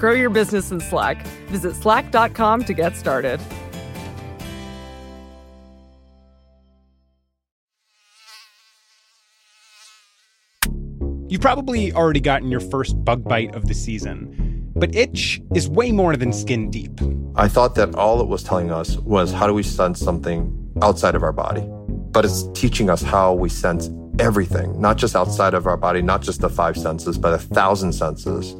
Grow 0.00 0.12
your 0.12 0.30
business 0.30 0.70
in 0.70 0.80
Slack. 0.80 1.26
Visit 1.48 1.76
slack.com 1.76 2.64
to 2.64 2.72
get 2.72 2.96
started. 2.96 3.38
You've 11.28 11.42
probably 11.42 11.92
already 11.92 12.20
gotten 12.20 12.50
your 12.50 12.60
first 12.60 13.04
bug 13.04 13.24
bite 13.24 13.54
of 13.54 13.68
the 13.68 13.74
season, 13.74 14.72
but 14.74 14.94
itch 14.94 15.42
is 15.54 15.68
way 15.68 15.92
more 15.92 16.16
than 16.16 16.32
skin 16.32 16.70
deep. 16.70 16.98
I 17.36 17.46
thought 17.46 17.74
that 17.74 17.94
all 17.94 18.22
it 18.22 18.26
was 18.26 18.42
telling 18.42 18.72
us 18.72 18.96
was 18.96 19.30
how 19.30 19.46
do 19.46 19.52
we 19.52 19.62
sense 19.62 20.00
something 20.00 20.72
outside 20.80 21.14
of 21.14 21.22
our 21.22 21.32
body? 21.32 21.62
But 22.10 22.24
it's 22.24 22.48
teaching 22.54 22.88
us 22.88 23.02
how 23.02 23.34
we 23.34 23.50
sense 23.50 23.90
everything, 24.18 24.80
not 24.80 24.96
just 24.96 25.14
outside 25.14 25.52
of 25.52 25.66
our 25.66 25.76
body, 25.76 26.00
not 26.00 26.22
just 26.22 26.40
the 26.40 26.48
five 26.48 26.78
senses, 26.78 27.18
but 27.18 27.34
a 27.34 27.38
thousand 27.38 27.92
senses. 27.92 28.56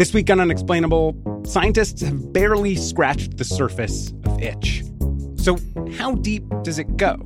This 0.00 0.14
week 0.14 0.30
on 0.30 0.40
Unexplainable, 0.40 1.42
scientists 1.44 2.00
have 2.00 2.32
barely 2.32 2.74
scratched 2.74 3.36
the 3.36 3.44
surface 3.44 4.14
of 4.24 4.40
itch. 4.40 4.82
So, 5.36 5.58
how 5.98 6.14
deep 6.14 6.42
does 6.62 6.78
it 6.78 6.96
go? 6.96 7.16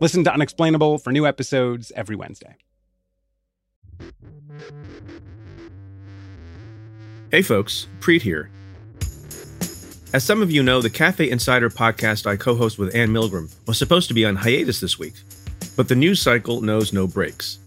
Listen 0.00 0.24
to 0.24 0.32
Unexplainable 0.32 0.98
for 0.98 1.12
new 1.12 1.24
episodes 1.24 1.92
every 1.94 2.16
Wednesday. 2.16 2.56
Hey 7.30 7.42
folks, 7.42 7.86
Preet 8.00 8.22
here. 8.22 8.50
As 10.12 10.24
some 10.24 10.42
of 10.42 10.50
you 10.50 10.64
know, 10.64 10.82
the 10.82 10.90
Cafe 10.90 11.30
Insider 11.30 11.70
podcast 11.70 12.26
I 12.26 12.34
co 12.34 12.56
host 12.56 12.80
with 12.80 12.96
Anne 12.96 13.10
Milgram 13.10 13.54
was 13.68 13.78
supposed 13.78 14.08
to 14.08 14.14
be 14.14 14.24
on 14.24 14.34
hiatus 14.34 14.80
this 14.80 14.98
week, 14.98 15.14
but 15.76 15.86
the 15.86 15.94
news 15.94 16.20
cycle 16.20 16.62
knows 16.62 16.92
no 16.92 17.06
breaks. 17.06 17.60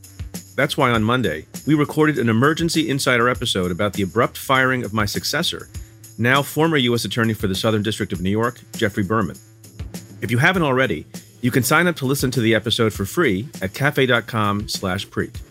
That's 0.56 0.78
why 0.78 0.92
on 0.92 1.04
Monday, 1.04 1.46
we 1.68 1.74
recorded 1.76 2.18
an 2.18 2.30
emergency 2.30 2.90
insider 2.90 3.28
episode 3.28 3.72
about 3.72 3.94
the 3.94 4.04
abrupt 4.04 4.38
firing 4.38 4.84
of 4.86 4.94
my 4.94 5.06
successor, 5.06 5.68
now 6.18 6.42
former 6.42 6.78
U.S. 6.78 7.04
Attorney 7.04 7.34
for 7.34 7.48
the 7.48 7.56
Southern 7.56 7.84
District 7.84 8.14
of 8.14 8.22
New 8.22 8.30
York, 8.30 8.62
Geoffrey 8.78 9.04
Berman. 9.04 9.38
If 10.22 10.32
you 10.32 10.38
haven't 10.38 10.64
already, 10.64 11.06
you 11.42 11.52
can 11.52 11.62
sign 11.64 11.88
up 11.88 11.98
to 11.98 12.06
listen 12.06 12.32
to 12.32 12.42
the 12.42 12.56
episode 12.56 12.94
for 12.94 13.06
free 13.06 13.50
at 13.62 13.74
cafe.com 13.74 14.70
slash 14.70 15.08
preet. 15.08 15.42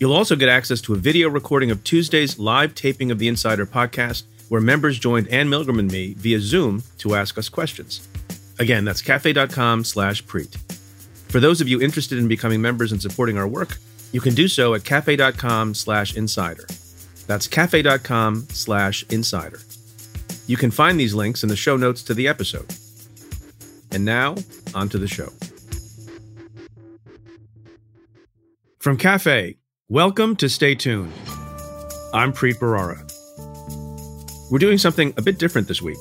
You'll 0.00 0.12
also 0.12 0.34
get 0.34 0.48
access 0.48 0.80
to 0.82 0.94
a 0.94 0.96
video 0.96 1.28
recording 1.28 1.70
of 1.70 1.84
Tuesday's 1.84 2.38
live 2.38 2.74
taping 2.74 3.10
of 3.10 3.18
the 3.18 3.28
Insider 3.28 3.66
podcast, 3.66 4.24
where 4.48 4.60
members 4.60 4.98
joined 4.98 5.28
Anne 5.28 5.48
Milgram 5.48 5.78
and 5.78 5.90
me 5.92 6.14
via 6.14 6.40
Zoom 6.40 6.82
to 6.98 7.14
ask 7.14 7.38
us 7.38 7.48
questions. 7.48 8.08
Again, 8.58 8.84
that's 8.84 9.00
cafe.com 9.00 9.84
slash 9.84 10.24
preet. 10.24 10.56
For 11.28 11.38
those 11.38 11.60
of 11.60 11.68
you 11.68 11.80
interested 11.80 12.18
in 12.18 12.26
becoming 12.26 12.60
members 12.60 12.90
and 12.90 13.00
supporting 13.00 13.38
our 13.38 13.46
work, 13.46 13.78
you 14.12 14.20
can 14.20 14.34
do 14.34 14.48
so 14.48 14.74
at 14.74 14.84
cafe.com 14.84 15.74
slash 15.74 16.16
insider. 16.16 16.66
That's 17.26 17.46
cafe.com 17.46 18.48
slash 18.50 19.04
insider. 19.10 19.60
You 20.46 20.56
can 20.56 20.70
find 20.70 20.98
these 20.98 21.14
links 21.14 21.42
in 21.42 21.48
the 21.48 21.56
show 21.56 21.76
notes 21.76 22.02
to 22.04 22.14
the 22.14 22.26
episode. 22.26 22.74
And 23.92 24.04
now, 24.04 24.36
on 24.74 24.88
to 24.88 24.98
the 24.98 25.08
show. 25.08 25.28
From 28.78 28.96
Cafe, 28.96 29.56
welcome 29.88 30.34
to 30.36 30.48
Stay 30.48 30.74
Tuned. 30.74 31.12
I'm 32.12 32.32
Preet 32.32 32.58
Bharara. 32.58 33.06
We're 34.50 34.58
doing 34.58 34.78
something 34.78 35.14
a 35.16 35.22
bit 35.22 35.38
different 35.38 35.68
this 35.68 35.82
week. 35.82 35.98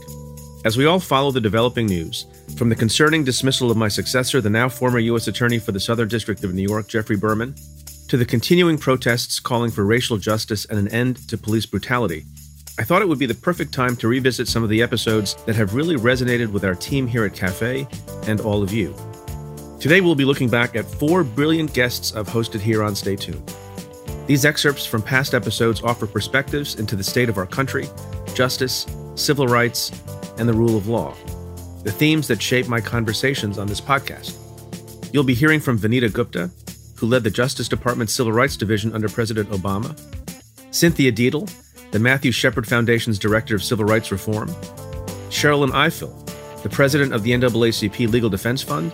As 0.66 0.78
we 0.78 0.86
all 0.86 1.00
follow 1.00 1.32
the 1.32 1.42
developing 1.42 1.86
news, 1.86 2.26
from 2.58 2.70
the 2.70 2.76
concerning 2.76 3.24
dismissal 3.24 3.70
of 3.70 3.78
my 3.78 3.88
successor, 3.88 4.42
the 4.42 4.50
now 4.50 4.68
former 4.68 5.00
U.S. 5.00 5.28
Attorney 5.28 5.60
for 5.60 5.72
the 5.72 5.80
Southern 5.80 6.08
District 6.08 6.44
of 6.44 6.54
New 6.54 6.68
York, 6.68 6.88
Geoffrey 6.88 7.16
Berman, 7.16 7.54
to 8.10 8.18
the 8.18 8.26
continuing 8.26 8.76
protests 8.76 9.40
calling 9.40 9.70
for 9.70 9.86
racial 9.86 10.18
justice 10.18 10.66
and 10.66 10.80
an 10.80 10.88
end 10.88 11.28
to 11.30 11.38
police 11.38 11.68
brutality, 11.68 12.26
I 12.80 12.84
thought 12.84 13.04
it 13.04 13.08
would 13.08 13.20
be 13.20 13.28
the 13.28 13.36
perfect 13.36 13.72
time 13.72 13.96
to 13.98 14.08
revisit 14.08 14.48
some 14.48 14.64
of 14.64 14.70
the 14.70 14.82
episodes 14.82 15.36
that 15.46 15.56
have 15.56 15.76
really 15.76 15.96
resonated 15.96 16.52
with 16.52 16.66
our 16.66 16.74
team 16.74 17.06
here 17.06 17.24
at 17.24 17.36
Cafe 17.36 17.88
and 18.26 18.42
all 18.42 18.64
of 18.64 18.74
you. 18.74 18.96
Today, 19.80 20.02
we'll 20.02 20.16
be 20.16 20.26
looking 20.26 20.50
back 20.50 20.76
at 20.76 20.86
four 20.86 21.24
brilliant 21.24 21.72
guests 21.76 22.16
I've 22.16 22.28
hosted 22.28 22.62
here 22.62 22.84
on 22.84 22.96
Stay 22.96 23.16
Tuned. 23.16 23.54
These 24.26 24.44
excerpts 24.44 24.88
from 24.88 25.04
past 25.04 25.36
episodes 25.36 25.84
offer 25.84 26.08
perspectives 26.08 26.80
into 26.80 26.96
the 26.96 27.04
state 27.04 27.30
of 27.30 27.38
our 27.38 27.46
country, 27.46 27.88
justice, 28.34 28.88
civil 29.14 29.46
rights, 29.46 29.92
and 30.40 30.50
the 30.50 30.54
rule 30.54 30.76
of 30.76 30.88
law, 30.88 31.14
the 31.84 31.92
themes 31.92 32.28
that 32.30 32.42
shape 32.42 32.68
my 32.68 32.82
conversations 32.82 33.60
on 33.60 33.68
this 33.68 33.80
podcast. 33.80 34.36
You'll 35.14 35.24
be 35.24 35.36
hearing 35.36 35.60
from 35.60 35.78
Vanita 35.78 36.12
Gupta, 36.12 36.50
who 37.00 37.08
led 37.08 37.24
the 37.24 37.30
Justice 37.30 37.70
Department's 37.70 38.14
Civil 38.14 38.34
Rights 38.34 38.58
Division 38.58 38.94
under 38.94 39.08
President 39.08 39.50
Obama, 39.50 39.98
Cynthia 40.72 41.14
Deitle, 41.14 41.50
the 41.92 42.00
Matthew 42.00 42.32
Shepard 42.32 42.68
Foundation's 42.68 43.18
Director 43.18 43.56
of 43.56 43.64
Civil 43.64 43.86
Rights 43.86 44.12
Reform, 44.12 44.50
Sherrilyn 45.30 45.72
Ifill, 45.72 46.14
the 46.62 46.70
President 46.70 47.14
of 47.14 47.24
the 47.24 47.32
NAACP 47.32 48.12
Legal 48.12 48.30
Defense 48.30 48.62
Fund, 48.62 48.92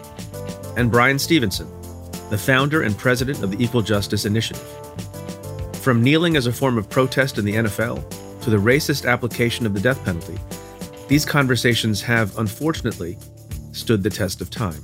and 0.77 0.91
Bryan 0.91 1.17
Stevenson, 1.17 1.67
the 2.29 2.37
founder 2.37 2.83
and 2.83 2.95
president 2.95 3.41
of 3.41 3.49
the 3.49 3.63
Equal 3.63 3.81
Justice 3.81 4.25
Initiative. 4.25 4.67
From 5.77 6.03
kneeling 6.03 6.35
as 6.35 6.45
a 6.45 6.53
form 6.53 6.77
of 6.77 6.89
protest 6.89 7.39
in 7.39 7.45
the 7.45 7.55
NFL 7.55 8.41
to 8.41 8.49
the 8.51 8.57
racist 8.57 9.09
application 9.09 9.65
of 9.65 9.73
the 9.73 9.79
death 9.79 10.03
penalty, 10.05 10.37
these 11.07 11.25
conversations 11.25 12.01
have, 12.03 12.37
unfortunately, 12.37 13.17
stood 13.71 14.03
the 14.03 14.09
test 14.11 14.41
of 14.41 14.51
time. 14.51 14.83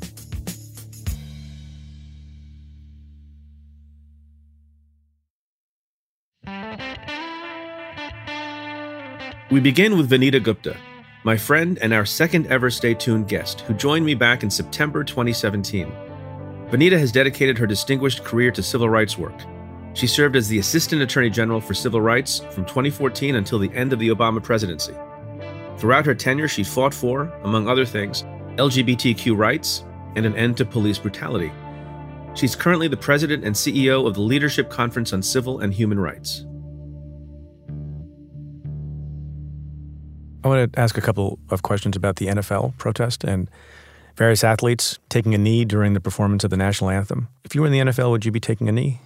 We 9.52 9.60
begin 9.60 9.98
with 9.98 10.10
Vanita 10.10 10.42
Gupta, 10.42 10.78
my 11.26 11.36
friend 11.36 11.78
and 11.82 11.92
our 11.92 12.06
second 12.06 12.48
ever 12.48 12.72
Stay 12.72 12.94
Tuned 12.94 13.28
guest, 13.28 13.60
who 13.62 13.74
joined 13.74 14.06
me 14.06 14.16
back 14.16 14.44
in 14.44 14.50
September 14.50 15.04
2017. 15.04 15.92
Vanita 16.70 16.98
has 16.98 17.12
dedicated 17.12 17.58
her 17.58 17.68
distinguished 17.68 18.24
career 18.24 18.52
to 18.52 18.64
civil 18.64 18.90
rights 18.90 19.18
work. 19.18 19.38
She 19.94 20.08
served 20.08 20.38
as 20.38 20.48
the 20.48 20.60
Assistant 20.60 21.02
Attorney 21.02 21.30
General 21.30 21.60
for 21.60 21.74
Civil 21.74 22.00
Rights 22.00 22.40
from 22.52 22.64
2014 22.64 23.36
until 23.36 23.60
the 23.60 23.74
end 23.74 23.92
of 23.92 24.00
the 24.00 24.08
Obama 24.08 24.42
presidency. 24.42 24.94
Throughout 25.78 26.06
her 26.06 26.16
tenure, 26.16 26.48
she 26.48 26.64
fought 26.64 26.94
for, 26.94 27.24
among 27.44 27.68
other 27.68 27.86
things, 27.86 28.24
LGBTQ 28.56 29.36
rights 29.36 29.84
and 30.16 30.26
an 30.26 30.38
end 30.38 30.56
to 30.58 30.66
police 30.66 30.98
brutality. 30.98 31.52
She's 32.36 32.56
currently 32.56 32.88
the 32.88 32.96
president 32.96 33.44
and 33.44 33.54
CEO 33.54 34.08
of 34.08 34.14
the 34.14 34.22
Leadership 34.22 34.70
Conference 34.70 35.12
on 35.12 35.22
Civil 35.22 35.60
and 35.60 35.74
Human 35.74 36.00
Rights. 36.00 36.46
I 40.44 40.48
want 40.48 40.74
to 40.74 40.80
ask 40.80 40.98
a 40.98 41.02
couple 41.02 41.40
of 41.50 41.62
questions 41.62 41.96
about 41.96 42.16
the 42.16 42.28
NFL 42.28 42.78
protest 42.78 43.24
and 43.24 43.50
various 44.16 44.44
athletes 44.44 45.00
taking 45.10 45.34
a 45.34 45.38
knee 45.38 45.66
during 45.66 45.94
the 45.94 46.02
performance 46.02 46.44
of 46.44 46.50
the 46.50 46.58
national 46.58 46.90
anthem. 46.90 47.28
If 47.44 47.54
you 47.54 47.62
were 47.62 47.68
in 47.68 47.74
the 47.74 47.80
NFL, 47.80 48.10
would 48.12 48.26
you 48.26 48.32
be 48.32 48.40
taking 48.40 48.68
a 48.68 48.72
knee? 48.72 49.00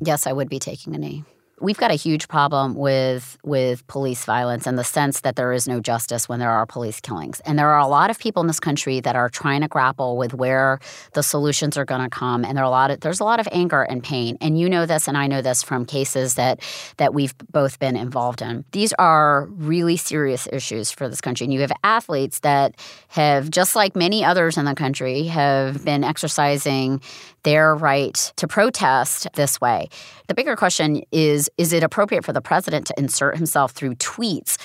Yes, 0.00 0.26
I 0.26 0.32
would 0.32 0.48
be 0.48 0.58
taking 0.58 0.94
a 0.94 0.98
knee. 0.98 1.24
We've 1.60 1.76
got 1.76 1.90
a 1.90 1.94
huge 1.94 2.28
problem 2.28 2.74
with 2.74 3.36
with 3.42 3.86
police 3.88 4.24
violence 4.24 4.66
and 4.66 4.78
the 4.78 4.84
sense 4.84 5.22
that 5.22 5.36
there 5.36 5.52
is 5.52 5.66
no 5.66 5.80
justice 5.80 6.28
when 6.28 6.38
there 6.38 6.50
are 6.50 6.66
police 6.66 7.00
killings. 7.00 7.40
And 7.40 7.58
there 7.58 7.68
are 7.70 7.80
a 7.80 7.86
lot 7.86 8.10
of 8.10 8.18
people 8.18 8.40
in 8.42 8.46
this 8.46 8.60
country 8.60 9.00
that 9.00 9.16
are 9.16 9.28
trying 9.28 9.62
to 9.62 9.68
grapple 9.68 10.16
with 10.16 10.34
where 10.34 10.78
the 11.14 11.22
solutions 11.22 11.76
are 11.76 11.84
going 11.84 12.02
to 12.02 12.10
come. 12.10 12.44
And 12.44 12.56
there 12.56 12.64
are 12.64 12.66
a 12.66 12.70
lot 12.70 12.90
of 12.90 13.00
there's 13.00 13.20
a 13.20 13.24
lot 13.24 13.40
of 13.40 13.48
anger 13.50 13.82
and 13.82 14.02
pain. 14.02 14.38
And 14.40 14.58
you 14.58 14.68
know 14.68 14.86
this, 14.86 15.08
and 15.08 15.16
I 15.16 15.26
know 15.26 15.42
this 15.42 15.62
from 15.62 15.84
cases 15.84 16.34
that 16.34 16.60
that 16.98 17.12
we've 17.14 17.34
both 17.50 17.78
been 17.78 17.96
involved 17.96 18.40
in. 18.40 18.64
These 18.72 18.92
are 18.98 19.46
really 19.46 19.96
serious 19.96 20.46
issues 20.52 20.90
for 20.92 21.08
this 21.08 21.20
country. 21.20 21.44
And 21.44 21.52
you 21.52 21.60
have 21.60 21.72
athletes 21.82 22.40
that 22.40 22.76
have, 23.08 23.50
just 23.50 23.74
like 23.74 23.96
many 23.96 24.24
others 24.24 24.56
in 24.56 24.64
the 24.64 24.74
country, 24.74 25.24
have 25.24 25.84
been 25.84 26.04
exercising 26.04 27.00
their 27.42 27.74
right 27.74 28.32
to 28.36 28.48
protest 28.48 29.26
this 29.34 29.60
way. 29.60 29.88
The 30.26 30.34
bigger 30.34 30.56
question 30.56 31.02
is 31.12 31.47
is 31.56 31.72
it 31.72 31.82
appropriate 31.82 32.24
for 32.24 32.32
the 32.32 32.40
president 32.40 32.86
to 32.86 32.94
insert 32.98 33.36
himself 33.36 33.72
through 33.72 33.94
tweets 33.94 34.56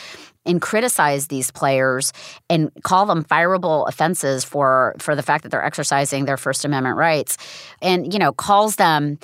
and 0.46 0.62
criticize 0.62 1.28
these 1.28 1.52
players 1.52 2.12
and 2.50 2.72
call 2.84 3.06
them 3.06 3.24
fireable 3.24 3.88
offenses 3.88 4.44
for 4.44 4.96
for 5.00 5.16
the 5.16 5.24
fact 5.24 5.44
that 5.44 5.50
they're 5.50 5.64
exercising 5.64 6.26
their 6.26 6.38
first 6.38 6.66
amendment 6.66 6.98
rights 6.98 7.38
and 7.82 8.14
you 8.14 8.20
know 8.20 8.32
calls 8.32 8.76
them 8.76 9.18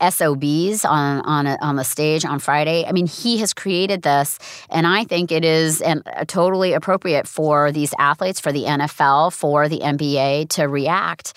SOBs 0.00 0.84
on 0.84 1.20
on 1.20 1.46
a, 1.46 1.56
on 1.60 1.76
the 1.76 1.84
stage 1.84 2.24
on 2.24 2.38
Friday. 2.38 2.84
I 2.86 2.92
mean, 2.92 3.06
he 3.06 3.38
has 3.38 3.54
created 3.54 4.02
this, 4.02 4.38
and 4.68 4.86
I 4.86 5.04
think 5.04 5.30
it 5.30 5.44
is 5.44 5.80
an, 5.80 6.02
totally 6.26 6.72
appropriate 6.72 7.28
for 7.28 7.70
these 7.72 7.94
athletes, 7.98 8.40
for 8.40 8.52
the 8.52 8.64
NFL, 8.64 9.32
for 9.32 9.68
the 9.68 9.78
NBA 9.78 10.48
to 10.50 10.64
react 10.64 11.32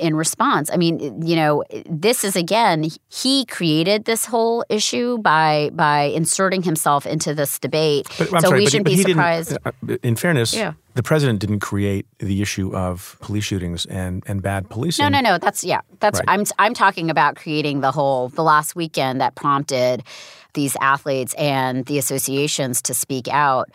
in 0.00 0.16
response. 0.16 0.70
I 0.72 0.76
mean, 0.76 1.22
you 1.26 1.36
know, 1.36 1.62
this 1.88 2.24
is 2.24 2.34
again, 2.36 2.88
he 3.08 3.44
created 3.44 4.04
this 4.06 4.24
whole 4.24 4.64
issue 4.68 5.18
by 5.18 5.70
by 5.72 6.02
inserting 6.04 6.62
himself 6.62 7.06
into 7.06 7.34
this 7.34 7.58
debate. 7.58 8.06
But, 8.18 8.28
so 8.30 8.38
sorry, 8.40 8.60
we 8.60 8.66
shouldn't 8.66 8.84
but 8.86 8.90
be 8.90 8.96
he 8.96 9.02
surprised. 9.02 9.50
Didn't, 9.50 9.90
uh, 9.90 9.96
in 10.02 10.16
fairness, 10.16 10.54
Yeah. 10.54 10.72
the 10.94 11.02
president 11.02 11.38
didn't 11.40 11.60
create 11.60 12.06
the 12.18 12.42
issue 12.42 12.74
of 12.74 13.16
police 13.20 13.44
shootings 13.44 13.86
and, 13.86 14.24
and 14.26 14.42
bad 14.42 14.68
policing. 14.70 15.02
No, 15.04 15.08
no, 15.08 15.20
no. 15.20 15.38
That's 15.38 15.62
yeah. 15.62 15.80
That's 16.00 16.18
Right. 16.20 16.28
I'm 16.28 16.44
I'm 16.58 16.74
talking 16.74 17.10
about 17.10 17.36
creating 17.36 17.80
the 17.80 17.92
whole 17.92 18.28
the 18.30 18.42
last 18.42 18.74
weekend 18.74 19.20
that 19.20 19.34
prompted 19.34 20.02
these 20.54 20.76
athletes 20.80 21.32
and 21.34 21.86
the 21.86 21.96
associations 21.98 22.82
to 22.82 22.94
speak 22.94 23.28
out. 23.28 23.70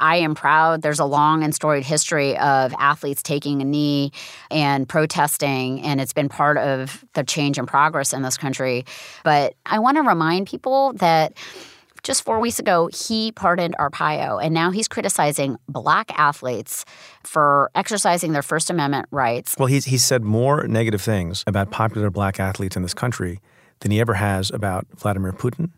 I 0.00 0.16
am 0.16 0.34
proud. 0.34 0.82
There's 0.82 0.98
a 0.98 1.04
long 1.04 1.44
and 1.44 1.54
storied 1.54 1.84
history 1.84 2.36
of 2.38 2.74
athletes 2.78 3.22
taking 3.22 3.62
a 3.62 3.64
knee 3.64 4.12
and 4.50 4.88
protesting, 4.88 5.82
and 5.82 6.00
it's 6.00 6.12
been 6.12 6.28
part 6.28 6.58
of 6.58 7.04
the 7.12 7.22
change 7.22 7.58
and 7.58 7.68
progress 7.68 8.12
in 8.12 8.22
this 8.22 8.36
country. 8.36 8.84
But 9.22 9.54
I 9.66 9.78
want 9.78 9.98
to 9.98 10.02
remind 10.02 10.48
people 10.48 10.94
that 10.94 11.34
just 12.02 12.24
four 12.24 12.40
weeks 12.40 12.58
ago, 12.58 12.88
he 12.92 13.32
pardoned 13.32 13.76
Arpaio, 13.78 14.42
and 14.42 14.54
now 14.54 14.70
he's 14.70 14.88
criticizing 14.88 15.58
black 15.68 16.10
athletes 16.18 16.84
for 17.22 17.70
exercising 17.74 18.32
their 18.32 18.42
First 18.42 18.70
Amendment 18.70 19.06
rights. 19.10 19.54
Well, 19.58 19.66
he's, 19.66 19.84
he's 19.84 20.04
said 20.04 20.22
more 20.22 20.66
negative 20.66 21.02
things 21.02 21.44
about 21.46 21.70
popular 21.70 22.10
black 22.10 22.40
athletes 22.40 22.74
in 22.74 22.82
this 22.82 22.94
country 22.94 23.40
than 23.80 23.90
he 23.90 24.00
ever 24.00 24.14
has 24.14 24.50
about 24.50 24.86
Vladimir 24.96 25.32
Putin. 25.32 25.70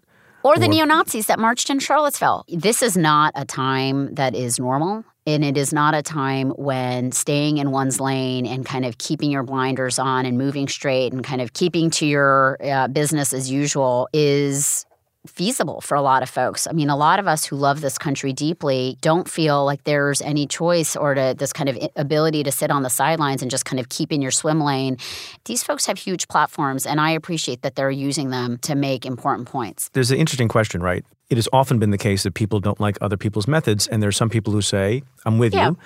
Or 0.45 0.57
the 0.57 0.69
neo 0.69 0.85
Nazis 0.85 1.27
that 1.27 1.39
marched 1.39 1.71
in 1.71 1.79
Charlottesville. 1.79 2.45
This 2.49 2.83
is 2.83 2.97
not 2.97 3.33
a 3.37 3.45
time 3.45 4.15
that 4.15 4.35
is 4.35 4.59
normal. 4.59 5.05
And 5.25 5.45
it 5.45 5.57
is 5.57 5.73
not 5.73 5.95
a 5.95 6.03
time 6.03 6.51
when 6.51 7.13
staying 7.13 7.59
in 7.59 7.71
one's 7.71 8.01
lane 8.01 8.45
and 8.45 8.67
kind 8.67 8.85
of 8.85 8.99
keeping 8.99 9.31
your 9.31 9.45
blinders 9.45 10.01
on 10.01 10.27
and 10.27 10.37
moving 10.37 10.67
straight 10.67 11.13
and 11.13 11.23
kind 11.23 11.41
of 11.41 11.53
keeping 11.53 11.91
to 11.91 12.07
your 12.07 12.59
uh, 12.61 12.89
business 12.89 13.33
as 13.33 13.49
usual 13.49 14.09
is 14.13 14.85
feasible 15.27 15.81
for 15.81 15.95
a 15.95 16.03
lot 16.03 16.23
of 16.23 16.29
folks. 16.29 16.67
I 16.67 16.73
mean, 16.73 16.91
a 16.91 16.97
lot 16.97 17.21
of 17.21 17.29
us 17.29 17.45
who 17.45 17.55
love 17.57 17.81
this 17.81 17.97
country 17.97 18.33
deeply 18.33 18.99
don't 19.01 19.29
feel 19.31 19.65
like 19.65 19.85
there's 19.85 20.21
any 20.21 20.47
choice 20.47 20.97
or 20.97 21.15
to 21.15 21.35
this 21.39 21.53
kind 21.53 21.69
of 21.69 21.79
ability 21.95 22.43
to 22.43 22.51
sit 22.51 22.71
on 22.71 22.83
the 22.83 22.91
sidelines 22.91 23.41
and 23.41 23.51
just 23.51 23.65
kind 23.65 23.79
of 23.79 23.89
keep 23.89 24.11
in 24.13 24.21
your 24.21 24.33
swim 24.33 24.61
lane. 24.61 24.97
These 25.45 25.63
folks 25.63 25.87
have 25.87 25.97
huge 25.99 26.27
platforms, 26.27 26.87
and 26.87 27.01
I 27.01 27.11
appreciate 27.11 27.63
that 27.63 27.77
they're 27.77 27.91
using 27.91 28.31
them 28.31 28.59
to 28.63 28.75
make 28.75 29.07
important 29.07 29.49
points. 29.49 29.91
There's 29.93 30.11
an 30.11 30.19
interesting 30.19 30.49
question, 30.49 30.83
right? 30.83 31.05
It 31.31 31.37
has 31.37 31.49
often 31.53 31.79
been 31.79 31.91
the 31.91 31.99
case 31.99 32.25
that 32.25 32.35
people 32.35 32.59
don't 32.61 32.81
like 32.81 32.99
other 33.01 33.17
people's 33.17 33.47
methods, 33.47 33.87
and 33.87 34.03
there 34.03 34.09
are 34.09 34.13
some 34.13 34.29
people 34.29 34.53
who 34.53 34.61
say, 34.61 35.03
I'm 35.25 35.39
with 35.39 35.55
Yeah. 35.55 35.69
you, 35.71 35.79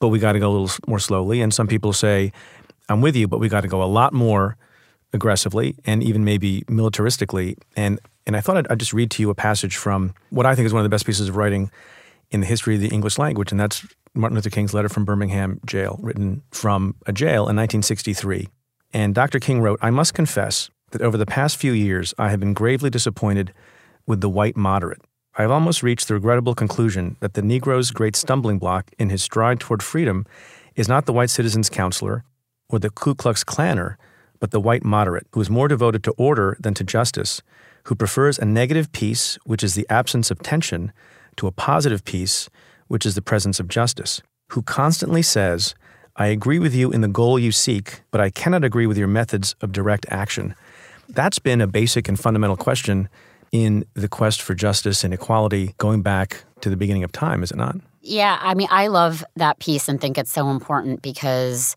but 0.00 0.08
we 0.08 0.18
got 0.18 0.32
to 0.32 0.38
go 0.38 0.50
a 0.50 0.52
little 0.52 0.76
more 0.86 0.98
slowly. 0.98 1.40
And 1.40 1.52
some 1.52 1.66
people 1.66 1.92
say, 1.92 2.30
I'm 2.88 3.00
with 3.00 3.16
you, 3.16 3.26
but 3.26 3.38
we 3.40 3.48
got 3.48 3.62
to 3.62 3.68
go 3.68 3.82
a 3.82 3.86
lot 3.86 4.12
more 4.12 4.56
aggressively 5.12 5.76
and 5.84 6.02
even 6.02 6.24
maybe 6.24 6.62
militaristically. 6.62 7.56
And, 7.76 8.00
and 8.26 8.36
I 8.36 8.40
thought 8.40 8.56
I'd, 8.56 8.68
I'd 8.68 8.78
just 8.78 8.92
read 8.92 9.10
to 9.12 9.22
you 9.22 9.30
a 9.30 9.34
passage 9.34 9.76
from 9.76 10.14
what 10.30 10.46
I 10.46 10.54
think 10.54 10.66
is 10.66 10.72
one 10.72 10.80
of 10.80 10.84
the 10.84 10.94
best 10.94 11.06
pieces 11.06 11.28
of 11.28 11.36
writing 11.36 11.70
in 12.30 12.40
the 12.40 12.46
history 12.46 12.74
of 12.74 12.80
the 12.80 12.88
English 12.88 13.18
language, 13.18 13.50
and 13.50 13.60
that's 13.60 13.86
Martin 14.14 14.36
Luther 14.36 14.50
King's 14.50 14.74
letter 14.74 14.88
from 14.88 15.04
Birmingham 15.04 15.60
jail, 15.66 15.98
written 16.02 16.42
from 16.50 16.94
a 17.06 17.12
jail 17.12 17.48
in 17.48 17.56
1963. 17.56 18.48
And 18.92 19.14
Dr. 19.14 19.38
King 19.38 19.60
wrote, 19.60 19.78
I 19.82 19.90
must 19.90 20.14
confess 20.14 20.70
that 20.90 21.02
over 21.02 21.16
the 21.16 21.26
past 21.26 21.56
few 21.56 21.72
years, 21.72 22.14
I 22.18 22.30
have 22.30 22.40
been 22.40 22.52
gravely 22.52 22.90
disappointed 22.90 23.52
with 24.06 24.20
the 24.20 24.28
white 24.28 24.56
moderate. 24.56 25.00
I 25.36 25.42
have 25.42 25.50
almost 25.50 25.82
reached 25.82 26.08
the 26.08 26.14
regrettable 26.14 26.54
conclusion 26.54 27.16
that 27.20 27.34
the 27.34 27.42
Negro's 27.42 27.90
great 27.90 28.16
stumbling 28.16 28.58
block 28.58 28.90
in 28.98 29.08
his 29.08 29.22
stride 29.22 29.60
toward 29.60 29.82
freedom 29.82 30.26
is 30.74 30.88
not 30.88 31.06
the 31.06 31.12
white 31.12 31.30
citizen's 31.30 31.70
councilor 31.70 32.24
or 32.68 32.78
the 32.78 32.90
Ku 32.90 33.14
Klux 33.14 33.42
Klanner, 33.42 33.96
but 34.40 34.50
the 34.50 34.60
white 34.60 34.84
moderate, 34.84 35.26
who 35.32 35.40
is 35.40 35.48
more 35.48 35.68
devoted 35.68 36.04
to 36.04 36.12
order 36.12 36.56
than 36.60 36.74
to 36.74 36.84
justice, 36.84 37.40
who 37.84 37.94
prefers 37.94 38.38
a 38.38 38.44
negative 38.44 38.90
peace, 38.92 39.38
which 39.44 39.62
is 39.62 39.74
the 39.74 39.86
absence 39.90 40.30
of 40.30 40.40
tension, 40.40 40.92
to 41.36 41.46
a 41.46 41.52
positive 41.52 42.04
peace, 42.04 42.48
which 42.88 43.06
is 43.06 43.14
the 43.14 43.22
presence 43.22 43.58
of 43.58 43.68
justice, 43.68 44.20
who 44.50 44.62
constantly 44.62 45.22
says, 45.22 45.74
I 46.16 46.26
agree 46.26 46.58
with 46.58 46.74
you 46.74 46.92
in 46.92 47.00
the 47.00 47.08
goal 47.08 47.38
you 47.38 47.52
seek, 47.52 48.02
but 48.10 48.20
I 48.20 48.30
cannot 48.30 48.64
agree 48.64 48.86
with 48.86 48.98
your 48.98 49.08
methods 49.08 49.54
of 49.62 49.72
direct 49.72 50.04
action. 50.10 50.54
That's 51.08 51.38
been 51.38 51.60
a 51.60 51.66
basic 51.66 52.08
and 52.08 52.20
fundamental 52.20 52.56
question 52.56 53.08
in 53.50 53.84
the 53.94 54.08
quest 54.08 54.42
for 54.42 54.54
justice 54.54 55.04
and 55.04 55.14
equality 55.14 55.74
going 55.78 56.02
back 56.02 56.44
to 56.60 56.70
the 56.70 56.76
beginning 56.76 57.04
of 57.04 57.12
time, 57.12 57.42
is 57.42 57.50
it 57.50 57.56
not? 57.56 57.76
Yeah, 58.02 58.38
I 58.40 58.54
mean, 58.54 58.68
I 58.70 58.88
love 58.88 59.24
that 59.36 59.58
piece 59.58 59.88
and 59.88 60.00
think 60.00 60.18
it's 60.18 60.32
so 60.32 60.50
important 60.50 61.02
because 61.02 61.76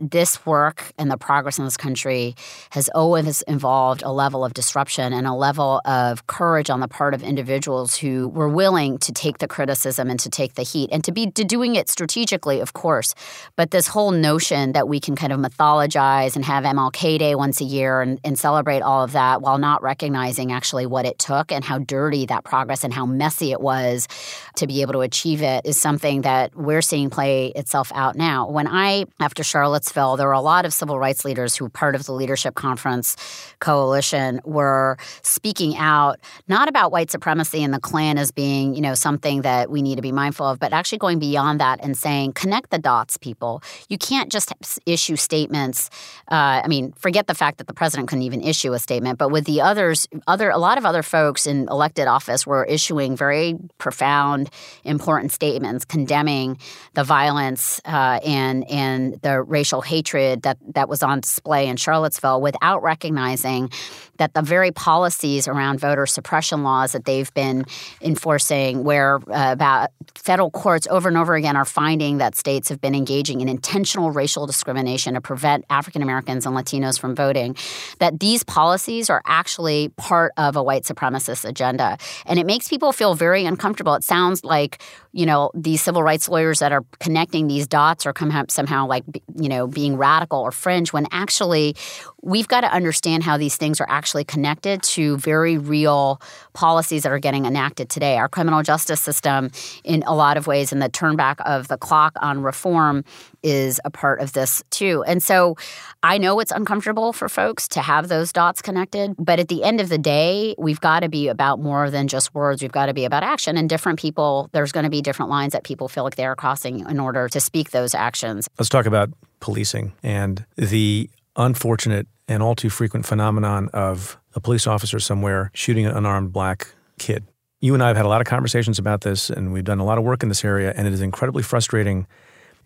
this 0.00 0.44
work 0.46 0.92
and 0.98 1.10
the 1.10 1.16
progress 1.16 1.58
in 1.58 1.64
this 1.64 1.76
country 1.76 2.34
has 2.70 2.88
always 2.94 3.42
involved 3.42 4.02
a 4.02 4.10
level 4.10 4.44
of 4.44 4.54
disruption 4.54 5.12
and 5.12 5.26
a 5.26 5.32
level 5.32 5.80
of 5.84 6.26
courage 6.26 6.70
on 6.70 6.80
the 6.80 6.88
part 6.88 7.14
of 7.14 7.22
individuals 7.22 7.96
who 7.96 8.28
were 8.28 8.48
willing 8.48 8.98
to 8.98 9.12
take 9.12 9.38
the 9.38 9.48
criticism 9.48 10.10
and 10.10 10.20
to 10.20 10.28
take 10.28 10.54
the 10.54 10.62
heat 10.62 10.90
and 10.92 11.04
to 11.04 11.12
be 11.12 11.30
to 11.30 11.44
doing 11.44 11.74
it 11.76 11.88
strategically, 11.88 12.60
of 12.60 12.72
course. 12.72 13.14
But 13.56 13.70
this 13.70 13.86
whole 13.86 14.10
notion 14.10 14.72
that 14.72 14.88
we 14.88 15.00
can 15.00 15.16
kind 15.16 15.32
of 15.32 15.40
mythologize 15.40 16.36
and 16.36 16.44
have 16.44 16.64
MLK 16.64 17.18
Day 17.18 17.34
once 17.34 17.60
a 17.60 17.64
year 17.64 18.00
and, 18.00 18.20
and 18.24 18.38
celebrate 18.38 18.80
all 18.80 19.04
of 19.04 19.12
that 19.12 19.42
while 19.42 19.58
not 19.58 19.82
recognizing 19.82 20.52
actually 20.52 20.86
what 20.86 21.06
it 21.06 21.18
took 21.18 21.52
and 21.52 21.64
how 21.64 21.78
dirty 21.78 22.26
that 22.26 22.44
progress 22.44 22.84
and 22.84 22.92
how 22.92 23.06
messy 23.06 23.52
it 23.52 23.60
was 23.60 24.08
to 24.56 24.66
be 24.66 24.82
able 24.82 24.92
to 24.92 25.00
achieve 25.00 25.42
it 25.42 25.64
is 25.64 25.80
something 25.80 26.22
that 26.22 26.54
we're 26.56 26.82
seeing 26.82 27.10
play 27.10 27.48
itself 27.48 27.92
out 27.94 28.16
now. 28.16 28.48
When 28.48 28.66
I, 28.66 29.06
after 29.20 29.42
There 29.92 30.26
were 30.26 30.32
a 30.32 30.40
lot 30.40 30.64
of 30.64 30.72
civil 30.72 30.98
rights 30.98 31.24
leaders 31.24 31.56
who, 31.56 31.68
part 31.68 31.94
of 31.94 32.04
the 32.04 32.12
Leadership 32.12 32.54
Conference 32.54 33.16
Coalition, 33.60 34.40
were 34.44 34.96
speaking 35.22 35.76
out 35.76 36.20
not 36.48 36.68
about 36.68 36.92
white 36.92 37.10
supremacy 37.10 37.62
and 37.62 37.72
the 37.72 37.80
Klan 37.80 38.18
as 38.18 38.30
being, 38.30 38.74
you 38.74 38.80
know, 38.80 38.94
something 38.94 39.42
that 39.42 39.70
we 39.70 39.82
need 39.82 39.96
to 39.96 40.02
be 40.02 40.12
mindful 40.12 40.46
of, 40.46 40.58
but 40.58 40.72
actually 40.72 40.98
going 40.98 41.18
beyond 41.18 41.60
that 41.60 41.80
and 41.82 41.96
saying, 41.96 42.32
connect 42.32 42.70
the 42.70 42.78
dots, 42.78 43.16
people. 43.16 43.62
You 43.88 43.98
can't 43.98 44.30
just 44.30 44.52
issue 44.86 45.16
statements. 45.16 45.90
Uh, 46.30 46.62
I 46.64 46.68
mean, 46.68 46.92
forget 46.92 47.26
the 47.26 47.34
fact 47.34 47.58
that 47.58 47.66
the 47.66 47.74
president 47.74 48.08
couldn't 48.08 48.22
even 48.22 48.42
issue 48.42 48.72
a 48.72 48.78
statement, 48.78 49.18
but 49.18 49.30
with 49.30 49.44
the 49.44 49.60
others, 49.60 50.06
other 50.26 50.50
a 50.50 50.58
lot 50.58 50.78
of 50.78 50.86
other 50.86 51.02
folks 51.02 51.46
in 51.46 51.68
elected 51.68 52.06
office 52.06 52.46
were 52.46 52.64
issuing 52.64 53.16
very 53.16 53.56
profound, 53.78 54.50
important 54.84 55.32
statements 55.32 55.84
condemning 55.84 56.58
the 56.94 57.04
violence 57.04 57.80
uh, 57.84 58.20
and 58.24 58.68
and 58.70 59.20
the 59.22 59.42
racial 59.42 59.73
hatred 59.80 60.42
that 60.42 60.58
that 60.74 60.88
was 60.88 61.02
on 61.02 61.20
display 61.20 61.66
in 61.66 61.76
Charlottesville, 61.76 62.40
without 62.40 62.82
recognizing 62.82 63.70
that 64.18 64.32
the 64.34 64.42
very 64.42 64.70
policies 64.70 65.48
around 65.48 65.80
voter 65.80 66.06
suppression 66.06 66.62
laws 66.62 66.92
that 66.92 67.04
they've 67.04 67.34
been 67.34 67.64
enforcing, 68.00 68.84
where 68.84 69.16
uh, 69.28 69.52
about 69.52 69.90
federal 70.14 70.50
courts 70.50 70.86
over 70.88 71.08
and 71.08 71.18
over 71.18 71.34
again 71.34 71.56
are 71.56 71.64
finding 71.64 72.18
that 72.18 72.36
states 72.36 72.68
have 72.68 72.80
been 72.80 72.94
engaging 72.94 73.40
in 73.40 73.48
intentional 73.48 74.12
racial 74.12 74.46
discrimination 74.46 75.14
to 75.14 75.20
prevent 75.20 75.64
African 75.68 76.00
Americans 76.00 76.46
and 76.46 76.54
Latinos 76.54 76.98
from 76.98 77.16
voting, 77.16 77.56
that 77.98 78.20
these 78.20 78.44
policies 78.44 79.10
are 79.10 79.22
actually 79.26 79.88
part 79.96 80.32
of 80.36 80.54
a 80.54 80.62
white 80.62 80.84
supremacist 80.84 81.44
agenda. 81.48 81.98
And 82.26 82.38
it 82.38 82.46
makes 82.46 82.68
people 82.68 82.92
feel 82.92 83.14
very 83.14 83.44
uncomfortable. 83.44 83.94
It 83.94 84.04
sounds 84.04 84.44
like, 84.44 84.80
you 85.14 85.24
know, 85.24 85.52
these 85.54 85.80
civil 85.80 86.02
rights 86.02 86.28
lawyers 86.28 86.58
that 86.58 86.72
are 86.72 86.84
connecting 86.98 87.46
these 87.46 87.68
dots 87.68 88.04
are 88.04 88.12
somehow 88.48 88.84
like, 88.84 89.04
you 89.36 89.48
know, 89.48 89.68
being 89.68 89.96
radical 89.96 90.40
or 90.40 90.50
fringe 90.50 90.92
when 90.92 91.06
actually 91.12 91.76
we've 92.20 92.48
got 92.48 92.62
to 92.62 92.72
understand 92.72 93.22
how 93.22 93.36
these 93.36 93.56
things 93.56 93.80
are 93.80 93.86
actually 93.88 94.24
connected 94.24 94.82
to 94.82 95.16
very 95.18 95.56
real 95.56 96.20
policies 96.52 97.04
that 97.04 97.12
are 97.12 97.20
getting 97.20 97.46
enacted 97.46 97.88
today. 97.88 98.16
Our 98.16 98.28
criminal 98.28 98.64
justice 98.64 99.00
system, 99.00 99.50
in 99.84 100.02
a 100.04 100.16
lot 100.16 100.36
of 100.36 100.48
ways, 100.48 100.72
in 100.72 100.80
the 100.80 100.88
turn 100.88 101.14
back 101.14 101.38
of 101.46 101.68
the 101.68 101.78
clock 101.78 102.14
on 102.20 102.42
reform 102.42 103.04
is 103.44 103.80
a 103.84 103.90
part 103.90 104.20
of 104.20 104.32
this 104.32 104.64
too. 104.70 105.04
And 105.06 105.22
so 105.22 105.56
I 106.02 106.18
know 106.18 106.40
it's 106.40 106.50
uncomfortable 106.50 107.12
for 107.12 107.28
folks 107.28 107.68
to 107.68 107.82
have 107.82 108.08
those 108.08 108.32
dots 108.32 108.60
connected, 108.62 109.14
but 109.18 109.38
at 109.38 109.48
the 109.48 109.62
end 109.62 109.80
of 109.80 109.88
the 109.88 109.98
day, 109.98 110.56
we've 110.58 110.80
got 110.80 111.00
to 111.00 111.08
be 111.08 111.28
about 111.28 111.60
more 111.60 111.90
than 111.90 112.08
just 112.08 112.34
words. 112.34 112.62
We've 112.62 112.72
got 112.72 112.86
to 112.86 112.94
be 112.94 113.04
about 113.04 113.22
action. 113.22 113.56
And 113.56 113.68
different 113.68 114.00
people, 114.00 114.48
there's 114.52 114.72
going 114.72 114.84
to 114.84 114.90
be 114.90 115.02
different 115.02 115.30
lines 115.30 115.52
that 115.52 115.62
people 115.62 115.88
feel 115.88 116.02
like 116.02 116.16
they're 116.16 116.34
crossing 116.34 116.80
in 116.80 116.98
order 116.98 117.28
to 117.28 117.40
speak 117.40 117.70
those 117.70 117.94
actions. 117.94 118.48
Let's 118.58 118.70
talk 118.70 118.86
about 118.86 119.10
policing 119.40 119.92
and 120.02 120.44
the 120.56 121.10
unfortunate 121.36 122.06
and 122.26 122.42
all 122.42 122.54
too 122.54 122.70
frequent 122.70 123.04
phenomenon 123.04 123.68
of 123.74 124.18
a 124.34 124.40
police 124.40 124.66
officer 124.66 124.98
somewhere 124.98 125.50
shooting 125.54 125.84
an 125.84 125.94
unarmed 125.94 126.32
black 126.32 126.68
kid. 126.98 127.24
You 127.60 127.74
and 127.74 127.82
I 127.82 127.88
have 127.88 127.96
had 127.96 128.06
a 128.06 128.08
lot 128.08 128.20
of 128.20 128.26
conversations 128.26 128.78
about 128.78 129.02
this, 129.02 129.30
and 129.30 129.52
we've 129.52 129.64
done 129.64 129.78
a 129.78 129.84
lot 129.84 129.98
of 129.98 130.04
work 130.04 130.22
in 130.22 130.28
this 130.28 130.44
area, 130.44 130.72
and 130.76 130.86
it 130.86 130.92
is 130.92 131.00
incredibly 131.00 131.42
frustrating. 131.42 132.06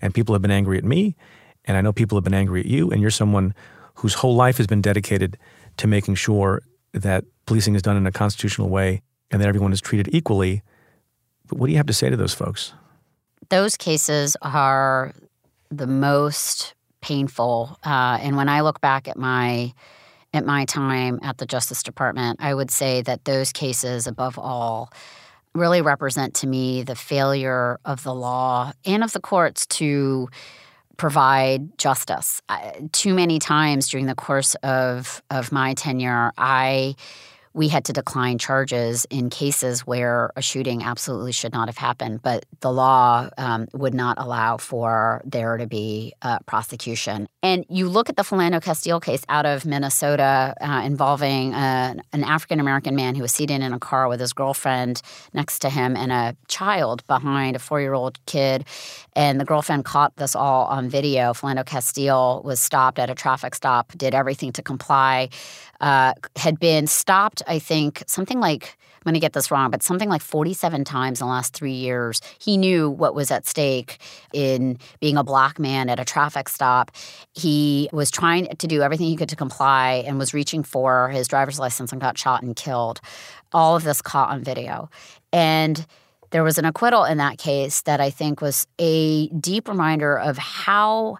And 0.00 0.14
people 0.14 0.34
have 0.34 0.42
been 0.42 0.50
angry 0.50 0.78
at 0.78 0.84
me, 0.84 1.16
and 1.64 1.76
I 1.76 1.80
know 1.80 1.92
people 1.92 2.16
have 2.16 2.24
been 2.24 2.34
angry 2.34 2.60
at 2.60 2.66
you, 2.66 2.90
and 2.90 3.00
you're 3.00 3.10
someone 3.10 3.54
whose 3.94 4.14
whole 4.14 4.34
life 4.34 4.56
has 4.58 4.66
been 4.66 4.80
dedicated 4.80 5.36
to 5.78 5.86
making 5.86 6.14
sure 6.14 6.62
that 6.92 7.24
policing 7.46 7.74
is 7.74 7.82
done 7.82 7.96
in 7.96 8.06
a 8.06 8.12
constitutional 8.12 8.68
way 8.68 9.02
and 9.30 9.40
that 9.40 9.48
everyone 9.48 9.72
is 9.72 9.80
treated 9.80 10.08
equally. 10.14 10.62
But 11.46 11.58
what 11.58 11.66
do 11.66 11.72
you 11.72 11.78
have 11.78 11.86
to 11.86 11.92
say 11.92 12.10
to 12.10 12.16
those 12.16 12.34
folks? 12.34 12.72
Those 13.48 13.76
cases 13.76 14.36
are 14.42 15.14
the 15.70 15.86
most 15.86 16.74
painful. 17.00 17.78
Uh, 17.84 18.18
and 18.20 18.36
when 18.36 18.48
I 18.48 18.60
look 18.60 18.80
back 18.80 19.08
at 19.08 19.16
my 19.16 19.72
at 20.34 20.44
my 20.44 20.66
time 20.66 21.18
at 21.22 21.38
the 21.38 21.46
Justice 21.46 21.82
Department, 21.82 22.38
I 22.40 22.52
would 22.52 22.70
say 22.70 23.00
that 23.02 23.24
those 23.24 23.50
cases, 23.50 24.06
above 24.06 24.38
all, 24.38 24.92
really 25.54 25.82
represent 25.82 26.34
to 26.34 26.46
me 26.46 26.82
the 26.82 26.94
failure 26.94 27.78
of 27.84 28.02
the 28.02 28.14
law 28.14 28.72
and 28.84 29.02
of 29.02 29.12
the 29.12 29.20
courts 29.20 29.66
to 29.66 30.28
provide 30.96 31.78
justice. 31.78 32.42
too 32.92 33.14
many 33.14 33.38
times 33.38 33.88
during 33.88 34.06
the 34.06 34.14
course 34.14 34.54
of 34.56 35.22
of 35.30 35.52
my 35.52 35.74
tenure, 35.74 36.32
I 36.36 36.96
we 37.54 37.68
had 37.68 37.84
to 37.86 37.92
decline 37.92 38.38
charges 38.38 39.06
in 39.10 39.30
cases 39.30 39.86
where 39.86 40.30
a 40.36 40.42
shooting 40.42 40.82
absolutely 40.82 41.32
should 41.32 41.52
not 41.52 41.68
have 41.68 41.76
happened, 41.76 42.22
but 42.22 42.46
the 42.60 42.72
law 42.72 43.28
um, 43.38 43.66
would 43.72 43.94
not 43.94 44.18
allow 44.18 44.56
for 44.56 45.22
there 45.24 45.56
to 45.56 45.66
be 45.66 46.12
a 46.22 46.42
prosecution. 46.44 47.28
And 47.42 47.64
you 47.68 47.88
look 47.88 48.08
at 48.08 48.16
the 48.16 48.22
Philando 48.22 48.62
Castile 48.62 49.00
case 49.00 49.22
out 49.28 49.46
of 49.46 49.64
Minnesota 49.64 50.54
uh, 50.60 50.82
involving 50.84 51.54
uh, 51.54 51.94
an 52.12 52.24
African 52.24 52.60
American 52.60 52.94
man 52.96 53.14
who 53.14 53.22
was 53.22 53.32
seated 53.32 53.60
in 53.62 53.72
a 53.72 53.78
car 53.78 54.08
with 54.08 54.20
his 54.20 54.32
girlfriend 54.32 55.02
next 55.32 55.60
to 55.60 55.70
him 55.70 55.96
and 55.96 56.12
a 56.12 56.36
child 56.48 57.06
behind, 57.06 57.56
a 57.56 57.58
four 57.58 57.80
year 57.80 57.94
old 57.94 58.24
kid. 58.26 58.64
And 59.14 59.40
the 59.40 59.44
girlfriend 59.44 59.84
caught 59.84 60.16
this 60.16 60.36
all 60.36 60.66
on 60.66 60.88
video. 60.88 61.32
Philando 61.32 61.64
Castile 61.64 62.42
was 62.44 62.60
stopped 62.60 62.98
at 62.98 63.10
a 63.10 63.14
traffic 63.14 63.54
stop, 63.54 63.92
did 63.96 64.14
everything 64.14 64.52
to 64.52 64.62
comply 64.62 65.28
uh, 65.80 66.14
had 66.36 66.58
been 66.58 66.86
stopped, 66.86 67.42
I 67.46 67.58
think, 67.58 68.02
something 68.06 68.40
like, 68.40 68.76
I'm 68.96 69.10
going 69.10 69.14
to 69.14 69.20
get 69.20 69.32
this 69.32 69.50
wrong, 69.50 69.70
but 69.70 69.82
something 69.82 70.08
like 70.08 70.22
47 70.22 70.84
times 70.84 71.20
in 71.20 71.26
the 71.26 71.32
last 71.32 71.54
three 71.54 71.72
years. 71.72 72.20
He 72.38 72.56
knew 72.56 72.90
what 72.90 73.14
was 73.14 73.30
at 73.30 73.46
stake 73.46 73.98
in 74.32 74.78
being 75.00 75.16
a 75.16 75.24
black 75.24 75.58
man 75.58 75.88
at 75.88 76.00
a 76.00 76.04
traffic 76.04 76.48
stop. 76.48 76.90
He 77.32 77.88
was 77.92 78.10
trying 78.10 78.48
to 78.48 78.66
do 78.66 78.82
everything 78.82 79.06
he 79.06 79.16
could 79.16 79.28
to 79.28 79.36
comply 79.36 80.04
and 80.06 80.18
was 80.18 80.34
reaching 80.34 80.62
for 80.62 81.10
his 81.10 81.28
driver's 81.28 81.58
license 81.58 81.92
and 81.92 82.00
got 82.00 82.18
shot 82.18 82.42
and 82.42 82.56
killed. 82.56 83.00
All 83.52 83.76
of 83.76 83.84
this 83.84 84.02
caught 84.02 84.30
on 84.30 84.42
video. 84.42 84.90
And 85.32 85.86
there 86.30 86.42
was 86.42 86.58
an 86.58 86.64
acquittal 86.64 87.04
in 87.04 87.18
that 87.18 87.38
case 87.38 87.82
that 87.82 88.00
I 88.00 88.10
think 88.10 88.40
was 88.40 88.66
a 88.78 89.28
deep 89.28 89.68
reminder 89.68 90.18
of 90.18 90.36
how 90.36 91.18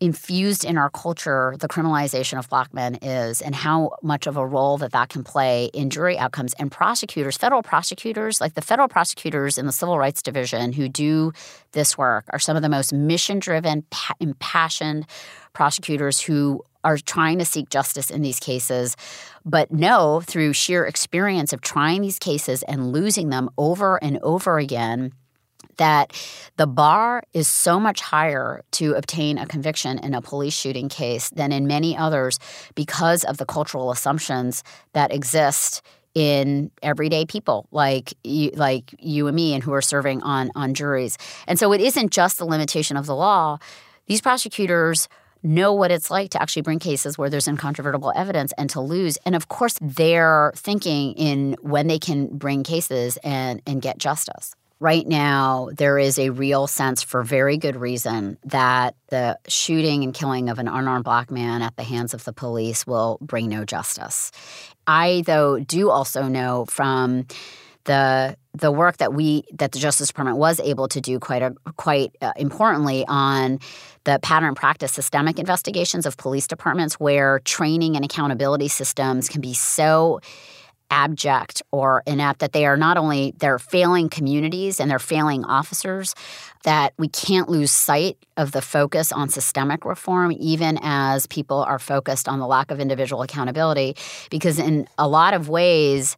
infused 0.00 0.64
in 0.64 0.76
our 0.76 0.90
culture 0.90 1.54
the 1.58 1.68
criminalization 1.68 2.38
of 2.38 2.48
black 2.50 2.74
men 2.74 2.96
is 2.96 3.40
and 3.40 3.54
how 3.54 3.90
much 4.02 4.26
of 4.26 4.36
a 4.36 4.46
role 4.46 4.76
that 4.76 4.92
that 4.92 5.08
can 5.08 5.24
play 5.24 5.66
in 5.72 5.88
jury 5.88 6.18
outcomes. 6.18 6.52
And 6.54 6.70
prosecutors 6.70 7.36
federal 7.36 7.62
prosecutors 7.62 8.40
like 8.40 8.54
the 8.54 8.62
federal 8.62 8.88
prosecutors 8.88 9.56
in 9.56 9.66
the 9.66 9.72
civil 9.72 9.98
rights 9.98 10.22
division 10.22 10.72
who 10.72 10.88
do 10.88 11.32
this 11.72 11.96
work 11.96 12.26
are 12.30 12.38
some 12.38 12.56
of 12.56 12.62
the 12.62 12.68
most 12.68 12.92
mission 12.92 13.38
driven 13.38 13.84
impassioned 14.20 15.06
prosecutors 15.54 16.20
who 16.20 16.62
are 16.84 16.98
trying 16.98 17.38
to 17.38 17.44
seek 17.44 17.68
justice 17.68 18.10
in 18.10 18.22
these 18.22 18.38
cases, 18.38 18.96
but 19.44 19.72
know 19.72 20.20
through 20.20 20.52
sheer 20.52 20.84
experience 20.86 21.52
of 21.52 21.60
trying 21.60 22.02
these 22.02 22.18
cases 22.18 22.62
and 22.64 22.92
losing 22.92 23.30
them 23.30 23.50
over 23.58 24.02
and 24.04 24.18
over 24.22 24.58
again 24.58 25.12
that 25.76 26.12
the 26.56 26.66
bar 26.66 27.22
is 27.32 27.48
so 27.48 27.78
much 27.78 28.00
higher 28.00 28.62
to 28.72 28.94
obtain 28.94 29.38
a 29.38 29.46
conviction 29.46 29.98
in 29.98 30.14
a 30.14 30.22
police 30.22 30.54
shooting 30.54 30.88
case 30.88 31.30
than 31.30 31.52
in 31.52 31.66
many 31.66 31.96
others 31.96 32.38
because 32.74 33.24
of 33.24 33.36
the 33.36 33.46
cultural 33.46 33.90
assumptions 33.90 34.62
that 34.92 35.12
exist 35.12 35.82
in 36.14 36.70
everyday 36.82 37.26
people 37.26 37.68
like 37.72 38.14
you, 38.24 38.50
like 38.54 38.94
you 38.98 39.26
and 39.26 39.36
me 39.36 39.52
and 39.52 39.62
who 39.62 39.72
are 39.74 39.82
serving 39.82 40.22
on 40.22 40.50
on 40.54 40.72
juries. 40.72 41.18
And 41.46 41.58
so 41.58 41.72
it 41.74 41.80
isn't 41.82 42.10
just 42.10 42.38
the 42.38 42.46
limitation 42.46 42.96
of 42.96 43.04
the 43.04 43.14
law. 43.14 43.58
These 44.06 44.22
prosecutors 44.22 45.08
know 45.42 45.72
what 45.72 45.90
it's 45.90 46.10
like 46.10 46.30
to 46.30 46.40
actually 46.40 46.62
bring 46.62 46.78
cases 46.78 47.18
where 47.18 47.30
there's 47.30 47.46
incontrovertible 47.46 48.12
evidence 48.16 48.52
and 48.58 48.70
to 48.70 48.80
lose. 48.80 49.18
And 49.26 49.34
of 49.34 49.48
course, 49.48 49.76
they're 49.80 50.52
thinking 50.56 51.12
in 51.12 51.56
when 51.60 51.86
they 51.86 51.98
can 51.98 52.28
bring 52.28 52.62
cases 52.62 53.16
and, 53.18 53.62
and 53.66 53.80
get 53.82 53.98
justice. 53.98 54.54
Right 54.78 55.06
now, 55.06 55.70
there 55.72 55.98
is 55.98 56.18
a 56.18 56.28
real 56.30 56.66
sense, 56.66 57.02
for 57.02 57.22
very 57.22 57.56
good 57.56 57.76
reason, 57.76 58.36
that 58.44 58.94
the 59.08 59.38
shooting 59.48 60.04
and 60.04 60.12
killing 60.12 60.50
of 60.50 60.58
an 60.58 60.68
unarmed 60.68 61.04
black 61.04 61.30
man 61.30 61.62
at 61.62 61.74
the 61.76 61.82
hands 61.82 62.12
of 62.12 62.24
the 62.24 62.32
police 62.32 62.86
will 62.86 63.16
bring 63.22 63.48
no 63.48 63.64
justice. 63.64 64.32
I, 64.86 65.22
though, 65.24 65.58
do 65.60 65.88
also 65.88 66.28
know 66.28 66.66
from 66.68 67.26
the 67.84 68.36
the 68.52 68.70
work 68.70 68.98
that 68.98 69.14
we 69.14 69.44
that 69.52 69.72
the 69.72 69.78
Justice 69.78 70.08
Department 70.08 70.38
was 70.38 70.60
able 70.60 70.88
to 70.88 71.00
do 71.00 71.18
quite 71.18 71.42
a, 71.42 71.54
quite 71.76 72.14
uh, 72.20 72.32
importantly 72.36 73.04
on 73.08 73.58
the 74.04 74.18
pattern 74.22 74.54
practice 74.54 74.92
systemic 74.92 75.38
investigations 75.38 76.04
of 76.04 76.16
police 76.16 76.46
departments 76.46 76.94
where 76.94 77.40
training 77.40 77.96
and 77.96 78.04
accountability 78.04 78.68
systems 78.68 79.28
can 79.28 79.40
be 79.40 79.54
so 79.54 80.20
abject 80.90 81.62
or 81.70 82.02
inept 82.06 82.40
that 82.40 82.52
they 82.52 82.66
are 82.66 82.76
not 82.76 82.96
only 82.96 83.34
they're 83.38 83.58
failing 83.58 84.08
communities 84.08 84.80
and 84.80 84.90
they're 84.90 84.98
failing 84.98 85.44
officers 85.44 86.14
that 86.64 86.92
we 86.98 87.08
can't 87.08 87.48
lose 87.48 87.70
sight 87.70 88.16
of 88.36 88.52
the 88.52 88.62
focus 88.62 89.12
on 89.12 89.28
systemic 89.28 89.84
reform 89.84 90.32
even 90.38 90.78
as 90.82 91.26
people 91.26 91.58
are 91.58 91.78
focused 91.78 92.28
on 92.28 92.38
the 92.38 92.46
lack 92.46 92.70
of 92.70 92.80
individual 92.80 93.22
accountability 93.22 93.96
because 94.30 94.58
in 94.58 94.88
a 94.98 95.08
lot 95.08 95.34
of 95.34 95.48
ways 95.48 96.16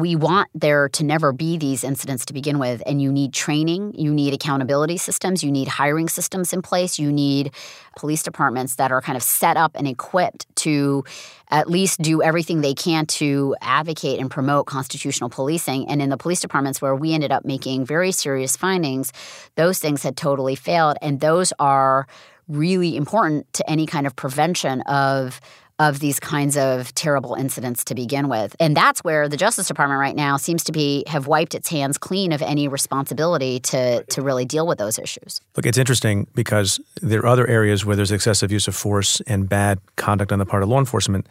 we 0.00 0.16
want 0.16 0.48
there 0.54 0.88
to 0.90 1.04
never 1.04 1.32
be 1.32 1.56
these 1.56 1.84
incidents 1.84 2.24
to 2.26 2.32
begin 2.32 2.58
with. 2.58 2.82
And 2.86 3.00
you 3.02 3.12
need 3.12 3.32
training, 3.32 3.94
you 3.96 4.12
need 4.12 4.32
accountability 4.34 4.96
systems, 4.96 5.42
you 5.42 5.50
need 5.50 5.68
hiring 5.68 6.08
systems 6.08 6.52
in 6.52 6.62
place, 6.62 6.98
you 6.98 7.12
need 7.12 7.52
police 7.96 8.22
departments 8.22 8.76
that 8.76 8.92
are 8.92 9.00
kind 9.00 9.16
of 9.16 9.22
set 9.22 9.56
up 9.56 9.72
and 9.74 9.86
equipped 9.88 10.46
to 10.56 11.04
at 11.50 11.68
least 11.68 12.00
do 12.00 12.22
everything 12.22 12.60
they 12.60 12.74
can 12.74 13.06
to 13.06 13.56
advocate 13.60 14.20
and 14.20 14.30
promote 14.30 14.66
constitutional 14.66 15.30
policing. 15.30 15.88
And 15.88 16.00
in 16.00 16.10
the 16.10 16.16
police 16.16 16.40
departments 16.40 16.80
where 16.80 16.94
we 16.94 17.12
ended 17.12 17.32
up 17.32 17.44
making 17.44 17.86
very 17.86 18.12
serious 18.12 18.56
findings, 18.56 19.12
those 19.56 19.78
things 19.78 20.02
had 20.02 20.16
totally 20.16 20.54
failed. 20.54 20.96
And 21.02 21.20
those 21.20 21.52
are 21.58 22.06
really 22.48 22.96
important 22.96 23.52
to 23.54 23.68
any 23.70 23.86
kind 23.86 24.06
of 24.06 24.16
prevention 24.16 24.80
of 24.82 25.40
of 25.78 26.00
these 26.00 26.18
kinds 26.18 26.56
of 26.56 26.92
terrible 26.94 27.34
incidents 27.34 27.84
to 27.84 27.94
begin 27.94 28.28
with. 28.28 28.56
And 28.58 28.76
that's 28.76 29.04
where 29.04 29.28
the 29.28 29.36
Justice 29.36 29.68
Department 29.68 30.00
right 30.00 30.16
now 30.16 30.36
seems 30.36 30.64
to 30.64 30.72
be 30.72 31.04
have 31.06 31.26
wiped 31.26 31.54
its 31.54 31.68
hands 31.68 31.98
clean 31.98 32.32
of 32.32 32.42
any 32.42 32.66
responsibility 32.68 33.60
to 33.60 34.02
to 34.04 34.22
really 34.22 34.44
deal 34.44 34.66
with 34.66 34.78
those 34.78 34.98
issues. 34.98 35.40
Look, 35.56 35.66
it's 35.66 35.78
interesting 35.78 36.26
because 36.34 36.80
there 37.00 37.20
are 37.20 37.26
other 37.26 37.46
areas 37.46 37.84
where 37.84 37.94
there's 37.94 38.10
excessive 38.10 38.50
use 38.50 38.66
of 38.66 38.74
force 38.74 39.20
and 39.22 39.48
bad 39.48 39.78
conduct 39.96 40.32
on 40.32 40.38
the 40.38 40.46
part 40.46 40.62
of 40.62 40.68
law 40.68 40.78
enforcement 40.78 41.26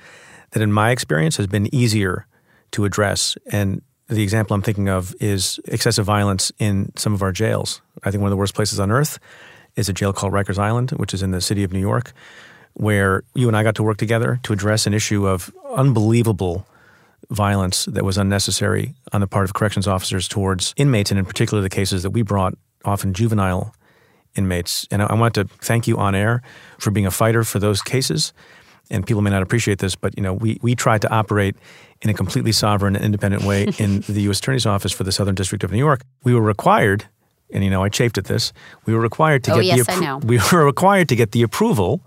that 0.51 0.61
in 0.61 0.71
my 0.71 0.91
experience 0.91 1.35
has 1.37 1.47
been 1.47 1.73
easier 1.75 2.25
to 2.71 2.85
address 2.85 3.37
and 3.51 3.81
the 4.09 4.23
example 4.23 4.55
I'm 4.55 4.61
thinking 4.61 4.87
of 4.87 5.13
is 5.19 5.59
excessive 5.65 6.05
violence 6.05 6.49
in 6.59 6.93
some 6.95 7.13
of 7.13 7.21
our 7.21 7.33
jails. 7.33 7.81
I 8.03 8.11
think 8.11 8.21
one 8.21 8.29
of 8.29 8.31
the 8.31 8.37
worst 8.37 8.55
places 8.55 8.79
on 8.79 8.89
earth 8.89 9.19
is 9.75 9.89
a 9.89 9.93
jail 9.93 10.13
called 10.13 10.31
Rikers 10.31 10.57
Island, 10.57 10.91
which 10.91 11.13
is 11.13 11.21
in 11.21 11.31
the 11.31 11.41
city 11.41 11.63
of 11.63 11.73
New 11.73 11.79
York 11.81 12.13
where 12.77 13.24
you 13.34 13.48
and 13.48 13.57
I 13.57 13.63
got 13.63 13.75
to 13.75 13.84
work 13.84 13.98
together 13.98 14.39
to 14.43 14.53
address 14.53 14.86
an 14.86 14.93
issue 14.93 15.27
of 15.27 15.51
unbelievable 15.75 16.67
violence 17.29 17.86
that 17.86 18.05
was 18.05 18.17
unnecessary 18.17 18.93
on 19.12 19.22
the 19.22 19.27
part 19.27 19.46
of 19.46 19.53
corrections 19.53 19.88
officers 19.88 20.27
towards 20.27 20.74
inmates, 20.77 21.12
and 21.12 21.19
in 21.19 21.25
particular 21.25 21.62
the 21.62 21.69
cases 21.69 22.03
that 22.03 22.12
we 22.12 22.22
brought, 22.22 22.53
often 22.86 23.13
juvenile 23.13 23.74
inmates. 24.36 24.88
And 24.91 25.01
I, 25.01 25.07
I 25.07 25.15
want 25.15 25.34
to 25.36 25.46
thank 25.46 25.88
you 25.88 25.98
on 25.98 26.13
air 26.13 26.43
for 26.77 26.91
being 26.91 27.07
a 27.07 27.12
fighter 27.12 27.43
for 27.43 27.60
those 27.60 27.81
cases. 27.81 28.31
And 28.89 29.05
people 29.05 29.22
may 29.24 29.31
not 29.31 29.41
appreciate 29.41 29.79
this, 29.79 29.96
but 29.96 30.15
you 30.15 30.24
know 30.24 30.34
we 30.34 30.60
we 30.62 30.75
tried 30.75 31.01
to 31.01 31.12
operate 31.12 31.55
in 32.03 32.10
a 32.10 32.13
completely 32.13 32.51
sovereign 32.51 32.96
and 32.96 33.03
independent 33.03 33.43
way 33.43 33.63
in 33.79 34.01
the 34.01 34.22
U.S. 34.24 34.38
Attorney's 34.38 34.65
Office 34.67 34.91
for 34.91 35.03
the 35.03 35.12
Southern 35.12 35.36
District 35.36 35.63
of 35.63 35.72
New 35.72 35.79
York. 35.79 36.01
We 36.24 36.34
were 36.34 36.41
required, 36.41 37.05
and 37.51 37.63
you 37.63 37.69
know 37.69 37.84
I 37.84 37.89
chafed 37.89 38.17
at 38.17 38.25
this. 38.25 38.53
We 38.86 38.93
were 38.93 39.01
required 39.01 39.43
to 39.46 39.53
oh, 39.53 39.55
get 39.55 39.65
yes, 39.65 39.86
the 39.88 39.91
appro- 39.91 40.24
we 40.24 40.39
were 40.53 40.63
required 40.63 41.10
to 41.10 41.17
get 41.17 41.31
the 41.34 41.41
approval 41.41 42.01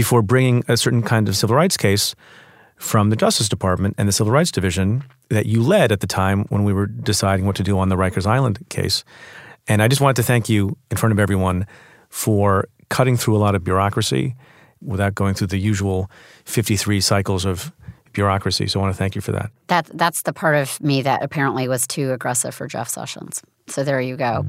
before 0.00 0.22
bringing 0.22 0.64
a 0.66 0.78
certain 0.78 1.02
kind 1.02 1.28
of 1.28 1.36
civil 1.36 1.54
rights 1.54 1.76
case 1.76 2.14
from 2.76 3.10
the 3.10 3.16
Justice 3.16 3.50
Department 3.50 3.94
and 3.98 4.08
the 4.08 4.12
Civil 4.12 4.32
Rights 4.32 4.50
Division 4.50 5.04
that 5.28 5.44
you 5.44 5.62
led 5.62 5.92
at 5.92 6.00
the 6.00 6.06
time 6.06 6.46
when 6.48 6.64
we 6.64 6.72
were 6.72 6.86
deciding 6.86 7.44
what 7.44 7.54
to 7.56 7.62
do 7.62 7.78
on 7.78 7.90
the 7.90 7.96
Rikers 7.96 8.24
Island 8.26 8.64
case. 8.70 9.04
And 9.68 9.82
I 9.82 9.88
just 9.88 10.00
wanted 10.00 10.16
to 10.16 10.22
thank 10.22 10.48
you 10.48 10.74
in 10.90 10.96
front 10.96 11.12
of 11.12 11.18
everyone 11.18 11.66
for 12.08 12.66
cutting 12.88 13.18
through 13.18 13.36
a 13.36 13.42
lot 13.44 13.54
of 13.54 13.62
bureaucracy 13.62 14.36
without 14.80 15.14
going 15.14 15.34
through 15.34 15.48
the 15.48 15.58
usual 15.58 16.10
53 16.46 17.02
cycles 17.02 17.44
of 17.44 17.70
bureaucracy. 18.14 18.68
So 18.68 18.80
I 18.80 18.84
want 18.84 18.94
to 18.94 18.98
thank 18.98 19.14
you 19.14 19.20
for 19.20 19.32
that. 19.32 19.50
That 19.66 19.90
that's 19.92 20.22
the 20.22 20.32
part 20.32 20.56
of 20.56 20.80
me 20.80 21.02
that 21.02 21.22
apparently 21.22 21.68
was 21.68 21.86
too 21.86 22.14
aggressive 22.14 22.54
for 22.54 22.66
Jeff 22.66 22.88
Sessions. 22.88 23.42
So 23.66 23.84
there 23.84 24.00
you 24.00 24.16
go. 24.16 24.46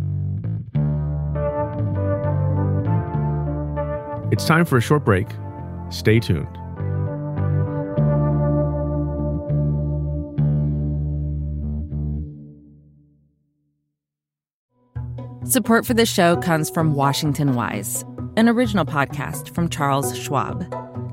It's 4.31 4.45
time 4.45 4.63
for 4.63 4.77
a 4.77 4.81
short 4.81 5.03
break. 5.03 5.27
Stay 5.89 6.21
tuned. 6.21 6.47
Support 15.43 15.85
for 15.85 15.93
the 15.93 16.05
show 16.05 16.37
comes 16.37 16.69
from 16.69 16.93
Washington 16.93 17.55
Wise, 17.55 18.05
an 18.37 18.47
original 18.47 18.85
podcast 18.85 19.53
from 19.53 19.67
Charles 19.67 20.17
Schwab. 20.17 20.63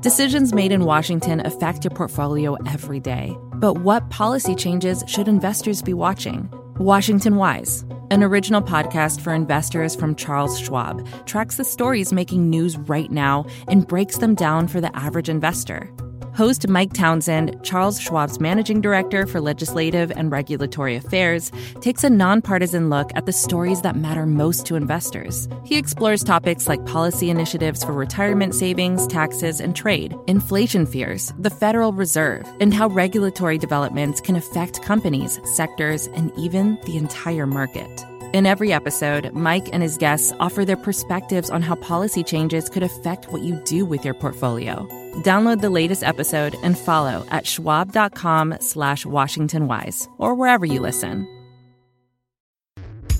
Decisions 0.01 0.53
made 0.53 0.71
in 0.71 0.85
Washington 0.85 1.45
affect 1.45 1.83
your 1.83 1.91
portfolio 1.91 2.55
every 2.67 3.01
day, 3.01 3.35
but 3.55 3.79
what 3.79 4.09
policy 4.11 4.55
changes 4.55 5.03
should 5.07 5.27
investors 5.27 5.81
be 5.81 5.93
watching? 5.93 6.49
Washington 6.79 7.35
Wise, 7.35 7.83
an 8.09 8.23
original 8.23 8.61
podcast 8.61 9.19
for 9.19 9.33
investors 9.33 9.97
from 9.97 10.15
Charles 10.15 10.57
Schwab, 10.57 11.05
tracks 11.25 11.57
the 11.57 11.65
stories 11.65 12.13
making 12.13 12.49
news 12.49 12.77
right 12.77 13.11
now 13.11 13.45
and 13.67 13.85
breaks 13.85 14.19
them 14.19 14.33
down 14.33 14.65
for 14.69 14.79
the 14.79 14.95
average 14.95 15.27
investor. 15.27 15.91
Host 16.39 16.69
Mike 16.69 16.93
Townsend, 16.93 17.61
Charles 17.63 17.99
Schwab's 17.99 18.39
managing 18.39 18.79
director 18.79 19.27
for 19.27 19.41
legislative 19.41 20.09
and 20.09 20.31
regulatory 20.31 20.95
affairs, 20.95 21.51
takes 21.81 22.05
a 22.05 22.09
nonpartisan 22.09 22.89
look 22.89 23.11
at 23.13 23.25
the 23.25 23.33
stories 23.33 23.81
that 23.81 23.97
matter 23.97 24.25
most 24.25 24.65
to 24.65 24.75
investors. 24.75 25.49
He 25.65 25.77
explores 25.77 26.23
topics 26.23 26.65
like 26.65 26.85
policy 26.85 27.29
initiatives 27.29 27.83
for 27.83 27.91
retirement 27.91 28.55
savings, 28.55 29.05
taxes, 29.05 29.59
and 29.59 29.75
trade, 29.75 30.15
inflation 30.27 30.85
fears, 30.85 31.33
the 31.37 31.49
Federal 31.49 31.91
Reserve, 31.91 32.47
and 32.61 32.73
how 32.73 32.87
regulatory 32.87 33.57
developments 33.57 34.21
can 34.21 34.37
affect 34.37 34.81
companies, 34.81 35.41
sectors, 35.43 36.07
and 36.07 36.31
even 36.37 36.79
the 36.85 36.95
entire 36.95 37.47
market. 37.47 38.05
In 38.31 38.45
every 38.45 38.71
episode, 38.71 39.33
Mike 39.33 39.69
and 39.73 39.81
his 39.81 39.97
guests 39.97 40.33
offer 40.39 40.63
their 40.63 40.77
perspectives 40.77 41.49
on 41.49 41.63
how 41.63 41.73
policy 41.73 42.23
changes 42.23 42.69
could 42.69 42.83
affect 42.83 43.31
what 43.31 43.41
you 43.41 43.55
do 43.65 43.85
with 43.85 44.05
your 44.05 44.13
portfolio. 44.13 44.87
Download 45.23 45.61
the 45.61 45.71
latest 45.71 46.03
episode 46.03 46.55
and 46.61 46.77
follow 46.77 47.25
at 47.31 47.47
schwab.com 47.47 48.57
slash 48.59 49.03
washingtonwise 49.03 50.07
or 50.19 50.35
wherever 50.35 50.63
you 50.63 50.79
listen. 50.79 51.27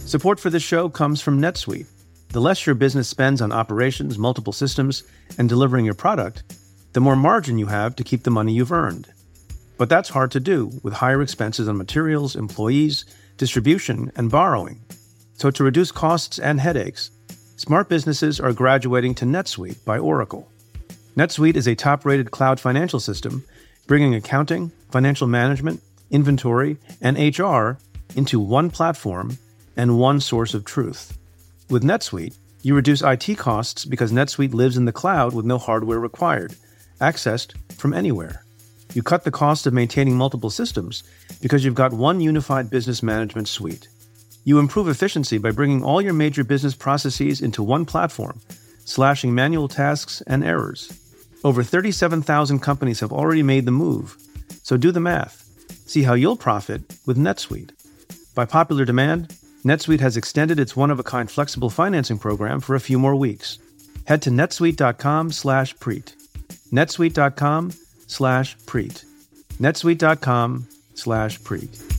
Support 0.05 0.39
for 0.39 0.51
this 0.51 0.61
show 0.61 0.89
comes 0.89 1.21
from 1.21 1.41
NetSuite. 1.41 1.87
The 2.27 2.41
less 2.41 2.67
your 2.67 2.75
business 2.75 3.07
spends 3.07 3.41
on 3.41 3.51
operations, 3.51 4.19
multiple 4.19 4.53
systems, 4.53 5.01
and 5.39 5.49
delivering 5.49 5.85
your 5.85 5.95
product, 5.95 6.43
the 6.93 7.01
more 7.01 7.15
margin 7.15 7.57
you 7.57 7.65
have 7.65 7.95
to 7.95 8.03
keep 8.03 8.21
the 8.21 8.29
money 8.29 8.53
you've 8.53 8.71
earned. 8.71 9.11
But 9.79 9.89
that's 9.89 10.09
hard 10.09 10.29
to 10.31 10.39
do 10.39 10.71
with 10.83 10.93
higher 10.93 11.23
expenses 11.23 11.67
on 11.67 11.77
materials, 11.77 12.35
employees, 12.35 13.05
distribution, 13.37 14.11
and 14.15 14.29
borrowing. 14.29 14.81
So 15.39 15.49
to 15.51 15.63
reduce 15.63 15.89
costs 15.89 16.37
and 16.37 16.59
headaches, 16.59 17.11
smart 17.55 17.87
businesses 17.87 18.41
are 18.41 18.51
graduating 18.51 19.15
to 19.15 19.25
NetSuite 19.25 19.85
by 19.85 19.97
Oracle. 19.97 20.51
NetSuite 21.15 21.55
is 21.55 21.65
a 21.65 21.75
top 21.75 22.05
rated 22.05 22.29
cloud 22.29 22.59
financial 22.59 22.99
system 22.99 23.45
bringing 23.87 24.13
accounting, 24.13 24.69
financial 24.91 25.27
management, 25.27 25.81
inventory, 26.11 26.75
and 27.01 27.17
HR 27.17 27.77
into 28.17 28.37
one 28.37 28.69
platform 28.69 29.37
and 29.77 29.97
one 29.97 30.19
source 30.19 30.53
of 30.53 30.65
truth. 30.65 31.17
With 31.69 31.83
NetSuite, 31.83 32.37
you 32.61 32.75
reduce 32.75 33.01
IT 33.01 33.37
costs 33.37 33.85
because 33.85 34.11
NetSuite 34.11 34.53
lives 34.53 34.75
in 34.75 34.83
the 34.83 34.91
cloud 34.91 35.33
with 35.33 35.45
no 35.45 35.57
hardware 35.57 35.99
required, 35.99 36.53
accessed 36.99 37.53
from 37.77 37.93
anywhere. 37.93 38.43
You 38.93 39.03
cut 39.03 39.23
the 39.23 39.31
cost 39.31 39.65
of 39.65 39.73
maintaining 39.73 40.17
multiple 40.17 40.49
systems 40.49 41.03
because 41.41 41.63
you've 41.63 41.75
got 41.75 41.93
one 41.93 42.19
unified 42.19 42.69
business 42.69 43.01
management 43.01 43.47
suite. 43.47 43.87
You 44.43 44.59
improve 44.59 44.87
efficiency 44.87 45.37
by 45.37 45.51
bringing 45.51 45.83
all 45.83 46.01
your 46.01 46.13
major 46.13 46.43
business 46.43 46.75
processes 46.75 47.41
into 47.41 47.61
one 47.61 47.85
platform, 47.85 48.39
slashing 48.85 49.35
manual 49.35 49.67
tasks 49.67 50.21
and 50.27 50.43
errors. 50.43 50.91
Over 51.43 51.63
37,000 51.63 52.59
companies 52.59 52.99
have 52.99 53.11
already 53.13 53.43
made 53.43 53.65
the 53.65 53.71
move, 53.71 54.17
so 54.63 54.77
do 54.77 54.91
the 54.91 54.99
math. 54.99 55.45
See 55.85 56.03
how 56.03 56.13
you'll 56.13 56.37
profit 56.37 56.81
with 57.05 57.17
NetSuite. 57.17 57.71
By 58.35 58.45
popular 58.45 58.85
demand, 58.85 59.35
NetSuite 59.65 59.99
has 59.99 60.17
extended 60.17 60.59
its 60.59 60.75
one-of-a-kind 60.75 61.29
flexible 61.29 61.69
financing 61.69 62.17
program 62.17 62.59
for 62.59 62.75
a 62.75 62.79
few 62.79 62.97
more 62.99 63.15
weeks. 63.15 63.57
Head 64.05 64.21
to 64.23 64.29
netsuite.com/preet. 64.29 66.13
netsuite.com 66.71 67.71
slash 68.07 68.57
preet. 68.57 69.03
netsuite.com 69.59 70.67
slash 70.95 71.39
preet. 71.41 71.98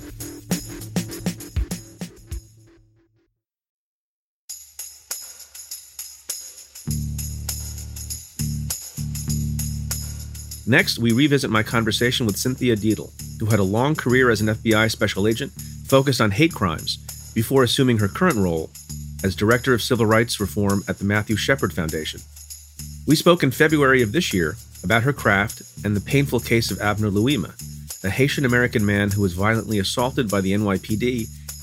Next, 10.71 11.01
we 11.01 11.11
revisit 11.11 11.51
my 11.51 11.65
conversation 11.65 12.27
with 12.27 12.37
Cynthia 12.37 12.77
Deitle, 12.77 13.11
who 13.41 13.47
had 13.47 13.59
a 13.59 13.65
long 13.65 13.97
career 13.97 14.31
as 14.31 14.41
an 14.41 14.47
FBI 14.47 14.89
special 14.89 15.27
agent 15.27 15.51
focused 15.89 16.21
on 16.21 16.31
hate 16.31 16.55
crimes 16.55 16.97
before 17.35 17.65
assuming 17.65 17.99
her 17.99 18.07
current 18.07 18.37
role 18.37 18.71
as 19.25 19.35
Director 19.35 19.75
of 19.75 19.83
Civil 19.83 20.07
Rights 20.07 20.39
Reform 20.39 20.85
at 20.87 20.99
the 20.99 21.05
Matthew 21.05 21.35
Shepard 21.35 21.73
Foundation. 21.73 22.21
We 23.05 23.17
spoke 23.17 23.43
in 23.43 23.51
February 23.51 24.01
of 24.01 24.13
this 24.13 24.33
year 24.33 24.55
about 24.85 25.03
her 25.03 25.13
craft 25.13 25.61
and 25.85 25.97
the 25.97 26.01
painful 26.01 26.39
case 26.39 26.71
of 26.71 26.81
Abner 26.81 27.11
Louima, 27.11 27.53
a 28.05 28.11
Haitian 28.11 28.45
American 28.45 28.87
man 28.87 29.11
who 29.11 29.23
was 29.23 29.33
violently 29.33 29.81
assaulted 29.81 30.31
by 30.31 30.41
the 30.41 30.53
NYPD 30.53 31.03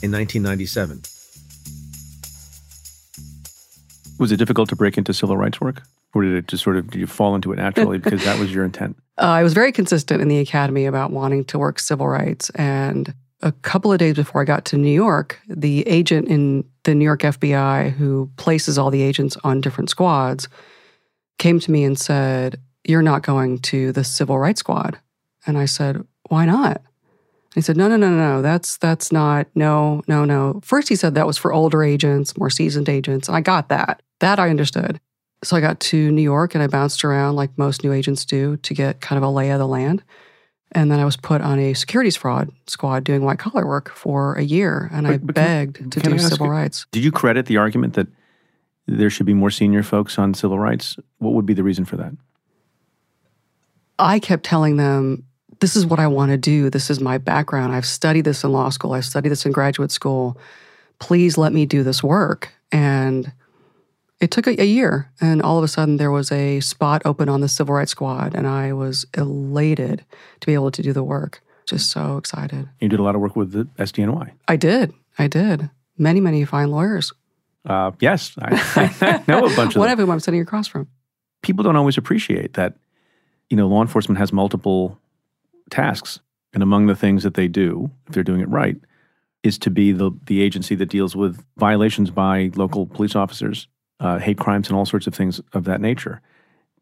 in 0.03 0.11
1997. 0.11 1.03
Was 4.19 4.33
it 4.33 4.37
difficult 4.37 4.67
to 4.67 4.75
break 4.75 4.97
into 4.97 5.13
civil 5.13 5.37
rights 5.37 5.61
work? 5.61 5.83
Or 6.17 6.23
did 6.23 6.33
it 6.33 6.47
just 6.47 6.63
sort 6.63 6.77
of, 6.77 6.89
did 6.89 6.99
you 6.99 7.07
fall 7.07 7.35
into 7.35 7.51
it 7.51 7.57
naturally 7.57 7.99
because 7.99 8.23
that 8.25 8.39
was 8.39 8.53
your 8.53 8.65
intent? 8.65 8.97
Uh, 9.19 9.25
I 9.25 9.41
was 9.41 9.55
very 9.55 9.71
consistent 9.71 10.21
in 10.21 10.27
the 10.27 10.37
academy 10.37 10.85
about 10.85 11.09
wanting 11.09 11.43
to 11.45 11.57
work 11.57 11.79
civil 11.79 12.07
rights. 12.07 12.51
And 12.51 13.15
a 13.41 13.51
couple 13.51 13.91
of 13.91 13.97
days 13.97 14.13
before 14.13 14.41
I 14.41 14.45
got 14.45 14.65
to 14.65 14.77
New 14.77 14.91
York, 14.91 15.39
the 15.47 15.87
agent 15.87 16.27
in 16.27 16.63
the 16.83 16.93
New 16.93 17.05
York 17.05 17.21
FBI 17.21 17.93
who 17.93 18.29
places 18.37 18.77
all 18.77 18.91
the 18.91 19.01
agents 19.01 19.35
on 19.43 19.59
different 19.59 19.89
squads 19.89 20.47
came 21.39 21.59
to 21.59 21.71
me 21.71 21.83
and 21.83 21.97
said, 21.97 22.59
You're 22.83 23.01
not 23.01 23.23
going 23.23 23.57
to 23.59 23.91
the 23.91 24.03
civil 24.03 24.37
rights 24.37 24.59
squad. 24.59 24.99
And 25.47 25.57
I 25.57 25.65
said, 25.65 26.05
Why 26.29 26.45
not? 26.45 26.81
He 27.55 27.61
said, 27.61 27.75
No, 27.77 27.87
no, 27.87 27.97
no, 27.97 28.09
no, 28.09 28.41
that's 28.41 28.77
that's 28.77 29.11
not, 29.11 29.47
no, 29.55 30.03
no, 30.07 30.25
no. 30.25 30.59
First 30.63 30.89
he 30.89 30.95
said 30.95 31.15
that 31.15 31.27
was 31.27 31.39
for 31.39 31.51
older 31.51 31.83
agents, 31.83 32.37
more 32.37 32.51
seasoned 32.51 32.89
agents. 32.89 33.29
I 33.29 33.41
got 33.41 33.69
that. 33.69 34.03
That 34.19 34.39
I 34.39 34.49
understood. 34.49 34.99
So 35.43 35.55
I 35.55 35.61
got 35.61 35.79
to 35.81 36.11
New 36.11 36.21
York 36.21 36.55
and 36.55 36.63
I 36.63 36.67
bounced 36.67 37.05
around 37.05 37.35
like 37.35 37.57
most 37.57 37.83
new 37.83 37.93
agents 37.93 38.25
do 38.25 38.57
to 38.57 38.73
get 38.73 39.01
kind 39.01 39.17
of 39.17 39.23
a 39.23 39.31
lay 39.31 39.51
of 39.51 39.59
the 39.59 39.67
land. 39.67 40.03
And 40.71 40.91
then 40.91 40.99
I 40.99 41.05
was 41.05 41.15
put 41.15 41.41
on 41.41 41.59
a 41.59 41.73
securities 41.73 42.15
fraud 42.15 42.49
squad 42.65 43.03
doing 43.03 43.23
white 43.23 43.39
collar 43.39 43.65
work 43.65 43.89
for 43.89 44.35
a 44.35 44.43
year. 44.43 44.89
And 44.91 45.05
but, 45.05 45.13
I 45.13 45.17
but 45.17 45.35
begged 45.35 45.75
can, 45.75 45.89
to 45.91 45.99
can 46.01 46.11
do 46.11 46.19
civil 46.19 46.47
you, 46.47 46.51
rights. 46.51 46.85
Did 46.91 47.03
you 47.03 47.11
credit 47.11 47.45
the 47.45 47.57
argument 47.57 47.93
that 47.93 48.07
there 48.87 49.09
should 49.09 49.25
be 49.25 49.33
more 49.33 49.51
senior 49.51 49.83
folks 49.83 50.17
on 50.17 50.33
civil 50.33 50.59
rights? 50.59 50.97
What 51.19 51.33
would 51.33 51.45
be 51.45 51.53
the 51.53 51.63
reason 51.63 51.85
for 51.85 51.97
that? 51.97 52.13
I 53.99 54.19
kept 54.19 54.43
telling 54.43 54.77
them, 54.77 55.23
this 55.59 55.75
is 55.75 55.85
what 55.85 55.99
I 55.99 56.07
want 56.07 56.31
to 56.31 56.37
do. 56.37 56.69
This 56.69 56.89
is 56.89 56.99
my 56.99 57.17
background. 57.17 57.73
I've 57.73 57.85
studied 57.85 58.25
this 58.25 58.43
in 58.43 58.51
law 58.51 58.69
school, 58.69 58.93
I've 58.93 59.05
studied 59.05 59.29
this 59.29 59.45
in 59.45 59.51
graduate 59.51 59.91
school. 59.91 60.37
Please 60.99 61.37
let 61.37 61.53
me 61.53 61.65
do 61.65 61.83
this 61.83 62.03
work. 62.03 62.51
And 62.71 63.31
it 64.19 64.31
took 64.31 64.47
a, 64.47 64.61
a, 64.61 64.65
year, 64.65 65.11
and 65.21 65.41
all 65.41 65.57
of 65.57 65.63
a 65.63 65.67
sudden 65.67 65.97
there 65.97 66.11
was 66.11 66.31
a 66.31 66.59
spot 66.59 67.01
open 67.05 67.29
on 67.29 67.41
the 67.41 67.47
Civil 67.47 67.75
Rights 67.75 67.91
Squad, 67.91 68.33
and 68.33 68.47
I 68.47 68.73
was 68.73 69.05
elated 69.15 70.05
to 70.39 70.45
be 70.47 70.53
able 70.53 70.71
to 70.71 70.81
do 70.81 70.93
the 70.93 71.03
work. 71.03 71.41
Just 71.67 71.91
so 71.91 72.17
excited. 72.17 72.69
You 72.79 72.87
did 72.87 72.99
a 72.99 73.03
lot 73.03 73.13
of 73.13 73.21
work 73.21 73.35
with 73.35 73.51
the 73.51 73.65
SDNY. 73.77 74.31
I 74.47 74.55
did. 74.55 74.93
I 75.19 75.27
did. 75.27 75.69
Many, 75.97 76.21
many 76.21 76.45
fine 76.45 76.71
lawyers. 76.71 77.11
Uh, 77.65 77.91
yes, 77.99 78.33
I, 78.39 78.93
I, 79.01 79.23
know 79.27 79.45
a 79.45 79.55
bunch 79.55 79.75
of 79.75 79.79
One 79.79 79.89
of 79.89 79.99
whom 79.99 80.09
I'm 80.09 80.21
sitting 80.21 80.39
across 80.39 80.67
from. 80.67 80.87
People 81.41 81.63
don't 81.63 81.75
always 81.75 81.97
appreciate 81.97 82.53
that. 82.53 82.75
You 83.49 83.57
know, 83.57 83.67
law 83.67 83.81
enforcement 83.81 84.17
has 84.19 84.31
multiple 84.31 84.97
tasks, 85.69 86.19
and 86.53 86.63
among 86.63 86.87
the 86.87 86.95
things 86.95 87.23
that 87.23 87.33
they 87.33 87.47
do, 87.47 87.91
if 88.07 88.13
they're 88.13 88.23
doing 88.23 88.41
it 88.41 88.49
right, 88.49 88.77
is 89.43 89.57
to 89.59 89.69
be 89.69 89.91
the 89.91 90.11
the 90.25 90.41
agency 90.41 90.75
that 90.75 90.87
deals 90.87 91.15
with 91.15 91.43
violations 91.57 92.09
by 92.09 92.51
local 92.55 92.85
police 92.85 93.15
officers 93.15 93.67
uh, 93.99 94.19
hate 94.19 94.37
crimes 94.37 94.69
and 94.69 94.77
all 94.77 94.85
sorts 94.85 95.07
of 95.07 95.15
things 95.15 95.41
of 95.53 95.65
that 95.65 95.81
nature. 95.81 96.21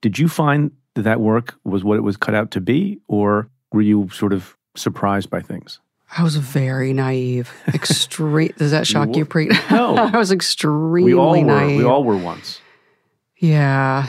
Did 0.01 0.19
you 0.19 0.27
find 0.27 0.71
that 0.95 1.03
that 1.03 1.21
work 1.21 1.55
was 1.63 1.83
what 1.83 1.97
it 1.97 2.01
was 2.01 2.17
cut 2.17 2.35
out 2.35 2.51
to 2.51 2.61
be, 2.61 2.99
or 3.07 3.49
were 3.71 3.81
you 3.81 4.09
sort 4.09 4.33
of 4.33 4.55
surprised 4.75 5.29
by 5.29 5.41
things? 5.41 5.79
I 6.17 6.23
was 6.23 6.35
very 6.35 6.93
naive. 6.93 7.51
Extreme. 7.73 8.53
Does 8.57 8.71
that 8.71 8.87
shock 8.87 9.09
you, 9.09 9.19
you 9.19 9.25
Preet? 9.25 9.51
No, 9.71 9.95
I 9.95 10.17
was 10.17 10.31
extremely 10.31 11.13
we 11.13 11.19
all 11.19 11.33
naive. 11.41 11.77
Were, 11.77 11.83
we 11.83 11.83
all 11.83 12.03
were 12.03 12.17
once. 12.17 12.61
Yeah, 13.37 14.07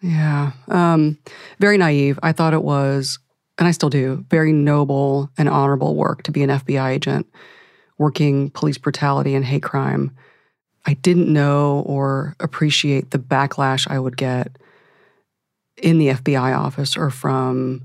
yeah. 0.00 0.52
Um, 0.68 1.18
very 1.58 1.76
naive. 1.76 2.18
I 2.22 2.32
thought 2.32 2.54
it 2.54 2.62
was, 2.62 3.18
and 3.58 3.68
I 3.68 3.72
still 3.72 3.90
do, 3.90 4.24
very 4.30 4.52
noble 4.52 5.30
and 5.36 5.48
honorable 5.48 5.94
work 5.96 6.22
to 6.24 6.32
be 6.32 6.42
an 6.42 6.50
FBI 6.50 6.90
agent, 6.90 7.26
working 7.98 8.50
police 8.50 8.78
brutality 8.78 9.34
and 9.34 9.44
hate 9.44 9.62
crime. 9.62 10.16
I 10.86 10.94
didn't 10.94 11.32
know 11.32 11.82
or 11.86 12.36
appreciate 12.40 13.10
the 13.10 13.18
backlash 13.18 13.90
I 13.90 13.98
would 13.98 14.16
get 14.16 14.56
in 15.76 15.98
the 15.98 16.08
FBI 16.08 16.56
office 16.56 16.96
or 16.96 17.10
from 17.10 17.82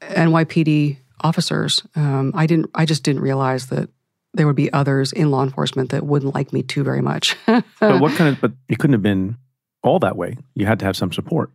NYPD 0.00 0.98
officers. 1.20 1.82
Um, 1.96 2.32
I 2.34 2.46
didn't. 2.46 2.70
I 2.74 2.84
just 2.84 3.02
didn't 3.02 3.22
realize 3.22 3.66
that 3.66 3.88
there 4.34 4.46
would 4.46 4.56
be 4.56 4.72
others 4.72 5.12
in 5.12 5.30
law 5.30 5.42
enforcement 5.42 5.90
that 5.90 6.04
wouldn't 6.04 6.34
like 6.34 6.52
me 6.52 6.62
too 6.62 6.82
very 6.84 7.02
much. 7.02 7.36
but 7.46 7.64
what 8.00 8.16
kind 8.16 8.34
of, 8.34 8.40
but 8.40 8.52
it 8.68 8.78
couldn't 8.78 8.94
have 8.94 9.02
been 9.02 9.36
all 9.82 9.98
that 9.98 10.16
way. 10.16 10.36
You 10.54 10.66
had 10.66 10.78
to 10.80 10.84
have 10.84 10.96
some 10.96 11.12
support. 11.12 11.50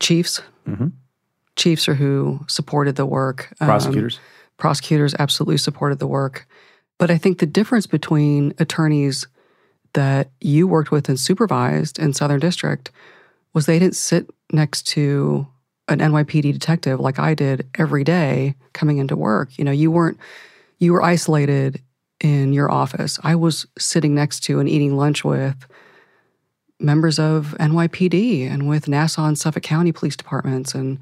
Chiefs. 0.00 0.42
Mm-hmm. 0.66 0.88
Chiefs 1.56 1.88
are 1.88 1.94
who 1.94 2.40
supported 2.48 2.96
the 2.96 3.06
work. 3.06 3.52
Um, 3.60 3.66
prosecutors. 3.66 4.20
prosecutors 4.58 5.14
absolutely 5.18 5.58
supported 5.58 5.98
the 5.98 6.06
work. 6.06 6.46
But 6.98 7.10
I 7.10 7.18
think 7.18 7.38
the 7.38 7.46
difference 7.46 7.86
between 7.86 8.54
attorneys 8.58 9.26
that 9.94 10.30
you 10.40 10.66
worked 10.66 10.90
with 10.90 11.08
and 11.08 11.18
supervised 11.18 11.98
in 11.98 12.12
Southern 12.12 12.40
District 12.40 12.90
was 13.54 13.66
they 13.66 13.78
didn't 13.78 13.96
sit 13.96 14.28
next 14.52 14.82
to 14.88 15.46
an 15.88 16.00
NYPD 16.00 16.52
detective 16.52 17.00
like 17.00 17.18
I 17.18 17.34
did 17.34 17.66
every 17.76 18.04
day 18.04 18.54
coming 18.72 18.98
into 18.98 19.16
work. 19.16 19.56
You 19.58 19.64
know, 19.64 19.70
you 19.70 19.90
weren't 19.90 20.18
you 20.78 20.92
were 20.92 21.02
isolated 21.02 21.82
in 22.20 22.52
your 22.52 22.70
office. 22.70 23.18
I 23.22 23.34
was 23.34 23.66
sitting 23.78 24.14
next 24.14 24.40
to 24.44 24.60
and 24.60 24.68
eating 24.68 24.96
lunch 24.96 25.24
with 25.24 25.66
members 26.78 27.18
of 27.18 27.56
NYPD 27.58 28.48
and 28.48 28.68
with 28.68 28.86
Nassau 28.86 29.26
and 29.26 29.38
Suffolk 29.38 29.62
County 29.62 29.92
police 29.92 30.16
departments 30.16 30.74
and 30.74 30.98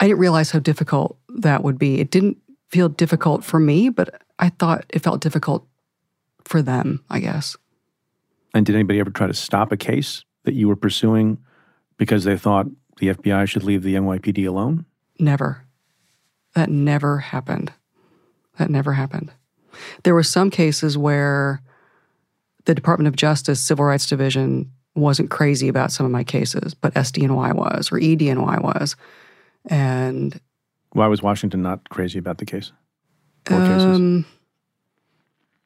I 0.00 0.06
didn't 0.06 0.20
realize 0.20 0.52
how 0.52 0.60
difficult 0.60 1.18
that 1.28 1.64
would 1.64 1.78
be. 1.78 2.00
It 2.00 2.10
didn't 2.10 2.38
feel 2.68 2.88
difficult 2.88 3.42
for 3.42 3.58
me, 3.58 3.88
but 3.88 4.22
I 4.38 4.50
thought 4.50 4.84
it 4.90 5.00
felt 5.00 5.20
difficult 5.20 5.66
for 6.44 6.62
them, 6.62 7.04
I 7.10 7.18
guess. 7.18 7.56
And 8.54 8.64
did 8.64 8.74
anybody 8.74 9.00
ever 9.00 9.10
try 9.10 9.26
to 9.26 9.34
stop 9.34 9.72
a 9.72 9.76
case 9.76 10.24
that 10.44 10.54
you 10.54 10.68
were 10.68 10.76
pursuing 10.76 11.38
because 11.96 12.24
they 12.24 12.36
thought 12.36 12.66
the 12.98 13.08
FBI 13.08 13.48
should 13.48 13.64
leave 13.64 13.82
the 13.82 13.94
NYPD 13.94 14.46
alone? 14.46 14.84
Never. 15.18 15.64
That 16.54 16.70
never 16.70 17.18
happened. 17.18 17.72
That 18.58 18.70
never 18.70 18.92
happened. 18.92 19.32
There 20.02 20.14
were 20.14 20.22
some 20.22 20.50
cases 20.50 20.96
where 20.96 21.62
the 22.64 22.74
Department 22.74 23.08
of 23.08 23.16
Justice 23.16 23.60
Civil 23.60 23.84
Rights 23.84 24.06
Division 24.06 24.72
wasn't 24.94 25.30
crazy 25.30 25.68
about 25.68 25.92
some 25.92 26.04
of 26.04 26.12
my 26.12 26.24
cases, 26.24 26.74
but 26.74 26.94
SDNY 26.94 27.54
was 27.54 27.92
or 27.92 27.98
EDNY 27.98 28.62
was. 28.62 28.96
And 29.66 30.40
why 30.92 31.06
was 31.06 31.22
Washington 31.22 31.62
not 31.62 31.88
crazy 31.90 32.18
about 32.18 32.38
the 32.38 32.46
case? 32.46 32.72
Four 33.44 33.58
um, 33.58 34.24
cases. 34.24 34.37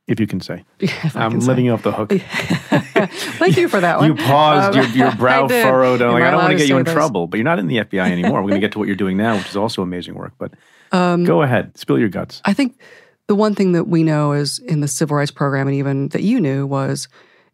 If 0.08 0.18
you 0.18 0.26
can 0.26 0.40
say. 0.40 0.64
I'm 1.14 1.38
letting 1.40 1.62
say. 1.62 1.62
you 1.62 1.72
off 1.72 1.82
the 1.82 1.92
hook. 1.92 2.10
Thank 3.38 3.56
you 3.56 3.68
for 3.68 3.80
that 3.80 3.98
one. 3.98 4.08
You 4.08 4.14
paused, 4.14 4.76
um, 4.76 4.84
your, 4.84 5.06
your, 5.06 5.14
brow 5.16 5.46
furrowed. 5.46 6.02
I'm 6.02 6.12
like, 6.12 6.24
I 6.24 6.30
don't 6.30 6.40
want 6.40 6.52
to 6.52 6.58
get 6.58 6.68
you 6.68 6.78
in 6.78 6.84
trouble, 6.84 7.28
but 7.28 7.36
you're 7.36 7.44
not 7.44 7.58
in 7.58 7.68
the 7.68 7.76
FBI 7.78 8.10
anymore. 8.10 8.42
We're 8.42 8.50
going 8.50 8.60
to 8.60 8.66
get 8.66 8.72
to 8.72 8.78
what 8.78 8.88
you're 8.88 8.96
doing 8.96 9.16
now, 9.16 9.36
which 9.36 9.48
is 9.48 9.56
also 9.56 9.80
amazing 9.80 10.14
work. 10.14 10.32
But 10.38 10.54
um, 10.90 11.24
go 11.24 11.42
ahead, 11.42 11.78
spill 11.78 11.98
your 11.98 12.08
guts. 12.08 12.42
I 12.44 12.52
think 12.52 12.80
the 13.28 13.34
one 13.36 13.54
thing 13.54 13.72
that 13.72 13.84
we 13.84 14.02
know 14.02 14.32
is 14.32 14.58
in 14.58 14.80
the 14.80 14.88
civil 14.88 15.16
rights 15.16 15.30
program, 15.30 15.68
and 15.68 15.76
even 15.76 16.08
that 16.08 16.22
you 16.22 16.40
knew, 16.40 16.66
was 16.66 17.08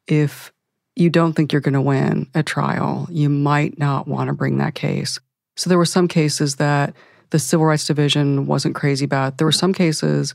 if 0.06 0.52
you 0.96 1.10
don't 1.10 1.34
think 1.34 1.52
you're 1.52 1.60
going 1.60 1.74
to 1.74 1.80
win 1.80 2.28
a 2.34 2.42
trial, 2.42 3.06
you 3.10 3.28
might 3.28 3.78
not 3.78 4.08
want 4.08 4.28
to 4.28 4.34
bring 4.34 4.58
that 4.58 4.74
case. 4.74 5.20
So 5.56 5.68
there 5.68 5.78
were 5.78 5.84
some 5.84 6.08
cases 6.08 6.56
that 6.56 6.94
the 7.30 7.38
Civil 7.38 7.66
Rights 7.66 7.86
Division 7.86 8.46
wasn't 8.46 8.74
crazy 8.74 9.04
about. 9.04 9.38
There 9.38 9.46
were 9.46 9.52
some 9.52 9.72
cases 9.72 10.34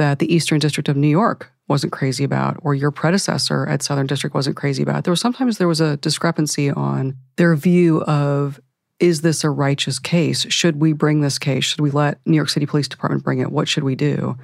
that 0.00 0.18
the 0.18 0.32
Eastern 0.34 0.58
District 0.58 0.88
of 0.88 0.96
New 0.96 1.08
York 1.08 1.52
wasn't 1.68 1.92
crazy 1.92 2.24
about, 2.24 2.56
or 2.62 2.74
your 2.74 2.90
predecessor 2.90 3.66
at 3.66 3.82
Southern 3.82 4.06
District 4.06 4.34
wasn't 4.34 4.56
crazy 4.56 4.82
about. 4.82 5.04
There 5.04 5.12
was 5.12 5.20
sometimes 5.20 5.58
there 5.58 5.68
was 5.68 5.80
a 5.80 5.96
discrepancy 5.98 6.70
on 6.70 7.16
their 7.36 7.54
view 7.54 8.02
of 8.02 8.60
is 8.98 9.22
this 9.22 9.44
a 9.44 9.50
righteous 9.50 9.98
case? 9.98 10.50
Should 10.52 10.80
we 10.80 10.92
bring 10.92 11.20
this 11.20 11.38
case? 11.38 11.64
Should 11.64 11.80
we 11.80 11.90
let 11.90 12.18
New 12.26 12.36
York 12.36 12.50
City 12.50 12.66
Police 12.66 12.88
Department 12.88 13.24
bring 13.24 13.38
it? 13.38 13.52
What 13.52 13.68
should 13.68 13.84
we 13.84 13.94
do? 13.94 14.36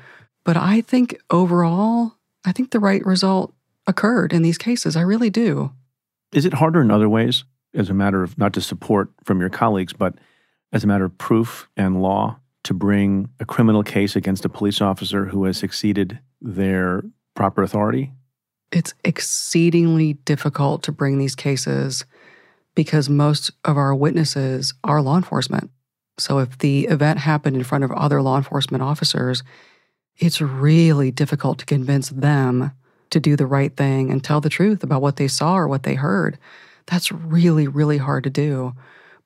But 0.44 0.56
I 0.56 0.80
think 0.80 1.20
overall, 1.30 2.12
I 2.44 2.52
think 2.52 2.70
the 2.70 2.80
right 2.80 3.04
result 3.04 3.52
occurred 3.86 4.32
in 4.32 4.42
these 4.42 4.56
cases. 4.56 4.96
I 4.96 5.02
really 5.02 5.28
do. 5.28 5.72
Is 6.32 6.46
it 6.46 6.54
harder 6.54 6.80
in 6.80 6.90
other 6.90 7.08
ways? 7.08 7.44
as 7.76 7.90
a 7.90 7.94
matter 7.94 8.22
of 8.22 8.36
not 8.38 8.52
just 8.52 8.68
support 8.68 9.10
from 9.24 9.40
your 9.40 9.50
colleagues, 9.50 9.92
but 9.92 10.14
as 10.72 10.82
a 10.82 10.86
matter 10.86 11.04
of 11.04 11.16
proof 11.18 11.68
and 11.76 12.02
law 12.02 12.40
to 12.66 12.74
bring 12.74 13.28
a 13.40 13.44
criminal 13.44 13.82
case 13.82 14.16
against 14.16 14.44
a 14.44 14.48
police 14.48 14.80
officer 14.80 15.24
who 15.24 15.44
has 15.44 15.62
exceeded 15.62 16.18
their 16.40 17.02
proper 17.34 17.62
authority? 17.62 18.12
It's 18.72 18.94
exceedingly 19.04 20.14
difficult 20.14 20.82
to 20.84 20.92
bring 20.92 21.18
these 21.18 21.34
cases 21.34 22.04
because 22.74 23.08
most 23.08 23.50
of 23.64 23.76
our 23.76 23.94
witnesses 23.94 24.74
are 24.84 25.00
law 25.00 25.16
enforcement. 25.16 25.70
So 26.18 26.38
if 26.38 26.58
the 26.58 26.86
event 26.86 27.20
happened 27.20 27.56
in 27.56 27.64
front 27.64 27.84
of 27.84 27.92
other 27.92 28.22
law 28.22 28.36
enforcement 28.36 28.82
officers, 28.82 29.42
it's 30.18 30.40
really 30.40 31.10
difficult 31.10 31.58
to 31.58 31.66
convince 31.66 32.08
them 32.10 32.72
to 33.10 33.20
do 33.20 33.36
the 33.36 33.46
right 33.46 33.76
thing 33.76 34.10
and 34.10 34.22
tell 34.22 34.40
the 34.40 34.48
truth 34.48 34.82
about 34.82 35.02
what 35.02 35.16
they 35.16 35.28
saw 35.28 35.56
or 35.56 35.68
what 35.68 35.84
they 35.84 35.94
heard. 35.94 36.38
That's 36.86 37.12
really, 37.12 37.68
really 37.68 37.98
hard 37.98 38.24
to 38.24 38.30
do. 38.30 38.74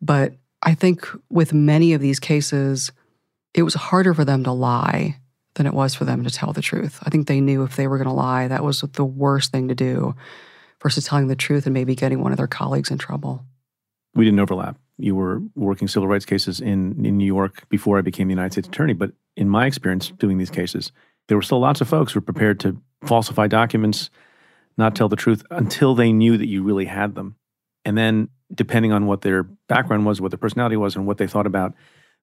But 0.03 0.35
I 0.63 0.75
think 0.75 1.07
with 1.31 1.53
many 1.53 1.95
of 1.95 2.01
these 2.01 2.21
cases, 2.21 2.93
it 3.55 3.63
was 3.63 3.75
harder 3.75 4.15
for 4.15 4.25
them 4.25 4.45
to 4.45 4.53
lie 4.53 5.17
than 5.55 5.67
it 5.67 5.75
was 5.75 5.95
for 5.95 6.05
them 6.05 6.25
to 6.25 6.31
tell 6.31 6.53
the 6.53 6.63
truth. 6.63 7.01
I 7.03 7.11
think 7.11 7.27
they 7.27 7.41
knew 7.41 7.65
if 7.65 7.77
they 7.77 7.89
were 7.89 7.99
going 7.99 8.09
to 8.09 8.15
lie, 8.15 8.49
that 8.49 8.65
was 8.65 8.81
the 8.81 9.05
worst 9.05 9.51
thing 9.51 9.69
to 9.69 9.75
do 9.75 10.15
versus 10.83 11.05
telling 11.05 11.29
the 11.29 11.37
truth 11.37 11.67
and 11.67 11.75
maybe 11.75 11.95
getting 11.95 12.21
one 12.21 12.33
of 12.33 12.39
their 12.39 12.47
colleagues 12.47 12.91
in 12.91 12.99
trouble. 12.99 13.45
We 14.15 14.25
didn't 14.25 14.41
overlap. 14.41 14.79
You 14.97 15.15
were 15.15 15.43
working 15.55 15.89
civil 15.89 16.09
rights 16.09 16.25
cases 16.25 16.61
in, 16.61 17.05
in 17.05 17.17
New 17.17 17.27
York 17.27 17.69
before 17.69 17.99
I 17.99 18.03
became 18.03 18.29
the 18.29 18.33
United 18.33 18.53
States 18.53 18.69
Attorney. 18.69 18.93
But 18.93 19.13
in 19.37 19.49
my 19.49 19.67
experience 19.67 20.11
doing 20.11 20.39
these 20.39 20.51
cases, 20.51 20.93
there 21.29 21.37
were 21.37 21.43
still 21.43 21.61
lots 21.61 21.81
of 21.81 21.89
folks 21.89 22.13
who 22.13 22.19
were 22.19 22.25
prepared 22.25 22.61
to 22.61 22.81
falsify 23.05 23.47
documents, 23.47 24.11
not 24.77 24.95
tell 24.95 25.09
the 25.09 25.17
truth 25.17 25.43
until 25.51 25.95
they 25.95 26.13
knew 26.13 26.37
that 26.37 26.49
you 26.49 26.63
really 26.63 26.85
had 26.85 27.15
them. 27.15 27.37
And 27.85 27.97
then, 27.97 28.29
depending 28.55 28.93
on 28.93 29.07
what 29.07 29.23
their 29.23 29.45
background 29.45 30.05
was, 30.07 30.21
what 30.21 30.33
their 30.33 30.39
personality 30.39 30.77
was, 30.77 30.97
and 30.97 31.07
what 31.07 31.19
they 31.19 31.27
thought 31.27 31.47
about 31.47 31.75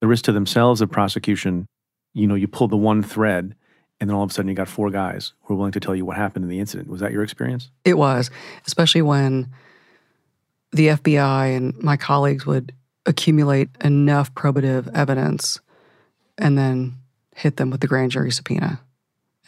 the 0.02 0.08
risk 0.08 0.26
to 0.26 0.32
themselves 0.32 0.82
of 0.82 0.90
prosecution, 0.90 1.68
you 2.14 2.28
know, 2.28 2.36
you 2.36 2.48
pull 2.48 2.68
the 2.68 2.78
one 2.78 3.04
thread, 3.04 3.56
and 4.00 4.10
then 4.10 4.16
all 4.16 4.24
of 4.24 4.32
a 4.32 4.34
sudden 4.34 4.50
you 4.50 4.56
got 4.56 4.68
four 4.68 4.90
guys 4.90 5.34
who 5.44 5.54
are 5.54 5.58
willing 5.58 5.72
to 5.72 5.80
tell 5.80 5.96
you 5.96 6.06
what 6.06 6.18
happened 6.18 6.44
in 6.44 6.50
the 6.50 6.60
incident. 6.60 6.90
Was 6.90 7.02
that 7.02 7.12
your 7.12 7.24
experience? 7.24 7.70
It 7.84 7.98
was, 7.98 8.30
especially 8.66 9.02
when 9.02 9.50
the 10.72 10.88
FBI 10.88 11.56
and 11.56 11.76
my 11.82 11.98
colleagues 11.98 12.46
would 12.46 12.74
accumulate 13.06 13.70
enough 13.84 14.34
probative 14.34 14.94
evidence 14.94 15.60
and 16.38 16.58
then 16.58 16.96
hit 17.36 17.58
them 17.58 17.70
with 17.70 17.82
the 17.82 17.88
grand 17.88 18.12
jury 18.12 18.32
subpoena. 18.32 18.82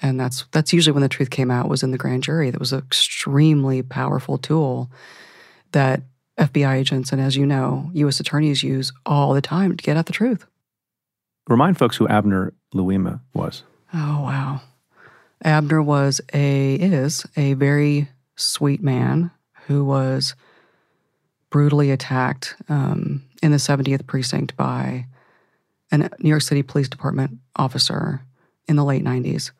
And 0.01 0.19
that's 0.19 0.45
that's 0.51 0.71
usually 0.71 0.93
when 0.93 1.03
the 1.03 1.09
truth 1.09 1.29
came 1.29 1.51
out 1.51 1.67
was 1.67 1.83
in 1.83 1.91
the 1.91 1.97
grand 1.97 2.23
jury. 2.23 2.49
That 2.51 2.59
was 2.59 2.71
an 2.71 2.79
extremely 2.79 3.81
powerful 3.81 4.37
tool 4.37 4.89
that 5.73 6.01
FBI 6.39 6.75
agents 6.75 7.11
and, 7.11 7.21
as 7.21 7.35
you 7.35 7.45
know, 7.45 7.89
U.S. 7.93 8.19
attorneys 8.19 8.63
use 8.63 8.91
all 9.05 9.33
the 9.33 9.41
time 9.41 9.75
to 9.75 9.83
get 9.83 9.97
at 9.97 10.05
the 10.05 10.13
truth. 10.13 10.45
Remind 11.47 11.77
folks 11.77 11.97
who 11.97 12.07
Abner 12.07 12.53
Louima 12.73 13.19
was. 13.33 13.63
Oh, 13.93 14.21
wow. 14.21 14.61
Abner 15.43 15.81
was 15.81 16.21
a, 16.33 16.75
is 16.75 17.25
a 17.35 17.53
very 17.53 18.07
sweet 18.35 18.81
man 18.81 19.31
who 19.67 19.83
was 19.83 20.35
brutally 21.49 21.91
attacked 21.91 22.55
um, 22.69 23.23
in 23.41 23.51
the 23.51 23.57
70th 23.57 24.05
precinct 24.05 24.55
by 24.55 25.05
a 25.91 25.97
New 25.97 26.29
York 26.29 26.41
City 26.41 26.63
Police 26.63 26.87
Department 26.87 27.39
officer 27.55 28.21
in 28.67 28.75
the 28.75 28.85
late 28.85 29.03
90s. 29.03 29.51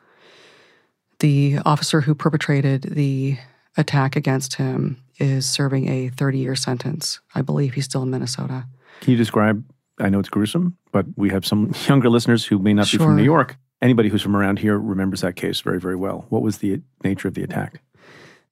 The 1.19 1.59
officer 1.65 2.01
who 2.01 2.15
perpetrated 2.15 2.83
the 2.83 3.37
attack 3.75 4.15
against 4.15 4.55
him 4.55 5.01
is 5.19 5.49
serving 5.49 5.89
a 5.89 6.10
30 6.10 6.39
year 6.39 6.55
sentence. 6.55 7.19
I 7.36 7.41
believe 7.41 7.73
he's 7.73 7.86
still 7.86 8.03
in 8.03 8.10
Minnesota. 8.10 8.65
Can 9.01 9.12
you 9.12 9.17
describe? 9.17 9.63
I 9.99 10.10
know 10.10 10.19
it's 10.19 10.29
gruesome, 10.29 10.77
but 10.91 11.05
we 11.17 11.29
have 11.29 11.45
some 11.45 11.73
younger 11.88 12.10
listeners 12.10 12.45
who 12.45 12.60
may 12.60 12.73
not 12.73 12.88
sure. 12.88 12.99
be 12.99 13.05
from 13.05 13.15
New 13.17 13.23
York. 13.23 13.58
Anybody 13.82 14.10
who's 14.10 14.21
from 14.21 14.36
around 14.36 14.60
here 14.60 14.77
remembers 14.77 15.21
that 15.21 15.36
case 15.36 15.62
very, 15.62 15.79
very 15.79 15.95
well. 15.95 16.25
What 16.29 16.41
was 16.41 16.58
the 16.58 16.82
nature 17.03 17.27
of 17.27 17.34
the 17.34 17.43
attack? 17.43 17.82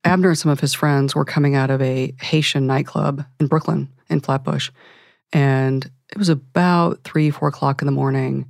Abner 0.03 0.30
and 0.30 0.38
some 0.38 0.51
of 0.51 0.60
his 0.60 0.73
friends 0.73 1.15
were 1.15 1.25
coming 1.25 1.56
out 1.56 1.69
of 1.69 1.82
a 1.82 2.13
Haitian 2.21 2.65
nightclub 2.65 3.25
in 3.39 3.47
Brooklyn, 3.47 3.89
in 4.10 4.21
Flatbush. 4.21 4.69
And 5.34 5.89
it 6.12 6.17
was 6.17 6.30
about 6.30 7.03
three, 7.03 7.30
four 7.30 7.49
o'clock 7.49 7.82
in 7.82 7.86
the 7.88 7.91
morning. 7.91 8.49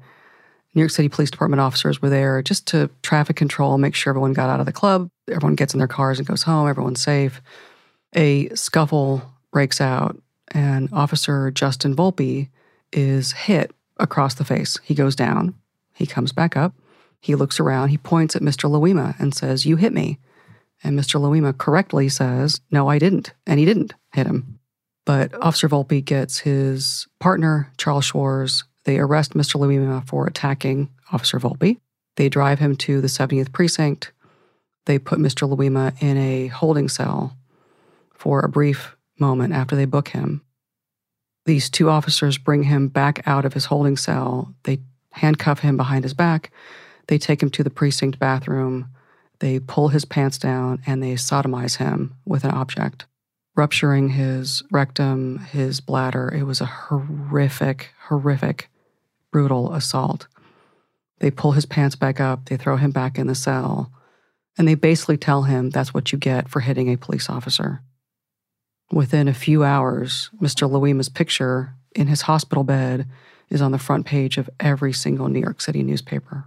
New 0.75 0.81
York 0.81 0.91
City 0.91 1.09
Police 1.09 1.31
Department 1.31 1.59
officers 1.59 1.99
were 1.99 2.09
there 2.09 2.43
just 2.43 2.67
to 2.67 2.91
traffic 3.01 3.35
control, 3.35 3.79
make 3.79 3.95
sure 3.95 4.11
everyone 4.11 4.33
got 4.33 4.51
out 4.51 4.59
of 4.59 4.67
the 4.67 4.71
club, 4.71 5.09
everyone 5.27 5.55
gets 5.55 5.73
in 5.73 5.79
their 5.79 5.87
cars 5.87 6.19
and 6.19 6.27
goes 6.27 6.43
home, 6.43 6.67
everyone's 6.67 7.01
safe 7.01 7.41
a 8.15 8.49
scuffle 8.49 9.21
breaks 9.51 9.81
out, 9.81 10.21
and 10.49 10.89
Officer 10.91 11.51
Justin 11.51 11.95
Volpe 11.95 12.49
is 12.91 13.31
hit 13.33 13.71
across 13.97 14.35
the 14.35 14.45
face. 14.45 14.79
He 14.83 14.95
goes 14.95 15.15
down. 15.15 15.55
He 15.93 16.05
comes 16.05 16.31
back 16.31 16.55
up. 16.55 16.73
He 17.19 17.35
looks 17.35 17.59
around. 17.59 17.89
He 17.89 17.97
points 17.97 18.35
at 18.35 18.41
Mr. 18.41 18.69
Louima 18.69 19.19
and 19.19 19.33
says, 19.33 19.65
You 19.65 19.75
hit 19.75 19.93
me. 19.93 20.19
And 20.83 20.97
Mr. 20.97 21.19
Louima 21.19 21.57
correctly 21.57 22.07
says, 22.09 22.61
No, 22.71 22.87
I 22.87 22.99
didn't. 22.99 23.33
And 23.45 23.59
he 23.59 23.65
didn't 23.65 23.93
hit 24.13 24.27
him. 24.27 24.59
But 25.05 25.33
Officer 25.41 25.69
Volpe 25.69 26.03
gets 26.03 26.39
his 26.39 27.07
partner, 27.19 27.71
Charles 27.77 28.05
Schwartz. 28.05 28.63
They 28.83 28.99
arrest 28.99 29.33
Mr. 29.33 29.59
Louima 29.59 30.05
for 30.07 30.27
attacking 30.27 30.89
Officer 31.11 31.39
Volpe. 31.39 31.79
They 32.15 32.29
drive 32.29 32.59
him 32.59 32.75
to 32.77 33.01
the 33.01 33.07
70th 33.07 33.51
precinct. 33.51 34.11
they 34.85 34.99
put 34.99 35.19
Mr. 35.19 35.49
Louima 35.49 35.93
in 36.01 36.17
a 36.17 36.47
holding 36.47 36.89
cell 36.89 37.36
for 38.17 38.41
a 38.41 38.49
brief 38.49 38.95
moment 39.19 39.53
after 39.53 39.75
they 39.75 39.85
book 39.85 40.09
him. 40.09 40.41
These 41.45 41.69
two 41.69 41.89
officers 41.89 42.37
bring 42.37 42.63
him 42.63 42.89
back 42.89 43.21
out 43.25 43.45
of 43.45 43.53
his 43.53 43.65
holding 43.65 43.95
cell. 43.95 44.53
They 44.63 44.79
handcuff 45.11 45.59
him 45.59 45.77
behind 45.77 46.03
his 46.03 46.13
back. 46.13 46.51
They 47.07 47.17
take 47.17 47.41
him 47.41 47.49
to 47.51 47.63
the 47.63 47.69
precinct 47.69 48.19
bathroom. 48.19 48.89
They 49.39 49.59
pull 49.59 49.89
his 49.89 50.03
pants 50.03 50.37
down 50.37 50.81
and 50.85 51.01
they 51.01 51.13
sodomize 51.13 51.77
him 51.77 52.15
with 52.25 52.43
an 52.43 52.51
object, 52.51 53.05
rupturing 53.55 54.09
his 54.09 54.61
rectum, 54.71 55.39
his 55.39 55.79
bladder. 55.79 56.33
It 56.35 56.43
was 56.43 56.59
a 56.59 56.65
horrific, 56.65 57.91
horrific, 58.07 58.69
brutal 59.31 59.73
assault. 59.73 60.27
They 61.19 61.31
pull 61.31 61.53
his 61.53 61.65
pants 61.65 61.95
back 61.95 62.19
up, 62.19 62.45
they 62.45 62.57
throw 62.57 62.77
him 62.77 62.91
back 62.91 63.17
in 63.17 63.27
the 63.27 63.35
cell, 63.35 63.91
and 64.57 64.67
they 64.67 64.75
basically 64.75 65.17
tell 65.17 65.43
him 65.43 65.69
that's 65.69 65.93
what 65.93 66.11
you 66.11 66.17
get 66.17 66.49
for 66.49 66.59
hitting 66.59 66.91
a 66.91 66.97
police 66.97 67.29
officer. 67.29 67.81
Within 68.91 69.27
a 69.27 69.33
few 69.33 69.63
hours, 69.63 70.29
Mr. 70.41 70.69
Louima's 70.69 71.09
picture 71.09 71.73
in 71.95 72.07
his 72.07 72.21
hospital 72.21 72.63
bed 72.63 73.07
is 73.49 73.61
on 73.61 73.71
the 73.71 73.79
front 73.79 74.05
page 74.05 74.37
of 74.37 74.49
every 74.59 74.93
single 74.93 75.27
New 75.27 75.39
York 75.39 75.61
City 75.61 75.83
newspaper. 75.83 76.45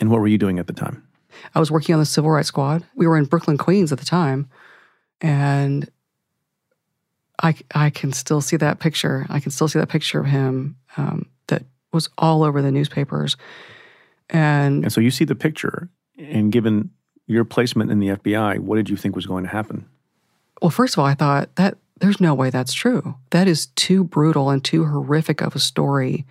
And 0.00 0.10
what 0.10 0.20
were 0.20 0.26
you 0.26 0.38
doing 0.38 0.58
at 0.58 0.66
the 0.66 0.72
time? 0.72 1.02
I 1.54 1.60
was 1.60 1.70
working 1.70 1.94
on 1.94 2.00
the 2.00 2.06
Civil 2.06 2.30
Rights 2.30 2.48
Squad. 2.48 2.84
We 2.94 3.06
were 3.06 3.16
in 3.16 3.24
Brooklyn, 3.24 3.58
Queens 3.58 3.92
at 3.92 3.98
the 3.98 4.04
time. 4.04 4.48
And 5.20 5.90
I, 7.42 7.54
I 7.74 7.90
can 7.90 8.12
still 8.12 8.40
see 8.40 8.56
that 8.56 8.80
picture. 8.80 9.26
I 9.28 9.40
can 9.40 9.50
still 9.50 9.68
see 9.68 9.78
that 9.78 9.88
picture 9.88 10.20
of 10.20 10.26
him 10.26 10.76
um, 10.96 11.26
that 11.48 11.64
was 11.92 12.08
all 12.18 12.42
over 12.42 12.62
the 12.62 12.72
newspapers. 12.72 13.36
And, 14.30 14.84
and 14.84 14.92
so 14.92 15.00
you 15.00 15.10
see 15.10 15.24
the 15.24 15.34
picture, 15.34 15.88
and 16.18 16.52
given 16.52 16.90
your 17.26 17.44
placement 17.44 17.90
in 17.90 17.98
the 17.98 18.08
FBI, 18.08 18.58
what 18.58 18.76
did 18.76 18.90
you 18.90 18.96
think 18.96 19.16
was 19.16 19.26
going 19.26 19.44
to 19.44 19.50
happen? 19.50 19.86
Well, 20.60 20.70
first 20.70 20.94
of 20.94 20.98
all, 21.00 21.06
I 21.06 21.14
thought 21.14 21.54
that 21.56 21.78
there's 22.00 22.20
no 22.20 22.34
way 22.34 22.50
that's 22.50 22.72
true. 22.72 23.16
That 23.30 23.48
is 23.48 23.66
too 23.66 24.04
brutal 24.04 24.50
and 24.50 24.64
too 24.64 24.84
horrific 24.84 25.40
of 25.40 25.54
a 25.54 25.58
story 25.58 26.26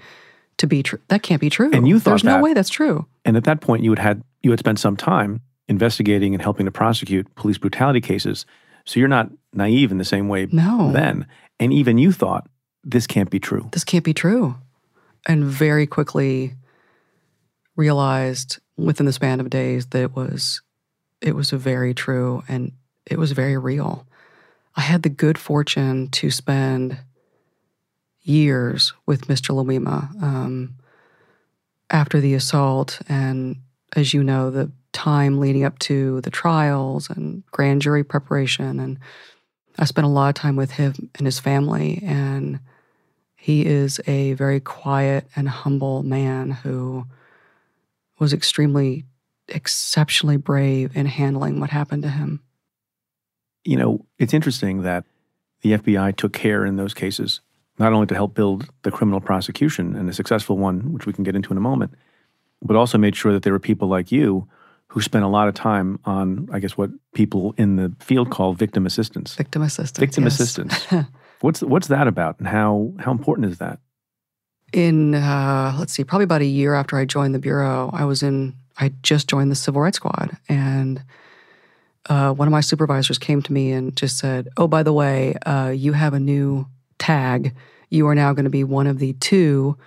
to 0.57 0.67
be 0.67 0.83
true. 0.83 0.99
That 1.09 1.23
can't 1.23 1.41
be 1.41 1.49
true. 1.49 1.69
And 1.71 1.87
you 1.87 1.99
thought 1.99 2.11
there's 2.11 2.21
that, 2.23 2.37
no 2.37 2.43
way 2.43 2.53
that's 2.53 2.69
true. 2.69 3.05
And 3.25 3.37
at 3.37 3.43
that 3.43 3.61
point, 3.61 3.83
you 3.83 3.91
had 3.91 3.99
had 3.99 4.23
you 4.43 4.51
had 4.51 4.59
spent 4.59 4.79
some 4.79 4.97
time 4.97 5.41
investigating 5.67 6.33
and 6.33 6.41
helping 6.41 6.65
to 6.65 6.71
prosecute 6.71 7.33
police 7.35 7.57
brutality 7.57 8.01
cases. 8.01 8.45
So 8.85 8.99
you're 8.99 9.09
not 9.09 9.29
naive 9.53 9.91
in 9.91 9.97
the 9.97 10.05
same 10.05 10.29
way 10.29 10.47
no. 10.51 10.91
then. 10.93 11.27
And 11.59 11.73
even 11.73 11.97
you 11.97 12.11
thought 12.11 12.47
this 12.83 13.05
can't 13.05 13.29
be 13.29 13.39
true. 13.39 13.69
This 13.73 13.83
can't 13.83 14.05
be 14.05 14.13
true. 14.13 14.55
And 15.27 15.43
very 15.43 15.85
quickly 15.85 16.55
realized 17.75 18.59
within 18.77 19.05
the 19.05 19.13
span 19.13 19.39
of 19.39 19.49
days 19.49 19.87
that 19.87 20.01
it 20.01 20.15
was 20.15 20.61
it 21.21 21.35
was 21.35 21.51
very 21.51 21.93
true 21.93 22.43
and 22.47 22.71
it 23.05 23.17
was 23.17 23.31
very 23.31 23.57
real. 23.57 24.07
I 24.77 24.81
had 24.81 25.01
the 25.01 25.09
good 25.09 25.39
fortune 25.39 26.07
to 26.09 26.29
spend 26.29 26.99
years 28.21 28.93
with 29.07 29.27
Mr. 29.27 29.49
Louima 29.49 30.21
um, 30.21 30.75
after 31.89 32.21
the 32.21 32.35
assault, 32.35 33.01
and 33.09 33.57
as 33.95 34.13
you 34.13 34.23
know, 34.23 34.51
the 34.51 34.71
time 34.93 35.39
leading 35.39 35.63
up 35.63 35.79
to 35.79 36.21
the 36.21 36.29
trials 36.29 37.09
and 37.09 37.43
grand 37.47 37.81
jury 37.81 38.03
preparation, 38.03 38.79
and 38.79 38.99
I 39.79 39.85
spent 39.85 40.05
a 40.05 40.09
lot 40.09 40.29
of 40.29 40.35
time 40.35 40.55
with 40.55 40.71
him 40.71 41.09
and 41.15 41.25
his 41.25 41.39
family, 41.39 42.03
and 42.05 42.59
he 43.35 43.65
is 43.65 43.99
a 44.05 44.33
very 44.33 44.59
quiet 44.59 45.27
and 45.35 45.49
humble 45.49 46.03
man 46.03 46.51
who 46.51 47.05
was 48.19 48.31
extremely, 48.31 49.05
exceptionally 49.47 50.37
brave 50.37 50.95
in 50.95 51.07
handling 51.07 51.59
what 51.59 51.71
happened 51.71 52.03
to 52.03 52.09
him. 52.09 52.43
You 53.67 53.77
know, 53.77 54.05
it's 54.17 54.33
interesting 54.33 54.83
that 54.83 55.03
the 55.61 55.73
FBI 55.73 56.15
took 56.15 56.33
care 56.33 56.65
in 56.65 56.77
those 56.77 56.93
cases, 56.93 57.41
not 57.77 57.93
only 57.93 58.07
to 58.07 58.15
help 58.15 58.33
build 58.33 58.69
the 58.83 58.91
criminal 58.91 59.19
prosecution 59.19 59.95
and 59.95 60.09
a 60.09 60.13
successful 60.13 60.57
one, 60.57 60.93
which 60.93 61.05
we 61.05 61.13
can 61.13 61.23
get 61.23 61.35
into 61.35 61.51
in 61.51 61.57
a 61.57 61.61
moment, 61.61 61.93
but 62.61 62.75
also 62.75 62.97
made 62.97 63.15
sure 63.15 63.33
that 63.33 63.43
there 63.43 63.53
were 63.53 63.59
people 63.59 63.87
like 63.87 64.11
you 64.11 64.47
who 64.87 65.01
spent 65.01 65.25
a 65.25 65.27
lot 65.27 65.47
of 65.49 65.53
time 65.53 65.99
on, 66.05 66.47
I 66.51 66.59
guess, 66.59 66.77
what 66.77 66.91
people 67.13 67.53
in 67.57 67.75
the 67.75 67.93
field 67.99 68.29
call 68.29 68.53
victim 68.53 68.85
assistance. 68.85 69.35
Victim 69.35 69.61
assistance. 69.61 69.99
Victim 69.99 70.23
yes. 70.23 70.39
assistance. 70.39 70.87
what's 71.41 71.61
what's 71.61 71.87
that 71.87 72.07
about, 72.07 72.39
and 72.39 72.47
how 72.47 72.93
how 72.99 73.11
important 73.11 73.51
is 73.51 73.57
that? 73.57 73.79
in 74.73 75.15
uh, 75.15 75.75
let's 75.79 75.93
see, 75.93 76.03
probably 76.03 76.25
about 76.25 76.41
a 76.41 76.45
year 76.45 76.73
after 76.73 76.97
I 76.97 77.05
joined 77.05 77.33
the 77.33 77.39
bureau, 77.39 77.89
I 77.93 78.05
was 78.05 78.23
in. 78.23 78.55
I 78.79 78.93
just 79.01 79.27
joined 79.27 79.49
the 79.49 79.55
Civil 79.55 79.81
Rights 79.81 79.97
Squad, 79.97 80.37
and 80.47 81.03
uh, 82.09 82.33
one 82.33 82.47
of 82.47 82.51
my 82.51 82.61
supervisors 82.61 83.17
came 83.17 83.41
to 83.41 83.53
me 83.53 83.71
and 83.71 83.95
just 83.95 84.17
said, 84.17 84.49
"Oh, 84.57 84.67
by 84.67 84.83
the 84.83 84.93
way, 84.93 85.35
uh, 85.45 85.69
you 85.69 85.93
have 85.93 86.13
a 86.13 86.19
new 86.19 86.67
tag. 86.99 87.55
You 87.89 88.07
are 88.07 88.15
now 88.15 88.33
going 88.33 88.45
to 88.45 88.49
be 88.49 88.63
one 88.63 88.87
of 88.87 88.99
the 88.99 89.13
two 89.13 89.77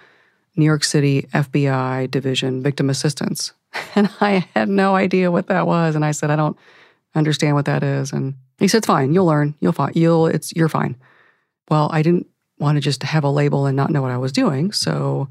New 0.57 0.65
York 0.65 0.85
City 0.85 1.23
FBI 1.35 2.11
Division 2.11 2.63
victim 2.63 2.91
assistants." 2.91 3.53
And 3.95 4.11
I 4.21 4.47
had 4.55 4.69
no 4.69 4.95
idea 4.97 5.31
what 5.31 5.47
that 5.47 5.67
was, 5.67 5.95
and 5.95 6.05
I 6.05 6.11
said, 6.11 6.31
"I 6.31 6.37
don't 6.37 6.57
understand 7.15 7.55
what 7.55 7.67
that 7.67 7.83
is." 7.83 8.13
And 8.13 8.35
he 8.59 8.69
said, 8.69 8.79
"It's 8.79 8.87
fine. 8.87 9.15
You'll 9.15 9.27
learn. 9.27 9.55
You'll 9.61 9.73
find. 9.73 9.95
You'll. 9.97 10.27
It's 10.27 10.53
you're 10.55 10.69
fine." 10.69 10.97
Well, 11.71 11.89
I 11.93 12.03
didn't 12.03 12.27
want 12.59 12.77
to 12.77 12.81
just 12.81 13.03
have 13.03 13.25
a 13.25 13.31
label 13.31 13.67
and 13.67 13.77
not 13.77 13.91
know 13.91 14.03
what 14.03 14.11
I 14.11 14.19
was 14.19 14.33
doing. 14.33 14.73
So 14.73 15.29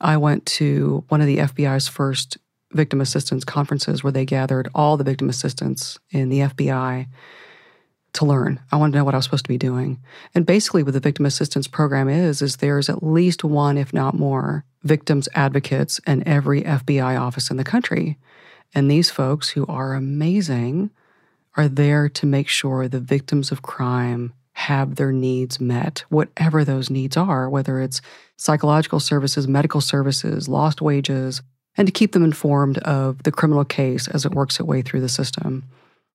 I 0.00 0.16
went 0.16 0.46
to 0.46 1.04
one 1.08 1.20
of 1.20 1.26
the 1.26 1.38
FBI's 1.38 1.88
first 1.88 2.38
victim 2.72 3.00
assistance 3.00 3.44
conferences 3.44 4.02
where 4.02 4.12
they 4.12 4.24
gathered 4.24 4.68
all 4.74 4.96
the 4.96 5.04
victim 5.04 5.28
assistants 5.28 5.98
in 6.10 6.28
the 6.28 6.40
FBI 6.40 7.06
to 8.12 8.24
learn. 8.24 8.60
I 8.72 8.76
wanted 8.76 8.92
to 8.92 8.98
know 8.98 9.04
what 9.04 9.14
I 9.14 9.18
was 9.18 9.24
supposed 9.24 9.44
to 9.44 9.48
be 9.48 9.58
doing. 9.58 10.00
And 10.34 10.46
basically 10.46 10.82
what 10.82 10.94
the 10.94 11.00
victim 11.00 11.26
assistance 11.26 11.68
program 11.68 12.08
is 12.08 12.42
is 12.42 12.56
there's 12.56 12.88
at 12.88 13.02
least 13.02 13.44
one 13.44 13.78
if 13.78 13.92
not 13.92 14.18
more 14.18 14.64
victims 14.82 15.28
advocates 15.34 16.00
in 16.06 16.26
every 16.26 16.62
FBI 16.62 17.20
office 17.20 17.50
in 17.50 17.56
the 17.56 17.64
country. 17.64 18.18
And 18.74 18.90
these 18.90 19.10
folks 19.10 19.50
who 19.50 19.66
are 19.66 19.94
amazing 19.94 20.90
are 21.56 21.68
there 21.68 22.08
to 22.08 22.26
make 22.26 22.48
sure 22.48 22.88
the 22.88 23.00
victims 23.00 23.50
of 23.50 23.62
crime 23.62 24.32
have 24.52 24.96
their 24.96 25.12
needs 25.12 25.60
met, 25.60 26.04
whatever 26.08 26.64
those 26.64 26.90
needs 26.90 27.16
are, 27.16 27.48
whether 27.48 27.80
it's 27.80 28.00
psychological 28.36 29.00
services, 29.00 29.48
medical 29.48 29.80
services, 29.80 30.48
lost 30.48 30.80
wages, 30.80 31.42
and 31.76 31.86
to 31.86 31.92
keep 31.92 32.12
them 32.12 32.24
informed 32.24 32.78
of 32.78 33.22
the 33.22 33.32
criminal 33.32 33.64
case 33.64 34.08
as 34.08 34.24
it 34.24 34.34
works 34.34 34.58
its 34.58 34.66
way 34.66 34.82
through 34.82 35.00
the 35.00 35.08
system. 35.08 35.64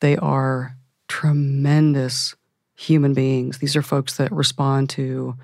They 0.02 0.18
are 0.18 0.76
tremendous 1.08 2.36
human 2.76 3.14
beings. 3.14 3.60
These 3.60 3.76
are 3.76 3.82
folks 3.82 4.18
that 4.18 4.32
respond 4.32 4.90
to 4.92 5.36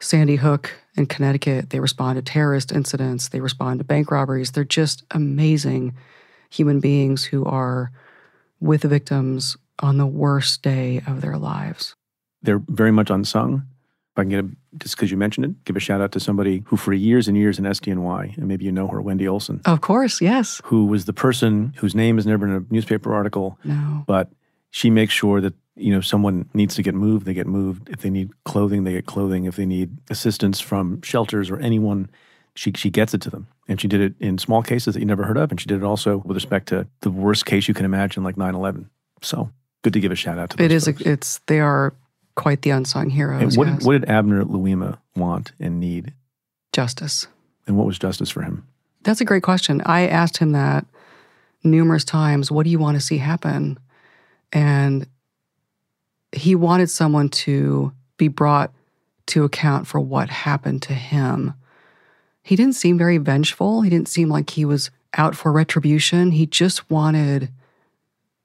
Sandy 0.00 0.36
Hook 0.36 0.72
in 0.96 1.06
Connecticut. 1.06 1.70
They 1.70 1.80
respond 1.80 2.16
to 2.16 2.22
terrorist 2.22 2.72
incidents. 2.72 3.28
They 3.28 3.40
respond 3.40 3.80
to 3.80 3.84
bank 3.84 4.10
robberies. 4.10 4.52
They're 4.52 4.64
just 4.64 5.04
amazing 5.10 5.94
human 6.50 6.80
beings 6.80 7.24
who 7.24 7.44
are 7.44 7.90
with 8.60 8.82
the 8.82 8.88
victims 8.88 9.56
on 9.80 9.98
the 9.98 10.06
worst 10.06 10.62
day 10.62 11.02
of 11.06 11.20
their 11.20 11.36
lives. 11.36 11.96
They're 12.42 12.62
very 12.68 12.92
much 12.92 13.10
unsung. 13.10 13.66
If 14.14 14.20
I 14.20 14.22
can 14.22 14.30
get 14.30 14.44
a, 14.44 14.48
just 14.78 14.94
because 14.96 15.10
you 15.10 15.16
mentioned 15.16 15.44
it, 15.44 15.64
give 15.64 15.74
a 15.74 15.80
shout 15.80 16.00
out 16.00 16.12
to 16.12 16.20
somebody 16.20 16.62
who, 16.66 16.76
for 16.76 16.92
years 16.92 17.26
and 17.26 17.36
years 17.36 17.58
in 17.58 17.64
SDNY, 17.64 18.36
and 18.36 18.46
maybe 18.46 18.64
you 18.64 18.70
know 18.70 18.86
her, 18.86 19.02
Wendy 19.02 19.26
Olson. 19.26 19.60
Of 19.64 19.80
course, 19.80 20.20
yes. 20.20 20.60
Who 20.66 20.86
was 20.86 21.06
the 21.06 21.12
person 21.12 21.74
whose 21.78 21.96
name 21.96 22.16
is 22.16 22.24
never 22.24 22.46
in 22.46 22.52
a 22.52 22.72
newspaper 22.72 23.12
article. 23.12 23.58
No. 23.64 24.04
But 24.06 24.30
she 24.70 24.88
makes 24.88 25.12
sure 25.12 25.40
that 25.40 25.54
you 25.74 25.92
know 25.92 26.00
someone 26.00 26.48
needs 26.54 26.76
to 26.76 26.82
get 26.82 26.94
moved, 26.94 27.26
they 27.26 27.34
get 27.34 27.48
moved. 27.48 27.88
If 27.88 28.02
they 28.02 28.10
need 28.10 28.30
clothing, 28.44 28.84
they 28.84 28.92
get 28.92 29.06
clothing. 29.06 29.46
If 29.46 29.56
they 29.56 29.66
need 29.66 29.98
assistance 30.08 30.60
from 30.60 31.02
shelters 31.02 31.50
or 31.50 31.58
anyone, 31.58 32.08
she 32.54 32.70
she 32.76 32.90
gets 32.90 33.14
it 33.14 33.20
to 33.22 33.30
them. 33.30 33.48
And 33.66 33.80
she 33.80 33.88
did 33.88 34.00
it 34.00 34.14
in 34.20 34.38
small 34.38 34.62
cases 34.62 34.94
that 34.94 35.00
you 35.00 35.06
never 35.06 35.24
heard 35.24 35.38
of, 35.38 35.50
and 35.50 35.60
she 35.60 35.66
did 35.66 35.78
it 35.78 35.84
also 35.84 36.18
with 36.18 36.36
respect 36.36 36.68
to 36.68 36.86
the 37.00 37.10
worst 37.10 37.46
case 37.46 37.66
you 37.66 37.74
can 37.74 37.84
imagine, 37.84 38.22
like 38.22 38.36
9-11. 38.36 38.90
So 39.22 39.50
good 39.82 39.94
to 39.94 40.00
give 40.00 40.12
a 40.12 40.14
shout 40.14 40.38
out 40.38 40.50
to. 40.50 40.62
It 40.62 40.70
is. 40.70 40.84
folks. 40.84 41.00
It's 41.00 41.40
they 41.46 41.58
are 41.60 41.94
quite 42.34 42.62
the 42.62 42.70
unsung 42.70 43.10
heroes. 43.10 43.42
And 43.42 43.56
what, 43.56 43.68
yes. 43.68 43.78
did, 43.78 43.86
what 43.86 44.00
did 44.00 44.10
Abner 44.10 44.44
Louima 44.44 44.98
want 45.14 45.52
and 45.60 45.80
need? 45.80 46.12
justice? 46.74 47.26
And 47.66 47.78
what 47.78 47.86
was 47.86 47.98
justice 47.98 48.28
for 48.28 48.42
him? 48.42 48.66
That's 49.04 49.22
a 49.22 49.24
great 49.24 49.42
question. 49.42 49.80
I 49.86 50.06
asked 50.08 50.36
him 50.36 50.52
that 50.52 50.84
numerous 51.62 52.04
times. 52.04 52.50
What 52.50 52.64
do 52.64 52.70
you 52.70 52.78
want 52.78 52.96
to 52.96 53.00
see 53.00 53.16
happen? 53.16 53.78
And 54.52 55.06
he 56.32 56.54
wanted 56.54 56.90
someone 56.90 57.30
to 57.30 57.92
be 58.18 58.28
brought 58.28 58.72
to 59.26 59.44
account 59.44 59.86
for 59.86 60.00
what 60.00 60.28
happened 60.28 60.82
to 60.82 60.92
him. 60.92 61.54
He 62.42 62.56
didn't 62.56 62.74
seem 62.74 62.98
very 62.98 63.16
vengeful. 63.16 63.80
He 63.80 63.88
didn't 63.88 64.08
seem 64.08 64.28
like 64.28 64.50
he 64.50 64.66
was 64.66 64.90
out 65.16 65.34
for 65.34 65.50
retribution. 65.50 66.32
He 66.32 66.44
just 66.44 66.90
wanted 66.90 67.50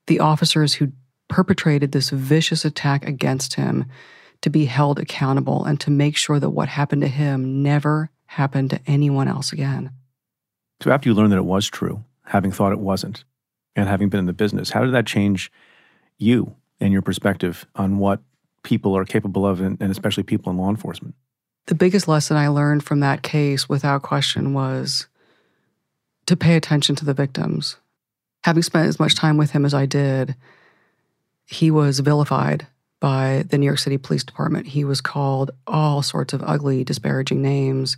the 0.08 0.19
officers 0.19 0.75
who 0.75 0.91
perpetrated 1.30 1.94
this 1.94 2.10
vicious 2.10 2.65
attack 2.65 3.08
against 3.08 3.54
him 3.54 3.86
to 4.42 4.50
be 4.50 4.65
held 4.65 5.00
accountable 5.00 5.63
and 5.63 5.80
to 5.80 5.92
make 5.92 6.18
sure 6.18 6.39
that 6.39 6.50
what 6.50 6.70
happened 6.70 7.02
to 7.02 7.08
him 7.08 7.63
never 7.63 8.10
happened 8.26 8.70
to 8.72 8.80
anyone 8.86 9.28
else 9.28 9.54
again. 9.54 9.92
So 10.82 10.92
after 10.92 11.10
you 11.10 11.15
learned 11.15 11.32
that 11.32 11.38
it 11.38 11.46
was 11.46 11.68
true, 11.68 12.04
having 12.26 12.52
thought 12.52 12.72
it 12.72 12.80
wasn't, 12.80 13.24
and 13.76 13.88
having 13.88 14.10
been 14.10 14.20
in 14.20 14.26
the 14.26 14.34
business. 14.34 14.70
How 14.70 14.84
did 14.84 14.94
that 14.94 15.06
change 15.06 15.52
you 16.18 16.56
and 16.80 16.94
your 16.94 17.02
perspective 17.02 17.65
on 17.76 17.98
what 17.98 18.22
people 18.63 18.96
are 18.96 19.06
capable 19.06 19.46
of, 19.46 19.62
and, 19.62 19.78
and 19.80 19.92
especially 19.92 20.24
people 20.24 20.52
in 20.52 20.58
law 20.58 20.70
enforcement? 20.70 21.15
The 21.68 21.76
biggest 21.76 22.08
lesson 22.08 22.36
I 22.36 22.48
learned 22.48 22.84
from 22.84 23.00
that 23.02 23.22
case, 23.22 23.70
without 23.70 24.02
question, 24.02 24.54
was 24.54 25.08
to 26.26 26.36
pay 26.36 26.56
attention 26.56 26.96
to 26.98 27.06
the 27.06 27.13
victims. 27.13 27.78
Having 28.44 28.63
spent 28.63 28.88
as 28.88 29.00
much 29.00 29.15
time 29.15 29.38
with 29.38 29.52
him 29.52 29.65
as 29.65 29.74
I 29.74 29.86
did, 29.86 30.36
he 31.50 31.72
was 31.72 32.00
vilified 32.00 32.68
by 33.00 33.44
the 33.50 33.58
New 33.58 33.66
York 33.66 33.80
City 33.80 33.98
Police 33.98 34.24
Department. 34.24 34.68
He 34.68 34.84
was 34.84 35.02
called 35.02 35.50
all 35.66 36.04
sorts 36.04 36.32
of 36.32 36.44
ugly, 36.44 36.84
disparaging 36.84 37.42
names. 37.42 37.98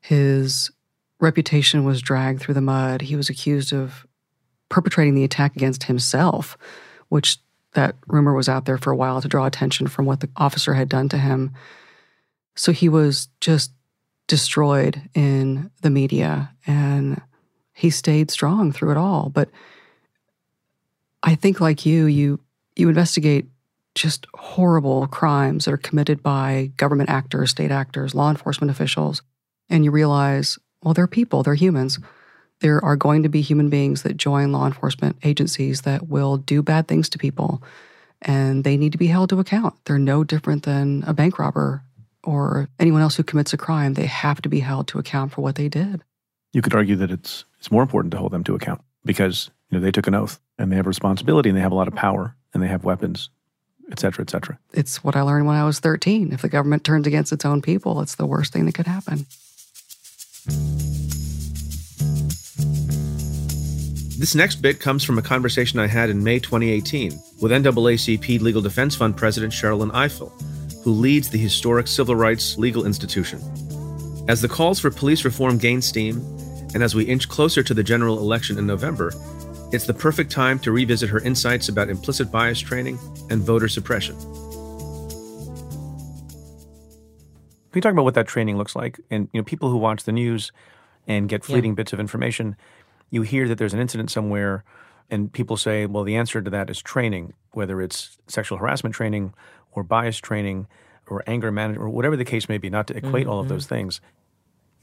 His 0.00 0.70
reputation 1.18 1.84
was 1.84 2.00
dragged 2.00 2.40
through 2.40 2.54
the 2.54 2.60
mud. 2.60 3.02
He 3.02 3.16
was 3.16 3.28
accused 3.28 3.72
of 3.72 4.06
perpetrating 4.68 5.16
the 5.16 5.24
attack 5.24 5.56
against 5.56 5.84
himself, 5.84 6.56
which 7.08 7.38
that 7.72 7.96
rumor 8.06 8.32
was 8.32 8.48
out 8.48 8.64
there 8.64 8.78
for 8.78 8.92
a 8.92 8.96
while 8.96 9.20
to 9.20 9.28
draw 9.28 9.44
attention 9.44 9.88
from 9.88 10.06
what 10.06 10.20
the 10.20 10.30
officer 10.36 10.74
had 10.74 10.88
done 10.88 11.08
to 11.08 11.18
him. 11.18 11.52
So 12.54 12.70
he 12.70 12.88
was 12.88 13.28
just 13.40 13.72
destroyed 14.28 15.02
in 15.14 15.72
the 15.82 15.90
media 15.90 16.54
and 16.64 17.20
he 17.72 17.90
stayed 17.90 18.30
strong 18.30 18.70
through 18.70 18.92
it 18.92 18.96
all. 18.96 19.30
But 19.30 19.48
I 21.24 21.34
think 21.34 21.60
like 21.60 21.84
you, 21.84 22.06
you 22.06 22.38
you 22.78 22.88
investigate 22.88 23.46
just 23.94 24.26
horrible 24.34 25.06
crimes 25.08 25.64
that 25.64 25.74
are 25.74 25.78
committed 25.78 26.22
by 26.22 26.70
government 26.76 27.10
actors, 27.10 27.50
state 27.50 27.70
actors, 27.70 28.14
law 28.14 28.30
enforcement 28.30 28.70
officials, 28.70 29.22
and 29.68 29.84
you 29.84 29.90
realize, 29.90 30.58
well, 30.82 30.94
they're 30.94 31.06
people, 31.06 31.42
they're 31.42 31.54
humans. 31.54 31.98
There 32.60 32.82
are 32.84 32.96
going 32.96 33.22
to 33.24 33.28
be 33.28 33.40
human 33.40 33.68
beings 33.68 34.02
that 34.02 34.16
join 34.16 34.52
law 34.52 34.66
enforcement 34.66 35.16
agencies 35.22 35.82
that 35.82 36.08
will 36.08 36.36
do 36.36 36.62
bad 36.62 36.88
things 36.88 37.08
to 37.10 37.18
people, 37.18 37.62
and 38.22 38.64
they 38.64 38.76
need 38.76 38.92
to 38.92 38.98
be 38.98 39.06
held 39.08 39.30
to 39.30 39.40
account. 39.40 39.74
They're 39.84 39.98
no 39.98 40.24
different 40.24 40.62
than 40.64 41.04
a 41.06 41.12
bank 41.12 41.38
robber 41.38 41.82
or 42.24 42.68
anyone 42.78 43.02
else 43.02 43.16
who 43.16 43.22
commits 43.22 43.52
a 43.52 43.56
crime. 43.56 43.94
They 43.94 44.06
have 44.06 44.42
to 44.42 44.48
be 44.48 44.60
held 44.60 44.88
to 44.88 44.98
account 44.98 45.32
for 45.32 45.40
what 45.40 45.54
they 45.56 45.68
did. 45.68 46.02
You 46.52 46.62
could 46.62 46.74
argue 46.74 46.96
that 46.96 47.10
it's 47.10 47.44
it's 47.58 47.70
more 47.70 47.82
important 47.82 48.12
to 48.12 48.18
hold 48.18 48.32
them 48.32 48.44
to 48.44 48.54
account 48.54 48.80
because 49.04 49.50
you 49.70 49.78
know 49.78 49.84
they 49.84 49.92
took 49.92 50.06
an 50.06 50.14
oath 50.14 50.40
and 50.58 50.72
they 50.72 50.76
have 50.76 50.86
responsibility 50.86 51.48
and 51.48 51.56
they 51.56 51.62
have 51.62 51.72
a 51.72 51.76
lot 51.76 51.88
of 51.88 51.94
power 51.94 52.34
and 52.54 52.62
they 52.62 52.68
have 52.68 52.84
weapons, 52.84 53.30
et 53.90 53.98
cetera, 53.98 54.22
et 54.22 54.30
cetera. 54.30 54.58
It's 54.72 55.02
what 55.04 55.16
I 55.16 55.22
learned 55.22 55.46
when 55.46 55.56
I 55.56 55.64
was 55.64 55.80
13. 55.80 56.32
If 56.32 56.42
the 56.42 56.48
government 56.48 56.84
turns 56.84 57.06
against 57.06 57.32
its 57.32 57.44
own 57.44 57.62
people, 57.62 58.00
it's 58.00 58.14
the 58.14 58.26
worst 58.26 58.52
thing 58.52 58.66
that 58.66 58.74
could 58.74 58.86
happen. 58.86 59.26
This 64.18 64.34
next 64.34 64.56
bit 64.56 64.80
comes 64.80 65.04
from 65.04 65.16
a 65.16 65.22
conversation 65.22 65.78
I 65.78 65.86
had 65.86 66.10
in 66.10 66.24
May 66.24 66.40
2018 66.40 67.12
with 67.40 67.52
NAACP 67.52 68.40
Legal 68.40 68.60
Defense 68.60 68.96
Fund 68.96 69.16
President 69.16 69.52
Sherrilyn 69.52 69.92
Ifill, 69.92 70.32
who 70.82 70.90
leads 70.90 71.28
the 71.28 71.38
historic 71.38 71.86
civil 71.86 72.16
rights 72.16 72.58
legal 72.58 72.84
institution. 72.84 73.40
As 74.28 74.40
the 74.42 74.48
calls 74.48 74.80
for 74.80 74.90
police 74.90 75.24
reform 75.24 75.56
gain 75.56 75.80
steam, 75.80 76.16
and 76.74 76.82
as 76.82 76.96
we 76.96 77.04
inch 77.04 77.28
closer 77.28 77.62
to 77.62 77.72
the 77.72 77.84
general 77.84 78.18
election 78.18 78.58
in 78.58 78.66
November, 78.66 79.12
it's 79.70 79.86
the 79.86 79.94
perfect 79.94 80.30
time 80.30 80.58
to 80.60 80.72
revisit 80.72 81.10
her 81.10 81.20
insights 81.20 81.68
about 81.68 81.90
implicit 81.90 82.32
bias 82.32 82.58
training 82.60 82.98
and 83.30 83.42
voter 83.42 83.68
suppression. 83.68 84.16
Can 87.70 87.76
you 87.76 87.82
talk 87.82 87.92
about 87.92 88.04
what 88.04 88.14
that 88.14 88.26
training 88.26 88.56
looks 88.56 88.74
like? 88.74 88.98
And 89.10 89.28
you 89.32 89.40
know, 89.40 89.44
people 89.44 89.70
who 89.70 89.76
watch 89.76 90.04
the 90.04 90.12
news 90.12 90.52
and 91.06 91.28
get 91.28 91.44
fleeting 91.44 91.72
yeah. 91.72 91.76
bits 91.76 91.92
of 91.92 92.00
information, 92.00 92.56
you 93.10 93.22
hear 93.22 93.46
that 93.46 93.58
there's 93.58 93.74
an 93.74 93.80
incident 93.80 94.10
somewhere, 94.10 94.64
and 95.10 95.32
people 95.32 95.56
say, 95.56 95.84
well, 95.86 96.04
the 96.04 96.16
answer 96.16 96.40
to 96.40 96.50
that 96.50 96.70
is 96.70 96.80
training, 96.80 97.34
whether 97.52 97.82
it's 97.82 98.18
sexual 98.26 98.58
harassment 98.58 98.94
training 98.94 99.34
or 99.72 99.82
bias 99.82 100.18
training 100.18 100.66
or 101.08 101.22
anger 101.26 101.52
management 101.52 101.84
or 101.84 101.90
whatever 101.90 102.16
the 102.16 102.24
case 102.24 102.48
may 102.48 102.58
be, 102.58 102.70
not 102.70 102.86
to 102.86 102.96
equate 102.96 103.24
mm-hmm. 103.24 103.30
all 103.30 103.40
of 103.40 103.46
mm-hmm. 103.46 103.54
those 103.54 103.66
things. 103.66 104.00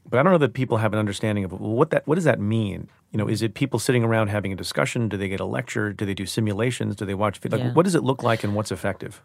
But 0.08 0.20
I 0.20 0.22
don't 0.22 0.32
know 0.32 0.38
that 0.38 0.54
people 0.54 0.78
have 0.78 0.92
an 0.92 0.98
understanding 0.98 1.44
of 1.44 1.52
what 1.52 1.90
that 1.90 2.06
what 2.06 2.14
does 2.14 2.24
that 2.24 2.40
mean. 2.40 2.88
You 3.10 3.18
know, 3.18 3.28
is 3.28 3.42
it 3.42 3.54
people 3.54 3.78
sitting 3.78 4.04
around 4.04 4.28
having 4.28 4.52
a 4.52 4.56
discussion? 4.56 5.08
Do 5.08 5.16
they 5.16 5.28
get 5.28 5.40
a 5.40 5.44
lecture? 5.44 5.92
Do 5.92 6.06
they 6.06 6.14
do 6.14 6.26
simulations? 6.26 6.96
Do 6.96 7.04
they 7.04 7.14
watch? 7.14 7.40
Like, 7.44 7.60
yeah. 7.60 7.72
what 7.72 7.84
does 7.84 7.94
it 7.94 8.04
look 8.04 8.22
like, 8.22 8.44
and 8.44 8.54
what's 8.54 8.70
effective? 8.70 9.22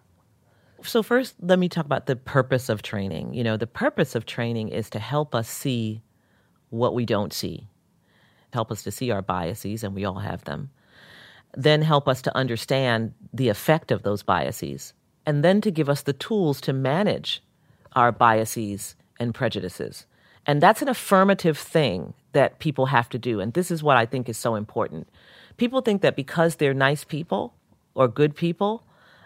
So 0.83 1.03
first, 1.03 1.35
let 1.39 1.59
me 1.59 1.69
talk 1.69 1.85
about 1.85 2.07
the 2.07 2.15
purpose 2.15 2.67
of 2.69 2.81
training. 2.81 3.33
You 3.33 3.43
know, 3.43 3.57
the 3.57 3.67
purpose 3.67 4.15
of 4.15 4.25
training 4.25 4.69
is 4.69 4.89
to 4.91 4.99
help 4.99 5.35
us 5.35 5.47
see 5.47 6.01
what 6.69 6.95
we 6.95 7.05
don't 7.05 7.33
see, 7.33 7.67
help 8.53 8.71
us 8.71 8.81
to 8.83 8.91
see 8.91 9.11
our 9.11 9.21
biases, 9.21 9.83
and 9.83 9.93
we 9.93 10.05
all 10.05 10.19
have 10.19 10.43
them. 10.45 10.71
Then 11.55 11.81
help 11.81 12.07
us 12.07 12.21
to 12.23 12.35
understand 12.35 13.13
the 13.33 13.49
effect 13.49 13.91
of 13.91 14.03
those 14.03 14.23
biases, 14.23 14.93
and 15.25 15.43
then 15.43 15.61
to 15.61 15.69
give 15.69 15.89
us 15.89 16.01
the 16.01 16.13
tools 16.13 16.59
to 16.61 16.73
manage 16.73 17.43
our 17.93 18.11
biases 18.11 18.95
and 19.19 19.35
prejudices. 19.35 20.05
And 20.45 20.61
that's 20.61 20.81
an 20.81 20.89
affirmative 20.89 21.57
thing 21.57 22.13
that 22.33 22.59
people 22.59 22.87
have 22.87 23.09
to 23.09 23.19
do. 23.19 23.39
And 23.39 23.53
this 23.53 23.71
is 23.71 23.83
what 23.83 23.97
I 23.97 24.05
think 24.05 24.27
is 24.27 24.37
so 24.37 24.55
important. 24.55 25.07
People 25.57 25.81
think 25.81 26.01
that 26.01 26.15
because 26.15 26.55
they're 26.55 26.73
nice 26.73 27.03
people 27.03 27.53
or 27.93 28.07
good 28.07 28.35
people, 28.35 28.83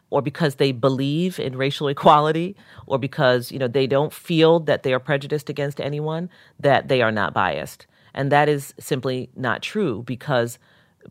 or 0.10 0.21
because 0.21 0.56
they 0.56 0.71
believe 0.71 1.39
in 1.39 1.58
racial 1.58 1.88
equality, 1.95 2.56
or 2.88 2.97
because 2.97 3.51
you 3.51 3.60
know 3.60 3.67
they 3.67 3.88
don't 3.88 4.13
feel 4.13 4.60
that 4.62 4.84
they 4.84 4.93
are 4.93 4.99
prejudiced 4.99 5.49
against 5.49 5.82
anyone, 5.82 6.30
that 6.60 6.88
they 6.88 7.01
are 7.01 7.12
not 7.12 7.34
biased. 7.34 7.86
And 8.13 8.32
that 8.32 8.47
is 8.47 8.73
simply 8.80 9.30
not 9.36 9.62
true 9.62 10.04
because 10.04 10.58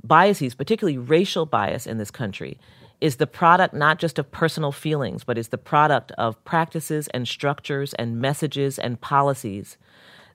biases, 0.02 0.54
particularly 0.54 0.98
racial 0.98 1.44
bias 1.44 1.86
in 1.86 1.98
this 1.98 2.10
country, 2.10 2.58
is 3.00 3.16
the 3.16 3.26
product 3.26 3.74
not 3.74 3.98
just 3.98 4.18
of 4.18 4.30
personal 4.30 4.72
feelings, 4.72 5.22
but 5.22 5.36
is 5.36 5.48
the 5.48 5.58
product 5.58 6.12
of 6.12 6.42
practices 6.44 7.06
and 7.08 7.28
structures 7.28 7.92
and 7.94 8.18
messages 8.20 8.78
and 8.78 9.00
policies 9.00 9.76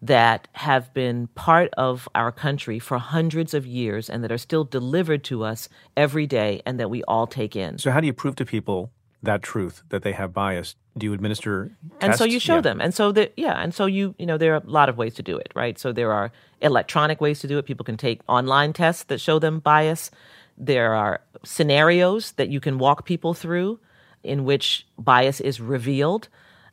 that 0.01 0.47
have 0.53 0.93
been 0.93 1.27
part 1.27 1.69
of 1.73 2.07
our 2.15 2.31
country 2.31 2.79
for 2.79 2.97
hundreds 2.97 3.53
of 3.53 3.65
years 3.65 4.09
and 4.09 4.23
that 4.23 4.31
are 4.31 4.37
still 4.37 4.63
delivered 4.63 5.23
to 5.25 5.43
us 5.43 5.67
every 5.97 6.25
day 6.25 6.61
and 6.65 6.79
that 6.79 6.89
we 6.89 7.03
all 7.03 7.27
take 7.27 7.55
in. 7.55 7.77
So, 7.77 7.91
how 7.91 7.99
do 7.99 8.07
you 8.07 8.13
prove 8.13 8.35
to 8.37 8.45
people 8.45 8.91
that 9.21 9.41
truth 9.41 9.83
that 9.89 10.03
they 10.03 10.13
have 10.13 10.33
bias? 10.33 10.75
Do 10.97 11.05
you 11.05 11.13
administer 11.13 11.71
And 12.01 12.15
so 12.15 12.25
you 12.25 12.39
show 12.39 12.55
yeah. 12.55 12.61
them. 12.61 12.81
And 12.81 12.93
so 12.93 13.11
that 13.13 13.33
yeah, 13.37 13.61
and 13.61 13.73
so 13.73 13.85
you 13.85 14.15
you 14.17 14.25
know 14.25 14.37
there 14.37 14.53
are 14.53 14.61
a 14.65 14.69
lot 14.69 14.89
of 14.89 14.97
ways 14.97 15.15
to 15.15 15.23
do 15.23 15.37
it, 15.37 15.51
right? 15.55 15.77
So 15.77 15.91
there 15.91 16.11
are 16.11 16.31
electronic 16.61 17.21
ways 17.21 17.39
to 17.41 17.47
do 17.47 17.57
it. 17.57 17.65
People 17.65 17.85
can 17.85 17.97
take 17.97 18.21
online 18.27 18.73
tests 18.73 19.03
that 19.03 19.19
show 19.19 19.39
them 19.39 19.59
bias. 19.59 20.11
There 20.57 20.93
are 20.93 21.21
scenarios 21.43 22.33
that 22.33 22.49
you 22.49 22.59
can 22.59 22.79
walk 22.79 23.05
people 23.05 23.33
through 23.33 23.79
in 24.23 24.43
which 24.43 24.85
bias 24.97 25.39
is 25.39 25.61
revealed. 25.61 26.27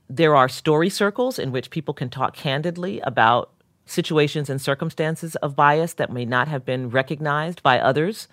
There 0.08 0.36
are 0.36 0.48
story 0.48 0.88
circles 0.88 1.38
in 1.38 1.50
which 1.50 1.70
people 1.70 1.94
can 1.94 2.08
talk 2.08 2.36
candidly 2.36 3.00
about 3.00 3.50
situations 3.86 4.48
and 4.48 4.60
circumstances 4.60 5.36
of 5.36 5.56
bias 5.56 5.94
that 5.94 6.12
may 6.12 6.24
not 6.24 6.48
have 6.48 6.64
been 6.64 6.90
recognized 6.90 7.62
by 7.62 7.78
others. 7.78 8.28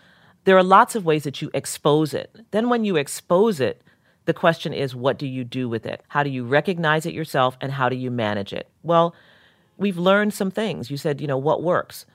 There 0.46 0.58
are 0.58 0.64
lots 0.64 0.96
of 0.96 1.06
ways 1.06 1.24
that 1.24 1.42
you 1.42 1.50
expose 1.54 2.14
it. 2.14 2.36
Then, 2.52 2.70
when 2.70 2.84
you 2.84 2.96
expose 2.96 3.60
it, 3.60 3.82
the 4.26 4.34
question 4.34 4.74
is, 4.74 4.96
what 4.96 5.18
do 5.18 5.28
you 5.28 5.44
do 5.44 5.68
with 5.68 5.86
it? 5.86 6.02
How 6.10 6.24
do 6.24 6.30
you 6.30 6.46
recognize 6.46 7.06
it 7.06 7.14
yourself 7.14 7.58
and 7.60 7.72
how 7.72 7.90
do 7.90 7.96
you 7.96 8.12
manage 8.12 8.54
it? 8.54 8.70
Well, 8.84 9.16
we've 9.78 9.98
learned 9.98 10.34
some 10.34 10.52
things. 10.52 10.90
You 10.92 10.98
said, 10.98 11.22
you 11.22 11.28
know, 11.28 11.38
what 11.38 11.64
works? 11.64 12.06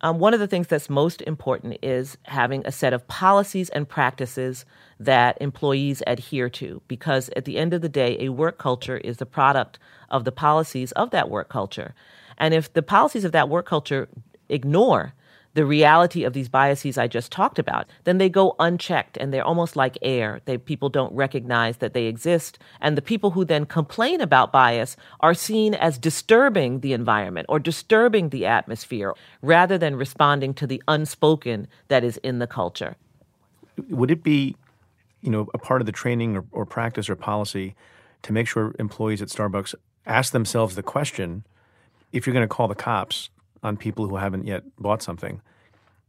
Um, 0.00 0.18
one 0.18 0.32
of 0.32 0.40
the 0.40 0.46
things 0.46 0.68
that's 0.68 0.88
most 0.88 1.22
important 1.22 1.76
is 1.82 2.16
having 2.22 2.62
a 2.64 2.72
set 2.72 2.92
of 2.92 3.06
policies 3.08 3.68
and 3.70 3.88
practices 3.88 4.64
that 5.00 5.38
employees 5.40 6.02
adhere 6.06 6.50
to, 6.50 6.82
because 6.88 7.30
at 7.36 7.44
the 7.44 7.58
end 7.58 7.72
of 7.72 7.82
the 7.82 7.88
day, 7.88 8.16
a 8.20 8.30
work 8.30 8.58
culture 8.58 8.98
is 8.98 9.18
the 9.18 9.26
product 9.26 9.78
of 10.10 10.24
the 10.24 10.32
policies 10.32 10.92
of 10.92 11.10
that 11.10 11.30
work 11.30 11.48
culture. 11.48 11.94
And 12.36 12.54
if 12.54 12.72
the 12.72 12.82
policies 12.82 13.24
of 13.24 13.32
that 13.32 13.48
work 13.48 13.66
culture 13.66 14.08
ignore 14.48 15.14
the 15.54 15.64
reality 15.64 16.24
of 16.24 16.34
these 16.34 16.48
biases 16.48 16.98
I 16.98 17.08
just 17.08 17.32
talked 17.32 17.58
about, 17.58 17.88
then 18.04 18.18
they 18.18 18.28
go 18.28 18.54
unchecked 18.60 19.16
and 19.16 19.32
they're 19.32 19.44
almost 19.44 19.74
like 19.74 19.98
air. 20.02 20.40
They, 20.44 20.56
people 20.56 20.88
don't 20.88 21.12
recognize 21.12 21.78
that 21.78 21.94
they 21.94 22.04
exist. 22.04 22.58
And 22.80 22.96
the 22.96 23.02
people 23.02 23.32
who 23.32 23.44
then 23.44 23.66
complain 23.66 24.20
about 24.20 24.52
bias 24.52 24.96
are 25.20 25.34
seen 25.34 25.74
as 25.74 25.98
disturbing 25.98 26.80
the 26.80 26.92
environment 26.92 27.46
or 27.48 27.58
disturbing 27.58 28.28
the 28.28 28.46
atmosphere 28.46 29.14
rather 29.42 29.78
than 29.78 29.96
responding 29.96 30.54
to 30.54 30.66
the 30.66 30.82
unspoken 30.86 31.66
that 31.88 32.04
is 32.04 32.18
in 32.18 32.38
the 32.38 32.46
culture. 32.46 32.96
Would 33.90 34.10
it 34.10 34.22
be, 34.22 34.54
you 35.20 35.30
know, 35.30 35.48
a 35.54 35.58
part 35.58 35.80
of 35.80 35.86
the 35.86 35.92
training 35.92 36.36
or, 36.36 36.44
or 36.52 36.66
practice 36.66 37.08
or 37.08 37.16
policy 37.16 37.74
to 38.22 38.32
make 38.32 38.48
sure 38.48 38.74
employees 38.78 39.22
at 39.22 39.28
Starbucks 39.28 39.74
ask 40.06 40.32
themselves 40.32 40.74
the 40.74 40.82
question 40.82 41.44
if 42.12 42.26
you're 42.26 42.34
going 42.34 42.46
to 42.46 42.54
call 42.54 42.68
the 42.68 42.74
cops 42.74 43.30
on 43.62 43.76
people 43.76 44.08
who 44.08 44.16
haven't 44.16 44.46
yet 44.46 44.62
bought 44.78 45.02
something. 45.02 45.40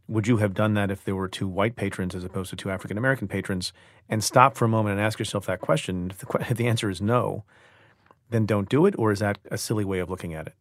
Would 0.08 0.28
you 0.28 0.38
have 0.38 0.54
done 0.54 0.74
that 0.74 0.90
if 0.90 1.04
there 1.04 1.16
were 1.16 1.28
two 1.28 1.48
white 1.48 1.76
patrons 1.76 2.16
as 2.16 2.24
opposed 2.24 2.50
to 2.50 2.56
two 2.56 2.72
African 2.72 2.98
American 2.98 3.28
patrons? 3.28 3.74
And 4.08 4.24
stop 4.24 4.56
for 4.56 4.66
a 4.66 4.70
moment 4.70 4.98
and 4.98 5.06
ask 5.06 5.20
yourself 5.20 5.46
that 5.46 5.62
question. 5.62 6.10
If 6.12 6.20
the, 6.20 6.38
if 6.50 6.58
the 6.58 6.68
answer 6.68 6.90
is 6.90 7.02
no, 7.02 7.44
then 8.30 8.46
don't 8.46 8.70
do 8.70 8.86
it, 8.86 8.96
or 8.98 9.12
is 9.12 9.20
that 9.20 9.38
a 9.52 9.58
silly 9.58 9.86
way 9.86 10.00
of 10.00 10.10
looking 10.10 10.34
at 10.34 10.48
it? 10.48 10.54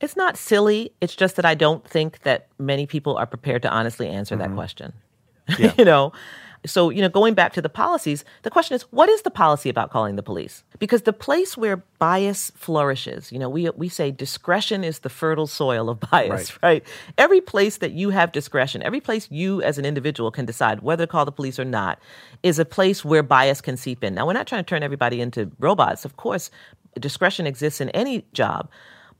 It's 0.00 0.16
not 0.16 0.36
silly. 0.36 0.92
It's 1.00 1.14
just 1.14 1.36
that 1.36 1.44
I 1.44 1.54
don't 1.54 1.86
think 1.88 2.22
that 2.22 2.48
many 2.58 2.86
people 2.86 3.16
are 3.16 3.26
prepared 3.26 3.62
to 3.62 3.70
honestly 3.70 4.08
answer 4.08 4.36
mm-hmm. 4.36 4.50
that 4.50 4.54
question. 4.54 4.92
Yeah. 5.58 5.74
you 5.76 5.84
know, 5.84 6.10
so 6.66 6.90
you 6.90 7.02
know, 7.02 7.08
going 7.08 7.34
back 7.34 7.52
to 7.54 7.62
the 7.62 7.68
policies, 7.68 8.24
the 8.42 8.50
question 8.50 8.74
is, 8.74 8.82
what 8.90 9.08
is 9.08 9.22
the 9.22 9.30
policy 9.30 9.68
about 9.68 9.90
calling 9.90 10.16
the 10.16 10.22
police? 10.22 10.64
Because 10.78 11.02
the 11.02 11.12
place 11.12 11.56
where 11.56 11.78
bias 11.98 12.50
flourishes, 12.56 13.30
you 13.32 13.38
know, 13.38 13.48
we 13.48 13.68
we 13.70 13.88
say 13.88 14.10
discretion 14.10 14.82
is 14.84 15.00
the 15.00 15.08
fertile 15.10 15.46
soil 15.46 15.88
of 15.90 16.00
bias, 16.10 16.52
Right. 16.62 16.62
right? 16.62 16.86
Every 17.18 17.40
place 17.40 17.78
that 17.78 17.92
you 17.92 18.10
have 18.10 18.32
discretion, 18.32 18.82
every 18.82 19.00
place 19.00 19.28
you 19.30 19.62
as 19.62 19.78
an 19.78 19.84
individual 19.84 20.30
can 20.30 20.46
decide 20.46 20.82
whether 20.82 21.04
to 21.06 21.10
call 21.10 21.24
the 21.24 21.32
police 21.32 21.58
or 21.58 21.64
not, 21.64 21.98
is 22.42 22.58
a 22.58 22.64
place 22.64 23.04
where 23.04 23.22
bias 23.22 23.60
can 23.60 23.76
seep 23.76 24.02
in. 24.02 24.14
Now, 24.14 24.26
we're 24.26 24.32
not 24.32 24.46
trying 24.46 24.64
to 24.64 24.68
turn 24.68 24.82
everybody 24.82 25.20
into 25.20 25.50
robots. 25.58 26.04
Of 26.04 26.16
course, 26.16 26.50
discretion 26.98 27.46
exists 27.46 27.80
in 27.80 27.88
any 27.90 28.24
job. 28.32 28.68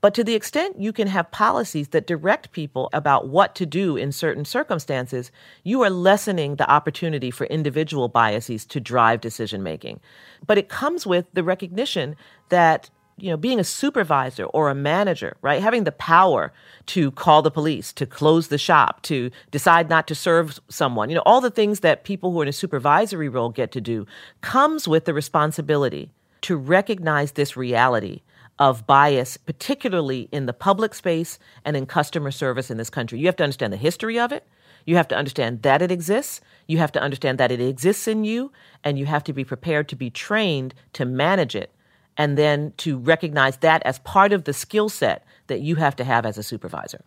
But 0.05 0.13
to 0.13 0.23
the 0.23 0.35
extent 0.35 0.79
you 0.79 0.93
can 0.93 1.07
have 1.07 1.31
policies 1.31 1.87
that 1.87 2.05
direct 2.05 2.51
people 2.51 2.91
about 2.93 3.27
what 3.27 3.55
to 3.55 3.65
do 3.65 3.97
in 3.97 4.11
certain 4.11 4.45
circumstances, 4.45 5.31
you 5.63 5.81
are 5.81 5.89
lessening 5.89 6.57
the 6.57 6.69
opportunity 6.69 7.31
for 7.31 7.45
individual 7.45 8.07
biases 8.07 8.67
to 8.67 8.79
drive 8.79 9.19
decision 9.19 9.63
making. 9.63 9.99
But 10.45 10.59
it 10.59 10.69
comes 10.69 11.07
with 11.07 11.25
the 11.33 11.43
recognition 11.43 12.15
that 12.49 12.91
you 13.17 13.31
know 13.31 13.35
being 13.35 13.59
a 13.59 13.63
supervisor 13.63 14.43
or 14.43 14.69
a 14.69 14.75
manager 14.75 15.37
right 15.41 15.59
having 15.59 15.85
the 15.85 15.91
power 15.91 16.53
to 16.85 17.09
call 17.09 17.41
the 17.41 17.49
police 17.49 17.91
to 17.93 18.05
close 18.05 18.49
the 18.49 18.59
shop 18.59 19.01
to 19.03 19.31
decide 19.49 19.89
not 19.89 20.05
to 20.05 20.13
serve 20.13 20.59
someone 20.69 21.09
you 21.09 21.15
know 21.15 21.23
all 21.25 21.41
the 21.41 21.49
things 21.49 21.79
that 21.79 22.03
people 22.03 22.31
who 22.31 22.41
are 22.41 22.43
in 22.43 22.49
a 22.49 22.53
supervisory 22.53 23.29
role 23.29 23.49
get 23.49 23.71
to 23.71 23.79
do 23.79 24.05
comes 24.41 24.85
with 24.85 25.05
the 25.05 25.13
responsibility 25.13 26.11
to 26.41 26.57
recognize 26.57 27.31
this 27.31 27.55
reality 27.55 28.21
of 28.59 28.87
bias, 28.87 29.37
particularly 29.37 30.29
in 30.31 30.45
the 30.45 30.53
public 30.53 30.93
space 30.93 31.37
and 31.63 31.75
in 31.75 31.85
customer 31.85 32.31
service 32.31 32.71
in 32.71 32.77
this 32.77 32.89
country. 32.89 33.19
You 33.19 33.25
have 33.25 33.35
to 33.37 33.43
understand 33.43 33.73
the 33.73 33.77
history 33.77 34.19
of 34.19 34.31
it. 34.31 34.47
You 34.85 34.95
have 34.95 35.07
to 35.09 35.15
understand 35.15 35.63
that 35.63 35.81
it 35.81 35.91
exists. 35.91 36.41
You 36.67 36.77
have 36.77 36.91
to 36.93 37.01
understand 37.01 37.37
that 37.39 37.51
it 37.51 37.59
exists 37.59 38.07
in 38.07 38.23
you. 38.23 38.51
And 38.83 38.97
you 38.97 39.05
have 39.07 39.23
to 39.25 39.33
be 39.33 39.43
prepared 39.43 39.89
to 39.89 39.95
be 39.95 40.09
trained 40.09 40.73
to 40.93 41.05
manage 41.05 41.55
it 41.55 41.71
and 42.17 42.37
then 42.37 42.73
to 42.77 42.97
recognize 42.97 43.57
that 43.57 43.81
as 43.83 43.99
part 43.99 44.31
of 44.31 44.45
the 44.45 44.53
skill 44.53 44.87
set 44.89 45.25
that 45.47 45.61
you 45.61 45.75
have 45.75 45.95
to 45.97 46.03
have 46.03 46.25
as 46.25 46.37
a 46.37 46.43
supervisor. 46.43 47.03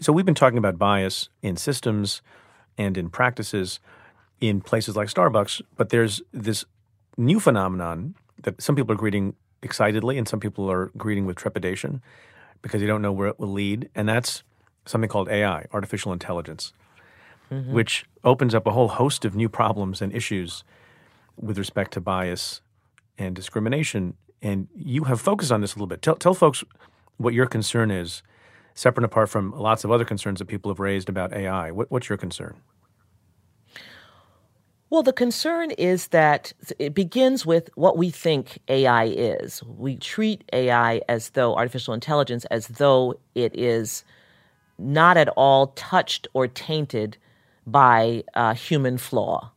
So 0.00 0.12
we've 0.12 0.24
been 0.24 0.34
talking 0.34 0.58
about 0.58 0.78
bias 0.78 1.28
in 1.42 1.56
systems 1.56 2.22
and 2.78 2.96
in 2.96 3.10
practices 3.10 3.80
in 4.40 4.60
places 4.60 4.96
like 4.96 5.08
Starbucks, 5.08 5.62
but 5.76 5.90
there's 5.90 6.20
this 6.32 6.64
new 7.16 7.38
phenomenon 7.38 8.16
that 8.42 8.60
some 8.60 8.74
people 8.74 8.92
are 8.92 8.96
greeting 8.96 9.34
excitedly 9.62 10.18
and 10.18 10.28
some 10.28 10.40
people 10.40 10.70
are 10.70 10.90
greeting 10.96 11.26
with 11.26 11.36
trepidation 11.36 12.02
because 12.62 12.80
they 12.80 12.86
don't 12.86 13.02
know 13.02 13.12
where 13.12 13.28
it 13.28 13.38
will 13.38 13.52
lead, 13.52 13.88
and 13.94 14.08
that's 14.08 14.42
something 14.86 15.08
called 15.08 15.28
AI, 15.28 15.66
artificial 15.72 16.12
intelligence, 16.12 16.72
mm-hmm. 17.50 17.72
which 17.72 18.06
opens 18.24 18.54
up 18.54 18.66
a 18.66 18.70
whole 18.70 18.88
host 18.88 19.24
of 19.24 19.34
new 19.34 19.48
problems 19.48 20.00
and 20.00 20.14
issues 20.14 20.64
with 21.36 21.58
respect 21.58 21.92
to 21.92 22.00
bias 22.00 22.60
and 23.18 23.34
discrimination. 23.34 24.14
And 24.40 24.68
you 24.76 25.04
have 25.04 25.20
focused 25.20 25.52
on 25.52 25.60
this 25.60 25.72
a 25.72 25.76
little 25.76 25.86
bit. 25.86 26.02
Tell, 26.02 26.16
tell 26.16 26.34
folks 26.34 26.64
what 27.16 27.34
your 27.34 27.46
concern 27.46 27.90
is, 27.90 28.22
separate 28.74 29.04
and 29.04 29.12
apart 29.12 29.28
from 29.28 29.52
lots 29.52 29.84
of 29.84 29.90
other 29.90 30.04
concerns 30.04 30.38
that 30.38 30.46
people 30.46 30.70
have 30.70 30.80
raised 30.80 31.08
about 31.08 31.32
AI. 31.32 31.70
What, 31.70 31.90
what's 31.90 32.08
your 32.08 32.18
concern? 32.18 32.56
Well, 34.92 35.02
the 35.02 35.14
concern 35.14 35.70
is 35.70 36.08
that 36.08 36.52
it 36.78 36.92
begins 36.92 37.46
with 37.46 37.70
what 37.76 37.96
we 37.96 38.10
think 38.10 38.58
AI 38.68 39.06
is. 39.06 39.62
We 39.62 39.96
treat 39.96 40.44
AI 40.52 41.00
as 41.08 41.30
though 41.30 41.56
artificial 41.56 41.94
intelligence 41.94 42.44
as 42.50 42.66
though 42.66 43.14
it 43.34 43.58
is 43.58 44.04
not 44.78 45.16
at 45.16 45.30
all 45.30 45.68
touched 45.68 46.28
or 46.34 46.46
tainted 46.46 47.16
by 47.66 48.22
human 48.54 48.98
flaw, 48.98 49.50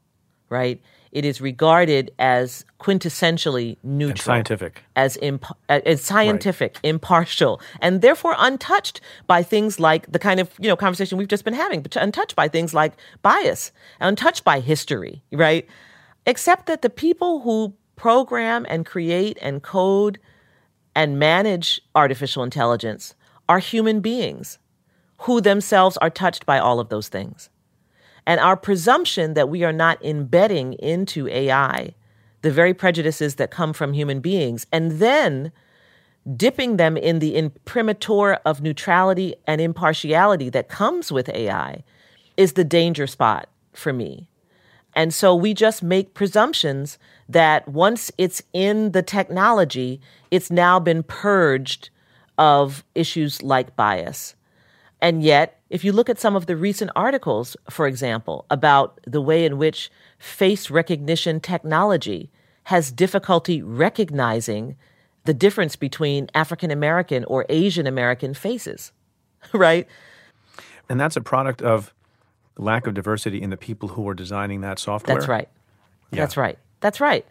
right? 0.47 0.81
It 1.15 1.23
is 1.23 1.39
regarded 1.39 2.11
as 2.19 2.65
quintessentially 2.81 3.77
neutral, 3.83 4.09
And 4.11 4.19
scientific. 4.19 4.83
as 4.97 5.15
imp- 5.21 5.45
uh, 5.69 5.79
as 5.85 6.01
scientific, 6.01 6.77
impartial, 6.83 7.61
and 7.81 8.01
therefore 8.01 8.35
untouched 8.37 8.99
by 9.25 9.41
things 9.41 9.79
like 9.79 10.11
the 10.11 10.19
kind 10.19 10.41
of 10.41 10.49
you 10.59 10.67
know 10.67 10.75
conversation 10.75 11.17
we've 11.17 11.29
just 11.29 11.45
been 11.45 11.53
having, 11.53 11.81
but 11.81 11.95
untouched 11.95 12.35
by 12.35 12.49
things 12.49 12.73
like 12.73 12.93
bias, 13.21 13.71
untouched 14.01 14.43
by 14.43 14.59
history, 14.59 15.23
right? 15.31 15.65
Except 16.25 16.65
that 16.65 16.81
the 16.81 16.89
people 16.89 17.39
who 17.41 17.73
program 17.95 18.65
and 18.67 18.85
create 18.85 19.37
and 19.41 19.63
code 19.63 20.19
and 20.95 21.17
manage 21.17 21.79
artificial 21.95 22.43
intelligence 22.43 23.15
are 23.47 23.59
human 23.59 24.01
beings 24.01 24.59
who 25.19 25.39
themselves 25.39 25.95
are 25.97 26.09
touched 26.09 26.45
by 26.45 26.59
all 26.59 26.81
of 26.81 26.89
those 26.89 27.07
things. 27.07 27.49
And 28.27 28.39
our 28.39 28.57
presumption 28.57 29.35
that 29.35 29.49
we 29.49 29.63
are 29.63 29.73
not 29.73 30.03
embedding 30.03 30.73
into 30.73 31.27
AI 31.27 31.93
the 32.41 32.51
very 32.51 32.75
prejudices 32.75 33.35
that 33.35 33.49
come 33.49 33.73
from 33.73 33.93
human 33.93 34.19
beings 34.19 34.67
and 34.71 34.91
then 34.99 35.51
dipping 36.37 36.77
them 36.77 36.95
in 36.95 37.17
the 37.17 37.35
imprimatur 37.35 38.33
of 38.45 38.61
neutrality 38.61 39.33
and 39.47 39.59
impartiality 39.59 40.49
that 40.49 40.69
comes 40.69 41.11
with 41.11 41.27
AI 41.29 41.83
is 42.37 42.53
the 42.53 42.63
danger 42.63 43.07
spot 43.07 43.49
for 43.73 43.91
me. 43.91 44.29
And 44.95 45.11
so 45.11 45.33
we 45.35 45.55
just 45.55 45.81
make 45.81 46.13
presumptions 46.13 46.99
that 47.27 47.67
once 47.67 48.11
it's 48.19 48.43
in 48.53 48.91
the 48.91 49.01
technology, 49.01 49.99
it's 50.29 50.51
now 50.51 50.79
been 50.79 51.01
purged 51.01 51.89
of 52.37 52.83
issues 52.93 53.41
like 53.41 53.75
bias. 53.75 54.35
And 55.01 55.23
yet, 55.23 55.59
if 55.69 55.83
you 55.83 55.91
look 55.91 56.09
at 56.09 56.19
some 56.19 56.35
of 56.35 56.45
the 56.45 56.55
recent 56.55 56.91
articles, 56.95 57.57
for 57.69 57.87
example, 57.87 58.45
about 58.49 58.99
the 59.05 59.21
way 59.21 59.45
in 59.45 59.57
which 59.57 59.91
face 60.17 60.69
recognition 60.69 61.39
technology 61.39 62.31
has 62.65 62.91
difficulty 62.91 63.61
recognizing 63.61 64.75
the 65.25 65.33
difference 65.33 65.75
between 65.75 66.29
African 66.33 66.71
American 66.71 67.25
or 67.25 67.45
Asian 67.49 67.87
American 67.87 68.33
faces, 68.33 68.91
right? 69.53 69.87
And 70.87 70.99
that's 70.99 71.15
a 71.15 71.21
product 71.21 71.61
of 71.61 71.93
lack 72.57 72.87
of 72.87 72.93
diversity 72.93 73.41
in 73.41 73.49
the 73.49 73.57
people 73.57 73.89
who 73.89 74.07
are 74.07 74.13
designing 74.13 74.61
that 74.61 74.79
software. 74.79 75.15
That's 75.15 75.27
right. 75.27 75.49
Yeah. 76.11 76.21
That's 76.21 76.37
right. 76.37 76.57
That's 76.79 77.01
right. 77.01 77.25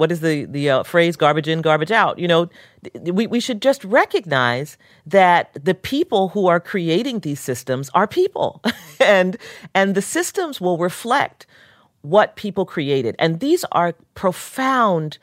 What 0.00 0.10
is 0.10 0.20
the 0.20 0.46
the 0.46 0.70
uh, 0.70 0.82
phrase 0.82 1.14
"garbage 1.14 1.46
in, 1.46 1.60
garbage 1.60 1.90
out"? 1.90 2.18
You 2.18 2.26
know, 2.26 2.48
th- 2.82 3.12
we 3.12 3.26
we 3.26 3.38
should 3.38 3.60
just 3.60 3.84
recognize 3.84 4.78
that 5.04 5.50
the 5.62 5.74
people 5.74 6.30
who 6.30 6.46
are 6.46 6.58
creating 6.58 7.20
these 7.20 7.38
systems 7.38 7.90
are 7.92 8.06
people, 8.06 8.62
and 9.00 9.36
and 9.74 9.94
the 9.94 10.00
systems 10.00 10.58
will 10.58 10.78
reflect 10.78 11.46
what 12.00 12.34
people 12.34 12.64
created, 12.64 13.14
and 13.18 13.40
these 13.40 13.62
are 13.72 13.92
profound 14.14 15.18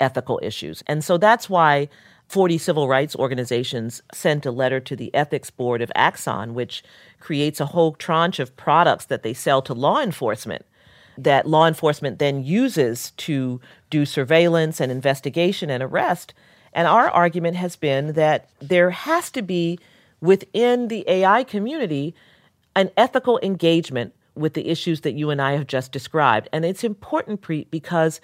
ethical 0.00 0.40
issues, 0.42 0.82
and 0.86 1.04
so 1.04 1.18
that's 1.18 1.50
why. 1.50 1.88
40 2.26 2.56
civil 2.56 2.88
rights 2.88 3.14
organizations 3.14 4.02
sent 4.12 4.46
a 4.46 4.50
letter 4.50 4.80
to 4.80 4.96
the 4.96 5.14
ethics 5.14 5.50
board 5.50 5.82
of 5.82 5.92
Axon, 5.94 6.54
which 6.54 6.82
creates 7.20 7.60
a 7.60 7.66
whole 7.66 7.92
tranche 7.92 8.40
of 8.40 8.56
products 8.56 9.04
that 9.04 9.22
they 9.22 9.34
sell 9.34 9.60
to 9.60 9.74
law 9.74 10.00
enforcement 10.00 10.64
that 11.16 11.46
law 11.46 11.66
enforcement 11.66 12.18
then 12.18 12.42
uses 12.42 13.12
to 13.12 13.60
do 13.90 14.04
surveillance 14.04 14.80
and 14.80 14.90
investigation 14.90 15.70
and 15.70 15.82
arrest. 15.82 16.34
And 16.72 16.88
our 16.88 17.08
argument 17.08 17.56
has 17.56 17.76
been 17.76 18.14
that 18.14 18.48
there 18.60 18.90
has 18.90 19.30
to 19.32 19.42
be 19.42 19.78
within 20.20 20.88
the 20.88 21.04
AI 21.08 21.44
community 21.44 22.14
an 22.74 22.90
ethical 22.96 23.38
engagement 23.42 24.12
with 24.34 24.54
the 24.54 24.68
issues 24.68 25.02
that 25.02 25.12
you 25.12 25.30
and 25.30 25.40
I 25.40 25.52
have 25.52 25.66
just 25.66 25.92
described. 25.92 26.48
And 26.52 26.64
it's 26.64 26.82
important 26.82 27.40
Preet, 27.40 27.70
because 27.70 28.20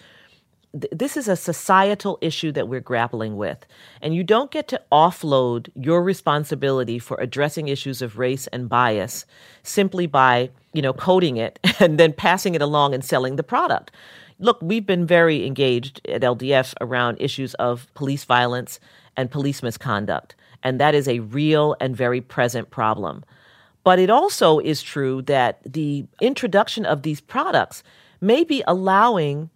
th- 0.72 0.92
this 0.92 1.16
is 1.16 1.28
a 1.28 1.36
societal 1.36 2.18
issue 2.20 2.52
that 2.52 2.68
we're 2.68 2.80
grappling 2.80 3.36
with. 3.36 3.66
And 4.00 4.14
you 4.14 4.24
don't 4.24 4.50
get 4.50 4.68
to 4.68 4.82
offload 4.92 5.68
your 5.74 6.02
responsibility 6.02 6.98
for 6.98 7.16
addressing 7.20 7.68
issues 7.68 8.02
of 8.02 8.18
race 8.18 8.46
and 8.48 8.68
bias 8.68 9.26
simply 9.62 10.06
by, 10.06 10.50
you 10.72 10.82
know, 10.82 10.92
coding 10.92 11.36
it 11.36 11.58
and 11.80 11.98
then 11.98 12.12
passing 12.12 12.54
it 12.54 12.62
along 12.62 12.94
and 12.94 13.04
selling 13.04 13.36
the 13.36 13.42
product. 13.42 13.90
Look, 14.38 14.58
we've 14.62 14.86
been 14.86 15.06
very 15.06 15.46
engaged 15.46 16.00
at 16.08 16.22
LDF 16.22 16.74
around 16.80 17.18
issues 17.20 17.54
of 17.54 17.92
police 17.94 18.24
violence 18.24 18.80
and 19.16 19.30
police 19.30 19.62
misconduct. 19.62 20.34
And 20.62 20.80
that 20.80 20.94
is 20.94 21.08
a 21.08 21.20
real 21.20 21.76
and 21.80 21.96
very 21.96 22.20
present 22.20 22.70
problem. 22.70 23.24
But 23.84 23.98
it 23.98 24.10
also 24.10 24.58
is 24.58 24.82
true 24.82 25.22
that 25.22 25.60
the 25.64 26.06
introduction 26.20 26.84
of 26.84 27.02
these 27.02 27.20
products 27.20 27.82
may 28.20 28.44
be 28.44 28.62
allowing 28.66 29.50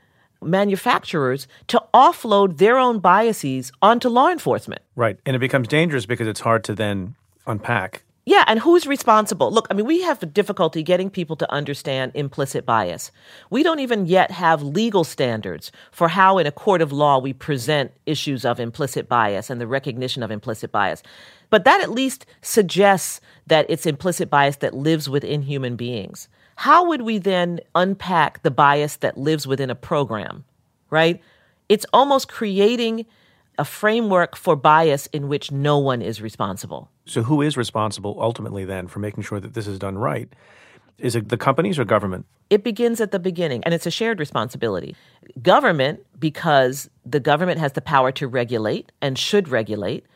manufacturers 0.44 1.48
to 1.68 1.82
offload 1.92 2.58
their 2.58 2.78
own 2.78 2.98
biases 2.98 3.72
onto 3.82 4.08
law 4.08 4.28
enforcement. 4.28 4.82
Right. 4.96 5.18
And 5.26 5.34
it 5.34 5.40
becomes 5.40 5.68
dangerous 5.68 6.06
because 6.06 6.28
it's 6.28 6.40
hard 6.40 6.64
to 6.64 6.74
then 6.74 7.14
unpack 7.46 8.02
Yeah, 8.26 8.44
and 8.46 8.58
who's 8.58 8.86
responsible? 8.86 9.50
Look, 9.52 9.66
I 9.70 9.74
mean, 9.74 9.84
we 9.84 10.00
have 10.00 10.32
difficulty 10.32 10.82
getting 10.82 11.10
people 11.10 11.36
to 11.36 11.52
understand 11.52 12.12
implicit 12.14 12.64
bias. 12.64 13.12
We 13.50 13.62
don't 13.62 13.80
even 13.80 14.06
yet 14.06 14.30
have 14.30 14.62
legal 14.62 15.04
standards 15.04 15.70
for 15.92 16.08
how, 16.08 16.38
in 16.38 16.46
a 16.46 16.52
court 16.52 16.80
of 16.80 16.90
law, 16.90 17.18
we 17.18 17.34
present 17.34 17.92
issues 18.06 18.46
of 18.46 18.58
implicit 18.58 19.10
bias 19.10 19.50
and 19.50 19.60
the 19.60 19.66
recognition 19.66 20.22
of 20.22 20.30
implicit 20.30 20.72
bias. 20.72 21.02
But 21.50 21.64
that 21.64 21.82
at 21.82 21.90
least 21.90 22.24
suggests 22.40 23.20
that 23.46 23.66
it's 23.68 23.84
implicit 23.84 24.30
bias 24.30 24.56
that 24.56 24.74
lives 24.74 25.06
within 25.08 25.42
human 25.42 25.76
beings. 25.76 26.28
How 26.56 26.86
would 26.88 27.02
we 27.02 27.18
then 27.18 27.60
unpack 27.74 28.42
the 28.42 28.50
bias 28.50 28.96
that 28.96 29.18
lives 29.18 29.46
within 29.46 29.70
a 29.70 29.74
program, 29.74 30.44
right? 30.90 31.20
It's 31.68 31.86
almost 31.92 32.28
creating 32.28 33.06
a 33.58 33.64
framework 33.64 34.36
for 34.36 34.56
bias 34.56 35.06
in 35.06 35.28
which 35.28 35.50
no 35.50 35.78
one 35.78 36.02
is 36.02 36.20
responsible. 36.20 36.90
So, 37.06 37.22
who 37.22 37.42
is 37.42 37.56
responsible 37.56 38.16
ultimately 38.20 38.64
then 38.64 38.88
for 38.88 38.98
making 38.98 39.22
sure 39.22 39.40
that 39.40 39.54
this 39.54 39.66
is 39.66 39.78
done 39.78 39.98
right? 39.98 40.28
Is 40.98 41.16
it 41.16 41.28
the 41.28 41.36
companies 41.36 41.78
or 41.78 41.84
government? 41.84 42.26
It 42.50 42.62
begins 42.62 43.00
at 43.00 43.10
the 43.10 43.18
beginning, 43.18 43.64
and 43.64 43.74
it's 43.74 43.86
a 43.86 43.90
shared 43.90 44.20
responsibility. 44.20 44.94
Government, 45.42 46.04
because 46.18 46.88
the 47.04 47.20
government 47.20 47.58
has 47.58 47.72
the 47.72 47.80
power 47.80 48.12
to 48.12 48.28
regulate 48.28 48.92
and 49.02 49.18
should 49.18 49.48
regulate. 49.48 50.06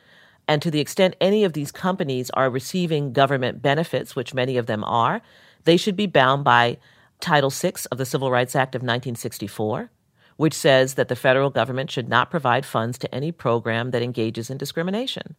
And 0.47 0.63
to 0.63 0.71
the 0.71 0.81
extent 0.81 1.17
any 1.21 1.45
of 1.45 1.53
these 1.53 1.73
companies 1.73 2.31
are 2.31 2.49
receiving 2.49 3.13
government 3.13 3.61
benefits, 3.61 4.15
which 4.15 4.35
many 4.35 4.57
of 4.57 4.67
them 4.67 4.85
are, 4.85 5.21
they 5.69 5.77
should 5.77 5.97
be 5.97 6.07
bound 6.07 6.45
by 6.45 6.79
Title 7.21 7.51
VI 7.51 7.75
of 7.93 7.99
the 7.99 8.07
Civil 8.07 8.31
Rights 8.31 8.57
Act 8.57 8.75
of 8.75 8.81
1964 8.81 9.91
which 10.39 10.55
says 10.55 10.95
that 10.95 11.09
the 11.09 11.17
federal 11.17 11.51
government 11.51 11.91
should 11.91 12.09
not 12.09 12.31
provide 12.31 12.65
funds 12.65 12.97
to 12.97 13.13
any 13.13 13.33
program 13.33 13.91
that 13.91 14.03
engages 14.03 14.49
in 14.51 14.57
discrimination. 14.57 15.35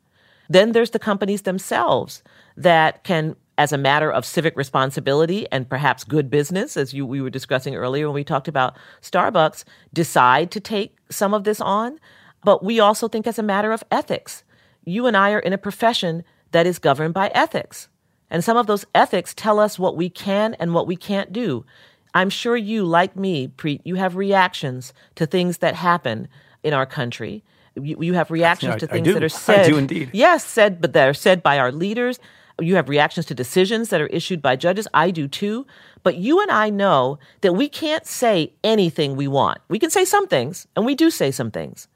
Then 0.50 0.74
there's 0.74 0.90
the 0.90 1.00
companies 1.00 1.44
themselves 1.44 2.22
that 2.58 3.04
can 3.06 3.36
as 3.58 3.72
a 3.74 3.78
matter 3.78 4.12
of 4.12 4.26
civic 4.26 4.56
responsibility 4.56 5.46
and 5.52 5.70
perhaps 5.70 6.06
good 6.06 6.30
business, 6.30 6.78
as 6.78 6.94
you, 6.94 7.06
we 7.06 7.22
were 7.22 7.30
discussing 7.30 7.76
earlier 7.76 8.08
when 8.08 8.16
we 8.16 8.24
talked 8.24 8.48
about 8.48 8.78
Starbucks, 9.02 9.66
decide 9.94 10.50
to 10.52 10.62
take 10.62 10.98
some 11.10 11.34
of 11.34 11.44
this 11.44 11.60
on. 11.60 12.00
But 12.44 12.64
we 12.64 12.80
also 12.80 13.10
think 13.10 13.28
as 13.28 13.38
a 13.38 13.44
matter 13.44 13.74
of 13.74 13.84
ethics. 13.92 14.44
You 14.86 15.08
and 15.08 15.18
I 15.18 15.32
are 15.32 15.40
in 15.40 15.52
a 15.52 15.58
profession 15.58 16.24
that 16.52 16.66
is 16.66 16.80
governed 16.80 17.14
by 17.14 17.28
ethics. 17.34 17.90
And 18.32 18.44
some 18.44 18.58
of 18.58 18.68
those 18.68 18.86
ethics 18.94 19.34
tell 19.34 19.60
us 19.60 19.80
what 19.80 19.96
we 19.96 20.10
can 20.10 20.54
and 20.56 20.74
what 20.74 20.88
we 20.88 20.96
can't 20.96 21.34
do. 21.34 21.66
I'm 22.14 22.30
sure 22.30 22.58
you, 22.58 22.86
like 22.86 23.16
me, 23.16 23.48
Preet, 23.48 23.82
you 23.84 23.96
have 23.96 24.16
reactions 24.16 24.94
to 25.16 25.26
things 25.26 25.60
that 25.60 25.76
happen 25.76 26.28
in 26.64 26.74
our 26.74 26.86
country. 26.86 27.44
You, 27.76 27.98
you 28.02 28.14
have 28.14 28.32
reactions 28.32 28.74
Yeah, 28.74 28.78
to 28.80 28.86
I- 28.88 28.90
I 28.90 28.94
things 28.94 29.06
do. 29.08 29.14
that 29.14 29.24
are 29.24 29.30
said. 29.30 29.66
I 29.66 29.70
do 29.70 29.78
indeed. 29.78 30.10
Yes, 30.14 30.44
said, 30.46 30.82
but 30.82 30.94
that 30.94 31.08
are 31.08 31.14
said 31.14 31.42
by 31.44 31.58
our 31.60 31.72
leaders. 31.72 32.20
You 32.60 32.76
have 32.76 32.90
reactions 32.90 33.26
to 33.28 33.34
decisions 33.36 33.90
that 33.90 34.02
are 34.02 34.08
issued 34.08 34.42
by 34.42 34.58
judges. 34.58 34.88
I 34.94 35.12
do 35.12 35.28
too. 35.30 35.66
But 36.04 36.18
you 36.18 36.42
and 36.42 36.52
I 36.52 36.70
know 36.70 37.18
that 37.42 37.54
we 37.54 37.70
can't 37.70 38.06
say 38.06 38.52
anything 38.64 39.16
we 39.16 39.28
want. 39.30 39.60
We 39.70 39.80
can 39.80 39.90
say 39.90 40.04
some 40.04 40.28
things, 40.28 40.68
and 40.76 40.86
we 40.86 40.94
do 40.96 41.10
say 41.10 41.32
some 41.32 41.52
things. 41.52 41.88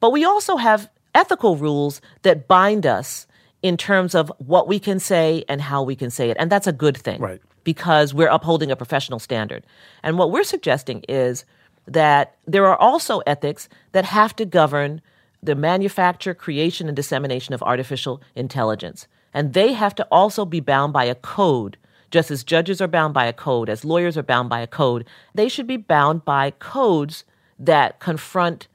But 0.00 0.10
we 0.12 0.24
also 0.24 0.56
have 0.58 0.88
ethical 1.14 1.56
rules 1.56 2.00
that 2.22 2.46
bind 2.46 2.86
us 2.86 3.26
in 3.62 3.76
terms 3.76 4.14
of 4.14 4.30
what 4.38 4.66
we 4.66 4.78
can 4.78 4.98
say 4.98 5.44
and 5.48 5.60
how 5.60 5.82
we 5.82 5.94
can 5.94 6.10
say 6.10 6.30
it. 6.30 6.36
And 6.38 6.50
that's 6.50 6.66
a 6.66 6.72
good 6.72 6.96
thing. 6.96 7.20
Right. 7.20 7.40
Because 7.64 8.12
we're 8.12 8.28
upholding 8.28 8.70
a 8.70 8.76
professional 8.76 9.20
standard. 9.20 9.64
And 10.02 10.18
what 10.18 10.30
we're 10.30 10.42
suggesting 10.42 11.04
is 11.08 11.44
that 11.86 12.36
there 12.46 12.66
are 12.66 12.76
also 12.76 13.20
ethics 13.20 13.68
that 13.92 14.04
have 14.04 14.34
to 14.36 14.44
govern 14.44 15.00
the 15.42 15.54
manufacture, 15.54 16.34
creation, 16.34 16.88
and 16.88 16.96
dissemination 16.96 17.54
of 17.54 17.62
artificial 17.62 18.20
intelligence. 18.34 19.06
And 19.34 19.54
they 19.54 19.72
have 19.72 19.94
to 19.96 20.06
also 20.10 20.44
be 20.44 20.60
bound 20.60 20.92
by 20.92 21.04
a 21.04 21.14
code. 21.14 21.76
Just 22.10 22.30
as 22.30 22.44
judges 22.44 22.80
are 22.80 22.88
bound 22.88 23.14
by 23.14 23.26
a 23.26 23.32
code, 23.32 23.70
as 23.70 23.84
lawyers 23.84 24.18
are 24.18 24.22
bound 24.22 24.48
by 24.48 24.60
a 24.60 24.66
code, 24.66 25.06
they 25.34 25.48
should 25.48 25.66
be 25.66 25.78
bound 25.78 26.24
by 26.24 26.50
codes 26.50 27.24
that 27.58 28.00
confront 28.00 28.68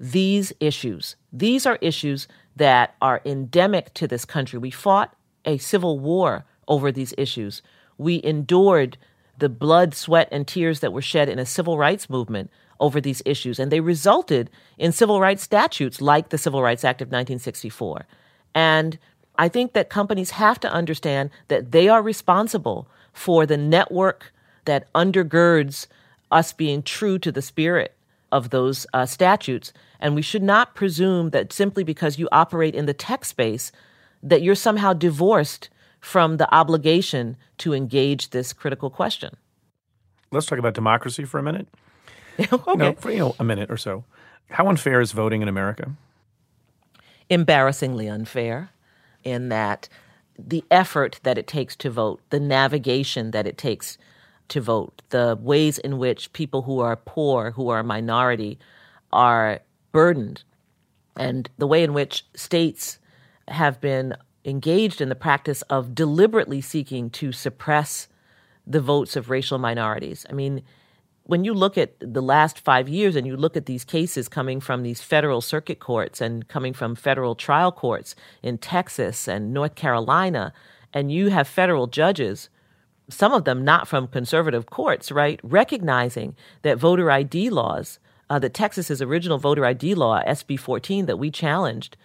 these 0.00 0.52
issues. 0.60 1.16
These 1.32 1.66
are 1.66 1.78
issues 1.80 2.26
that 2.56 2.94
are 3.00 3.20
endemic 3.24 3.92
to 3.94 4.06
this 4.06 4.24
country. 4.24 4.58
We 4.58 4.70
fought 4.70 5.14
a 5.44 5.58
civil 5.58 5.98
war 5.98 6.44
over 6.68 6.92
these 6.92 7.14
issues. 7.18 7.62
We 7.98 8.20
endured 8.24 8.96
the 9.38 9.48
blood, 9.48 9.94
sweat, 9.94 10.28
and 10.30 10.46
tears 10.46 10.80
that 10.80 10.92
were 10.92 11.02
shed 11.02 11.28
in 11.28 11.38
a 11.38 11.46
civil 11.46 11.76
rights 11.78 12.08
movement 12.08 12.50
over 12.80 13.00
these 13.00 13.22
issues, 13.24 13.58
and 13.58 13.70
they 13.70 13.80
resulted 13.80 14.50
in 14.78 14.92
civil 14.92 15.20
rights 15.20 15.42
statutes 15.42 16.00
like 16.00 16.28
the 16.28 16.38
Civil 16.38 16.62
Rights 16.62 16.84
Act 16.84 17.00
of 17.00 17.06
1964. 17.06 18.06
And 18.54 18.98
I 19.36 19.48
think 19.48 19.72
that 19.72 19.90
companies 19.90 20.30
have 20.32 20.60
to 20.60 20.72
understand 20.72 21.30
that 21.48 21.72
they 21.72 21.88
are 21.88 22.02
responsible 22.02 22.88
for 23.12 23.46
the 23.46 23.56
network 23.56 24.32
that 24.64 24.92
undergirds 24.92 25.86
us 26.30 26.52
being 26.52 26.82
true 26.82 27.18
to 27.18 27.30
the 27.30 27.42
spirit 27.42 27.94
of 28.34 28.50
those 28.50 28.86
uh, 28.92 29.06
statutes. 29.06 29.72
And 29.98 30.14
we 30.14 30.20
should 30.20 30.42
not 30.42 30.74
presume 30.74 31.30
that 31.30 31.52
simply 31.52 31.84
because 31.84 32.18
you 32.18 32.28
operate 32.30 32.74
in 32.74 32.84
the 32.84 32.92
tech 32.92 33.24
space, 33.24 33.72
that 34.22 34.42
you're 34.42 34.54
somehow 34.54 34.92
divorced 34.92 35.70
from 36.00 36.36
the 36.36 36.54
obligation 36.54 37.36
to 37.58 37.72
engage 37.72 38.30
this 38.30 38.52
critical 38.52 38.90
question. 38.90 39.34
Let's 40.30 40.46
talk 40.46 40.58
about 40.58 40.74
democracy 40.74 41.24
for 41.24 41.38
a 41.38 41.42
minute. 41.42 41.68
okay. 42.38 42.58
You 42.66 42.76
know, 42.76 42.92
for 42.94 43.10
you 43.10 43.18
know, 43.18 43.36
a 43.38 43.44
minute 43.44 43.70
or 43.70 43.78
so. 43.78 44.04
How 44.50 44.68
unfair 44.68 45.00
is 45.00 45.12
voting 45.12 45.40
in 45.40 45.48
America? 45.48 45.92
embarrassingly 47.30 48.08
unfair 48.08 48.70
in 49.22 49.48
that 49.48 49.88
the 50.38 50.64
effort 50.70 51.20
that 51.22 51.38
it 51.38 51.46
takes 51.46 51.76
to 51.76 51.90
vote, 51.90 52.20
the 52.30 52.40
navigation 52.40 53.30
that 53.30 53.46
it 53.46 53.56
takes 53.56 53.96
to 54.48 54.60
vote, 54.60 55.02
the 55.10 55.38
ways 55.40 55.78
in 55.78 55.98
which 55.98 56.32
people 56.32 56.62
who 56.62 56.80
are 56.80 56.96
poor, 56.96 57.52
who 57.52 57.68
are 57.68 57.80
a 57.80 57.84
minority, 57.84 58.58
are 59.12 59.60
burdened, 59.92 60.42
and 61.16 61.48
the 61.58 61.66
way 61.66 61.82
in 61.82 61.94
which 61.94 62.26
states 62.34 62.98
have 63.48 63.80
been 63.80 64.14
engaged 64.44 65.00
in 65.00 65.08
the 65.08 65.14
practice 65.14 65.62
of 65.62 65.94
deliberately 65.94 66.60
seeking 66.60 67.10
to 67.10 67.32
suppress 67.32 68.08
the 68.66 68.80
votes 68.80 69.16
of 69.16 69.30
racial 69.30 69.58
minorities. 69.58 70.26
I 70.28 70.32
mean, 70.32 70.62
when 71.24 71.44
you 71.44 71.54
look 71.54 71.78
at 71.78 71.94
the 72.00 72.20
last 72.20 72.60
five 72.60 72.88
years 72.88 73.16
and 73.16 73.26
you 73.26 73.36
look 73.36 73.56
at 73.56 73.66
these 73.66 73.84
cases 73.84 74.28
coming 74.28 74.60
from 74.60 74.82
these 74.82 75.00
federal 75.00 75.40
circuit 75.40 75.80
courts 75.80 76.20
and 76.20 76.46
coming 76.48 76.74
from 76.74 76.94
federal 76.94 77.34
trial 77.34 77.72
courts 77.72 78.14
in 78.42 78.58
Texas 78.58 79.26
and 79.26 79.54
North 79.54 79.74
Carolina, 79.74 80.52
and 80.92 81.10
you 81.10 81.28
have 81.30 81.48
federal 81.48 81.86
judges, 81.86 82.50
some 83.08 83.32
of 83.32 83.44
them 83.44 83.64
not 83.64 83.86
from 83.86 84.06
conservative 84.08 84.66
courts, 84.66 85.12
right, 85.12 85.38
recognizing 85.42 86.34
that 86.62 86.78
voter 86.78 87.10
ID 87.10 87.50
laws, 87.50 87.98
uh, 88.30 88.38
that 88.38 88.54
Texas's 88.54 89.02
original 89.02 89.38
voter 89.38 89.66
ID 89.66 89.94
law, 89.94 90.22
SB 90.22 90.58
14, 90.58 91.06
that 91.06 91.18
we 91.18 91.30
challenged, 91.30 91.96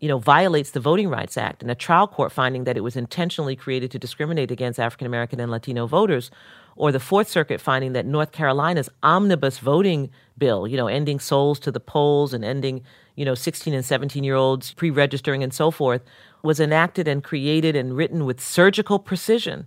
you 0.00 0.08
know, 0.08 0.18
violates 0.18 0.72
the 0.72 0.80
Voting 0.80 1.08
Rights 1.08 1.36
Act, 1.36 1.62
and 1.62 1.70
a 1.70 1.76
trial 1.76 2.08
court 2.08 2.32
finding 2.32 2.64
that 2.64 2.76
it 2.76 2.82
was 2.82 2.96
intentionally 2.96 3.54
created 3.54 3.90
to 3.92 3.98
discriminate 3.98 4.50
against 4.50 4.80
African 4.80 5.06
American 5.06 5.38
and 5.40 5.50
Latino 5.50 5.86
voters, 5.86 6.30
or 6.74 6.92
the 6.92 7.00
Fourth 7.00 7.28
Circuit 7.28 7.60
finding 7.60 7.92
that 7.92 8.06
North 8.06 8.32
Carolina's 8.32 8.88
omnibus 9.02 9.58
voting 9.58 10.10
bill, 10.36 10.66
you 10.66 10.76
know, 10.76 10.86
ending 10.86 11.20
souls 11.20 11.58
to 11.60 11.72
the 11.72 11.80
polls 11.80 12.32
and 12.32 12.44
ending, 12.44 12.82
you 13.16 13.24
know, 13.24 13.34
16 13.34 13.74
and 13.74 13.84
17 13.84 14.24
year 14.24 14.36
olds 14.36 14.72
pre 14.72 14.90
registering 14.90 15.42
and 15.42 15.54
so 15.54 15.70
forth, 15.70 16.02
was 16.42 16.60
enacted 16.60 17.06
and 17.06 17.22
created 17.22 17.74
and 17.76 17.96
written 17.96 18.24
with 18.24 18.40
surgical 18.40 18.98
precision 18.98 19.66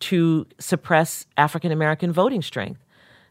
to 0.00 0.46
suppress 0.58 1.26
African 1.36 1.72
American 1.72 2.12
voting 2.12 2.42
strength. 2.42 2.80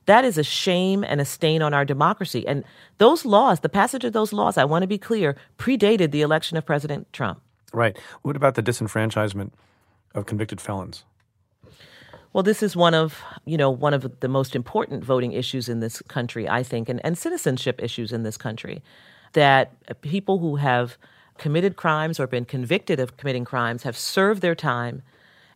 That 0.05 0.23
is 0.23 0.37
a 0.37 0.43
shame 0.43 1.03
and 1.03 1.19
a 1.19 1.25
stain 1.25 1.61
on 1.61 1.73
our 1.73 1.83
democracy. 1.83 2.47
And 2.47 2.63
those 2.97 3.25
laws, 3.25 3.59
the 3.59 3.69
passage 3.69 4.05
of 4.05 4.13
those 4.13 4.31
laws, 4.31 4.57
I 4.57 4.63
want 4.63 4.83
to 4.83 4.87
be 4.87 4.97
clear, 4.97 5.35
predated 5.57 6.11
the 6.11 6.21
election 6.21 6.57
of 6.57 6.65
President 6.65 7.11
Trump. 7.11 7.41
Right. 7.73 7.97
What 8.21 8.37
about 8.37 8.55
the 8.55 8.63
disenfranchisement 8.63 9.51
of 10.15 10.25
convicted 10.25 10.61
felons? 10.61 11.03
Well, 12.31 12.43
this 12.43 12.63
is 12.63 12.75
one 12.75 12.93
of, 12.93 13.21
you 13.45 13.57
know, 13.57 13.69
one 13.69 13.93
of 13.93 14.19
the 14.19 14.27
most 14.27 14.55
important 14.55 15.03
voting 15.03 15.33
issues 15.33 15.67
in 15.67 15.81
this 15.81 16.01
country, 16.03 16.47
I 16.47 16.63
think, 16.63 16.87
and, 16.87 17.01
and 17.03 17.17
citizenship 17.17 17.81
issues 17.83 18.13
in 18.13 18.23
this 18.23 18.37
country. 18.37 18.83
That 19.33 19.73
people 20.01 20.39
who 20.39 20.55
have 20.55 20.97
committed 21.37 21.75
crimes 21.75 22.19
or 22.19 22.27
been 22.27 22.45
convicted 22.45 22.99
of 22.99 23.17
committing 23.17 23.43
crimes 23.43 23.83
have 23.83 23.97
served 23.97 24.41
their 24.41 24.55
time 24.55 25.01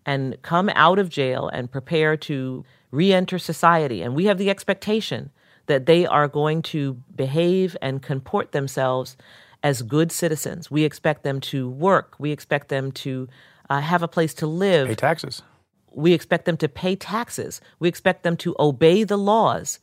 and 0.05 0.41
come 0.41 0.69
out 0.75 0.99
of 0.99 1.09
jail 1.09 1.47
and 1.47 1.71
prepare 1.71 2.17
to 2.17 2.65
re-enter 2.91 3.39
society. 3.39 4.01
And 4.01 4.15
we 4.15 4.25
have 4.25 4.37
the 4.37 4.49
expectation 4.49 5.31
that 5.67 5.85
they 5.85 6.05
are 6.05 6.27
going 6.27 6.61
to 6.61 6.93
behave 7.15 7.77
and 7.81 8.01
comport 8.01 8.51
themselves 8.51 9.15
as 9.63 9.81
good 9.83 10.11
citizens. 10.11 10.71
We 10.71 10.83
expect 10.83 11.23
them 11.23 11.39
to 11.41 11.69
work. 11.69 12.15
We 12.17 12.31
expect 12.31 12.69
them 12.69 12.91
to 12.93 13.27
uh, 13.69 13.79
have 13.79 14.03
a 14.03 14.07
place 14.07 14.33
to 14.35 14.47
live. 14.47 14.87
Pay 14.87 14.95
taxes. 14.95 15.41
We 15.93 16.13
expect 16.13 16.45
them 16.45 16.57
to 16.57 16.69
pay 16.69 16.95
taxes. 16.95 17.61
We 17.79 17.87
expect 17.87 18.23
them 18.23 18.37
to 18.37 18.55
obey 18.59 19.03
the 19.03 19.17
laws. 19.17 19.79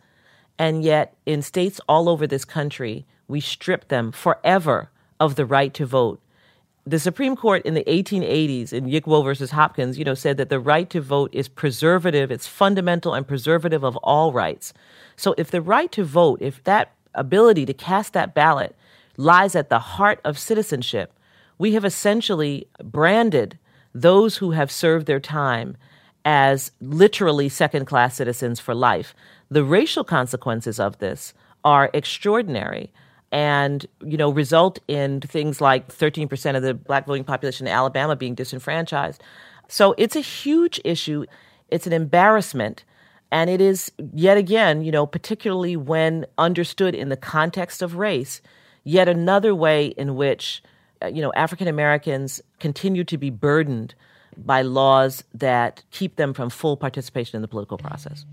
And 0.58 0.82
yet, 0.82 1.16
in 1.24 1.42
states 1.42 1.80
all 1.88 2.08
over 2.08 2.26
this 2.26 2.44
country, 2.44 3.06
we 3.28 3.40
strip 3.40 3.88
them 3.88 4.10
forever 4.10 4.90
of 5.20 5.36
the 5.36 5.46
right 5.46 5.72
to 5.74 5.86
vote. 5.86 6.20
The 6.88 6.98
Supreme 6.98 7.36
Court 7.36 7.66
in 7.66 7.74
the 7.74 7.84
1880s 7.84 8.72
in 8.72 8.88
Yick 8.88 9.06
Wo 9.06 9.20
versus 9.20 9.50
Hopkins, 9.50 9.98
you 9.98 10.06
know, 10.06 10.14
said 10.14 10.38
that 10.38 10.48
the 10.48 10.58
right 10.58 10.88
to 10.88 11.02
vote 11.02 11.28
is 11.34 11.46
preservative, 11.46 12.30
it's 12.30 12.46
fundamental 12.46 13.12
and 13.12 13.28
preservative 13.28 13.84
of 13.84 13.96
all 13.98 14.32
rights. 14.32 14.72
So 15.14 15.34
if 15.36 15.50
the 15.50 15.60
right 15.60 15.92
to 15.92 16.02
vote, 16.02 16.40
if 16.40 16.64
that 16.64 16.92
ability 17.12 17.66
to 17.66 17.74
cast 17.74 18.14
that 18.14 18.32
ballot 18.32 18.74
lies 19.18 19.54
at 19.54 19.68
the 19.68 19.78
heart 19.78 20.18
of 20.24 20.38
citizenship, 20.38 21.12
we 21.58 21.74
have 21.74 21.84
essentially 21.84 22.66
branded 22.82 23.58
those 23.94 24.38
who 24.38 24.52
have 24.52 24.72
served 24.72 25.04
their 25.04 25.20
time 25.20 25.76
as 26.24 26.72
literally 26.80 27.50
second 27.50 27.84
class 27.84 28.14
citizens 28.14 28.60
for 28.60 28.74
life. 28.74 29.14
The 29.50 29.62
racial 29.62 30.04
consequences 30.04 30.80
of 30.80 31.00
this 31.00 31.34
are 31.62 31.90
extraordinary 31.92 32.90
and 33.30 33.86
you 34.04 34.16
know 34.16 34.30
result 34.30 34.78
in 34.88 35.20
things 35.20 35.60
like 35.60 35.88
13% 35.88 36.56
of 36.56 36.62
the 36.62 36.74
black 36.74 37.06
voting 37.06 37.24
population 37.24 37.66
in 37.66 37.72
Alabama 37.72 38.16
being 38.16 38.34
disenfranchised. 38.34 39.22
So 39.68 39.94
it's 39.98 40.16
a 40.16 40.20
huge 40.20 40.80
issue. 40.84 41.24
It's 41.68 41.86
an 41.86 41.92
embarrassment 41.92 42.84
and 43.30 43.50
it 43.50 43.60
is 43.60 43.92
yet 44.14 44.38
again, 44.38 44.82
you 44.82 44.90
know, 44.90 45.06
particularly 45.06 45.76
when 45.76 46.26
understood 46.38 46.94
in 46.94 47.10
the 47.10 47.16
context 47.16 47.82
of 47.82 47.96
race, 47.96 48.40
yet 48.84 49.08
another 49.08 49.54
way 49.54 49.88
in 49.88 50.16
which 50.16 50.62
uh, 51.02 51.06
you 51.06 51.20
know 51.20 51.32
African 51.34 51.68
Americans 51.68 52.40
continue 52.58 53.04
to 53.04 53.18
be 53.18 53.30
burdened 53.30 53.94
by 54.36 54.62
laws 54.62 55.24
that 55.34 55.82
keep 55.90 56.16
them 56.16 56.32
from 56.32 56.48
full 56.48 56.76
participation 56.76 57.36
in 57.36 57.42
the 57.42 57.48
political 57.48 57.76
process. 57.76 58.24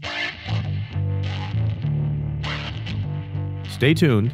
Stay 3.69 3.93
tuned. 3.93 4.33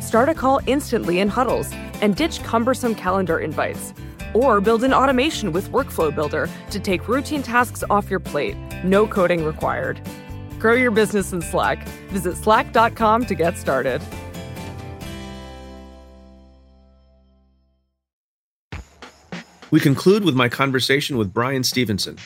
Start 0.00 0.28
a 0.28 0.34
call 0.34 0.60
instantly 0.66 1.20
in 1.20 1.28
huddles 1.28 1.70
and 2.00 2.14
ditch 2.14 2.42
cumbersome 2.42 2.94
calendar 2.94 3.38
invites. 3.38 3.92
Or 4.34 4.60
build 4.60 4.84
an 4.84 4.92
automation 4.92 5.52
with 5.52 5.70
Workflow 5.70 6.14
Builder 6.14 6.48
to 6.70 6.80
take 6.80 7.08
routine 7.08 7.42
tasks 7.42 7.82
off 7.90 8.10
your 8.10 8.20
plate, 8.20 8.56
no 8.84 9.06
coding 9.06 9.44
required. 9.44 10.00
Grow 10.58 10.74
your 10.74 10.90
business 10.90 11.32
in 11.32 11.40
Slack. 11.40 11.86
Visit 12.10 12.36
slack.com 12.36 13.26
to 13.26 13.34
get 13.34 13.56
started. 13.56 14.02
We 19.70 19.80
conclude 19.80 20.24
with 20.24 20.34
my 20.34 20.48
conversation 20.48 21.18
with 21.18 21.34
Bryan 21.34 21.62
Stevenson, 21.62 22.16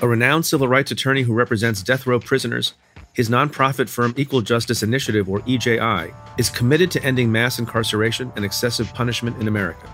a 0.00 0.08
renowned 0.08 0.46
civil 0.46 0.68
rights 0.68 0.90
attorney 0.90 1.22
who 1.22 1.34
represents 1.34 1.82
death 1.82 2.06
row 2.06 2.18
prisoners 2.18 2.72
his 3.14 3.28
nonprofit 3.28 3.88
firm 3.88 4.14
Equal 4.16 4.40
Justice 4.40 4.82
Initiative, 4.82 5.28
or 5.28 5.40
EJI, 5.40 6.12
is 6.38 6.48
committed 6.48 6.90
to 6.92 7.04
ending 7.04 7.30
mass 7.30 7.58
incarceration 7.58 8.32
and 8.36 8.44
excessive 8.44 8.92
punishment 8.94 9.38
in 9.38 9.48
America. 9.48 9.90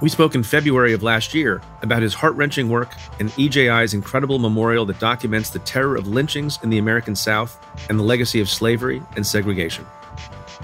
We 0.00 0.08
spoke 0.08 0.34
in 0.34 0.42
February 0.42 0.92
of 0.92 1.02
last 1.02 1.34
year 1.34 1.60
about 1.82 2.02
his 2.02 2.14
heart 2.14 2.34
wrenching 2.36 2.70
work 2.70 2.92
and 3.18 3.30
EJI's 3.30 3.94
incredible 3.94 4.38
memorial 4.38 4.86
that 4.86 5.00
documents 5.00 5.50
the 5.50 5.58
terror 5.60 5.96
of 5.96 6.06
lynchings 6.06 6.58
in 6.62 6.70
the 6.70 6.78
American 6.78 7.16
South 7.16 7.58
and 7.90 7.98
the 7.98 8.04
legacy 8.04 8.40
of 8.40 8.48
slavery 8.48 9.02
and 9.16 9.26
segregation. 9.26 9.84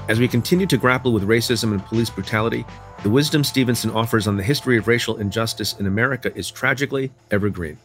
As 0.08 0.20
we 0.20 0.28
continue 0.28 0.66
to 0.66 0.76
grapple 0.76 1.12
with 1.12 1.26
racism 1.26 1.72
and 1.72 1.84
police 1.84 2.10
brutality, 2.10 2.64
the 3.02 3.10
wisdom 3.10 3.44
Stevenson 3.44 3.90
offers 3.90 4.26
on 4.26 4.36
the 4.36 4.42
history 4.42 4.78
of 4.78 4.88
racial 4.88 5.16
injustice 5.16 5.78
in 5.78 5.86
America 5.86 6.32
is 6.36 6.50
tragically 6.50 7.10
evergreen. 7.30 7.76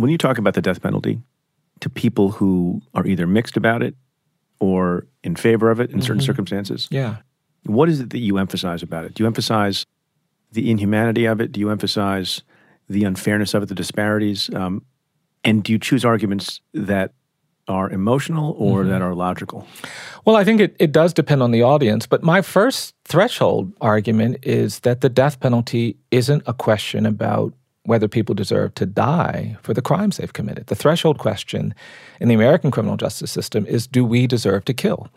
When 0.00 0.10
you 0.10 0.18
talk 0.18 0.38
about 0.38 0.54
the 0.54 0.62
death 0.62 0.80
penalty 0.80 1.20
to 1.80 1.90
people 1.90 2.30
who 2.30 2.80
are 2.94 3.06
either 3.06 3.26
mixed 3.26 3.56
about 3.56 3.82
it 3.82 3.94
or 4.58 5.06
in 5.22 5.36
favor 5.36 5.70
of 5.70 5.78
it 5.80 5.90
in 5.90 5.96
mm-hmm. 5.96 6.06
certain 6.06 6.22
circumstances, 6.22 6.88
yeah. 6.90 7.16
What 7.64 7.90
is 7.90 8.00
it 8.00 8.08
that 8.10 8.18
you 8.18 8.38
emphasize 8.38 8.82
about 8.82 9.04
it? 9.04 9.12
Do 9.12 9.22
you 9.22 9.26
emphasize 9.26 9.84
the 10.52 10.70
inhumanity 10.70 11.26
of 11.26 11.42
it? 11.42 11.52
Do 11.52 11.60
you 11.60 11.68
emphasize 11.68 12.42
the 12.88 13.04
unfairness 13.04 13.52
of 13.52 13.62
it, 13.62 13.66
the 13.66 13.74
disparities? 13.74 14.48
Um, 14.54 14.82
and 15.44 15.62
do 15.62 15.72
you 15.72 15.78
choose 15.78 16.02
arguments 16.02 16.62
that 16.72 17.12
are 17.68 17.90
emotional 17.90 18.54
or 18.58 18.80
mm-hmm. 18.80 18.90
that 18.90 19.02
are 19.02 19.14
logical? 19.14 19.66
Well, 20.24 20.36
I 20.36 20.44
think 20.44 20.60
it, 20.60 20.76
it 20.78 20.92
does 20.92 21.12
depend 21.12 21.42
on 21.42 21.50
the 21.50 21.62
audience. 21.62 22.06
But 22.06 22.22
my 22.22 22.40
first 22.40 22.94
threshold 23.04 23.72
argument 23.82 24.38
is 24.42 24.80
that 24.80 25.02
the 25.02 25.10
death 25.10 25.38
penalty 25.40 25.98
isn't 26.10 26.42
a 26.46 26.54
question 26.54 27.04
about 27.04 27.52
whether 27.84 28.08
people 28.08 28.34
deserve 28.34 28.74
to 28.74 28.86
die 28.86 29.56
for 29.62 29.74
the 29.74 29.82
crimes 29.82 30.16
they've 30.16 30.32
committed. 30.32 30.66
The 30.66 30.74
threshold 30.74 31.18
question 31.18 31.74
in 32.20 32.28
the 32.28 32.34
American 32.34 32.70
criminal 32.70 32.96
justice 32.96 33.30
system 33.30 33.66
is 33.66 33.86
do 33.86 34.04
we 34.04 34.26
deserve 34.26 34.64
to 34.66 34.74
kill? 34.74 35.08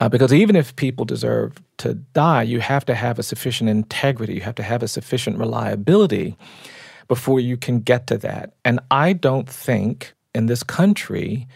Uh, 0.00 0.08
because 0.08 0.32
even 0.32 0.54
if 0.54 0.76
people 0.76 1.04
deserve 1.04 1.60
to 1.78 1.94
die, 1.94 2.42
you 2.42 2.60
have 2.60 2.84
to 2.86 2.94
have 2.94 3.18
a 3.18 3.22
sufficient 3.22 3.68
integrity, 3.68 4.34
you 4.34 4.40
have 4.40 4.54
to 4.54 4.62
have 4.62 4.82
a 4.82 4.88
sufficient 4.88 5.38
reliability 5.38 6.36
before 7.08 7.40
you 7.40 7.56
can 7.56 7.80
get 7.80 8.06
to 8.06 8.18
that. 8.18 8.54
And 8.64 8.80
I 8.90 9.12
don't 9.12 9.48
think 9.48 10.14
in 10.34 10.46
this 10.46 10.62
country, 10.62 11.48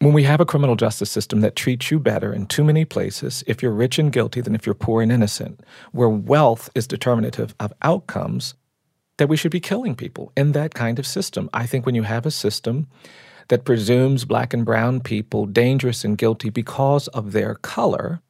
when 0.00 0.12
we 0.12 0.24
have 0.24 0.40
a 0.40 0.46
criminal 0.46 0.76
justice 0.76 1.10
system 1.10 1.40
that 1.42 1.56
treats 1.56 1.90
you 1.90 2.00
better 2.00 2.32
in 2.32 2.46
too 2.46 2.64
many 2.64 2.84
places, 2.84 3.44
if 3.46 3.62
you're 3.62 3.70
rich 3.70 3.98
and 3.98 4.10
guilty 4.10 4.40
than 4.40 4.54
if 4.54 4.66
you're 4.66 4.74
poor 4.74 5.02
and 5.02 5.12
innocent, 5.12 5.60
where 5.92 6.08
wealth 6.08 6.70
is 6.74 6.86
determinative 6.86 7.54
of 7.60 7.72
outcomes, 7.82 8.54
that 9.20 9.28
we 9.28 9.36
should 9.36 9.52
be 9.52 9.60
killing 9.60 9.94
people 9.94 10.32
in 10.34 10.52
that 10.52 10.72
kind 10.72 10.98
of 10.98 11.06
system. 11.06 11.50
I 11.52 11.66
think 11.66 11.84
when 11.84 11.94
you 11.94 12.04
have 12.04 12.24
a 12.24 12.30
system 12.30 12.86
that 13.48 13.66
presumes 13.66 14.24
black 14.24 14.54
and 14.54 14.64
brown 14.64 15.00
people 15.00 15.44
dangerous 15.44 16.04
and 16.06 16.16
guilty 16.16 16.48
because 16.48 17.06
of 17.08 17.32
their 17.32 17.56
color, 17.56 18.22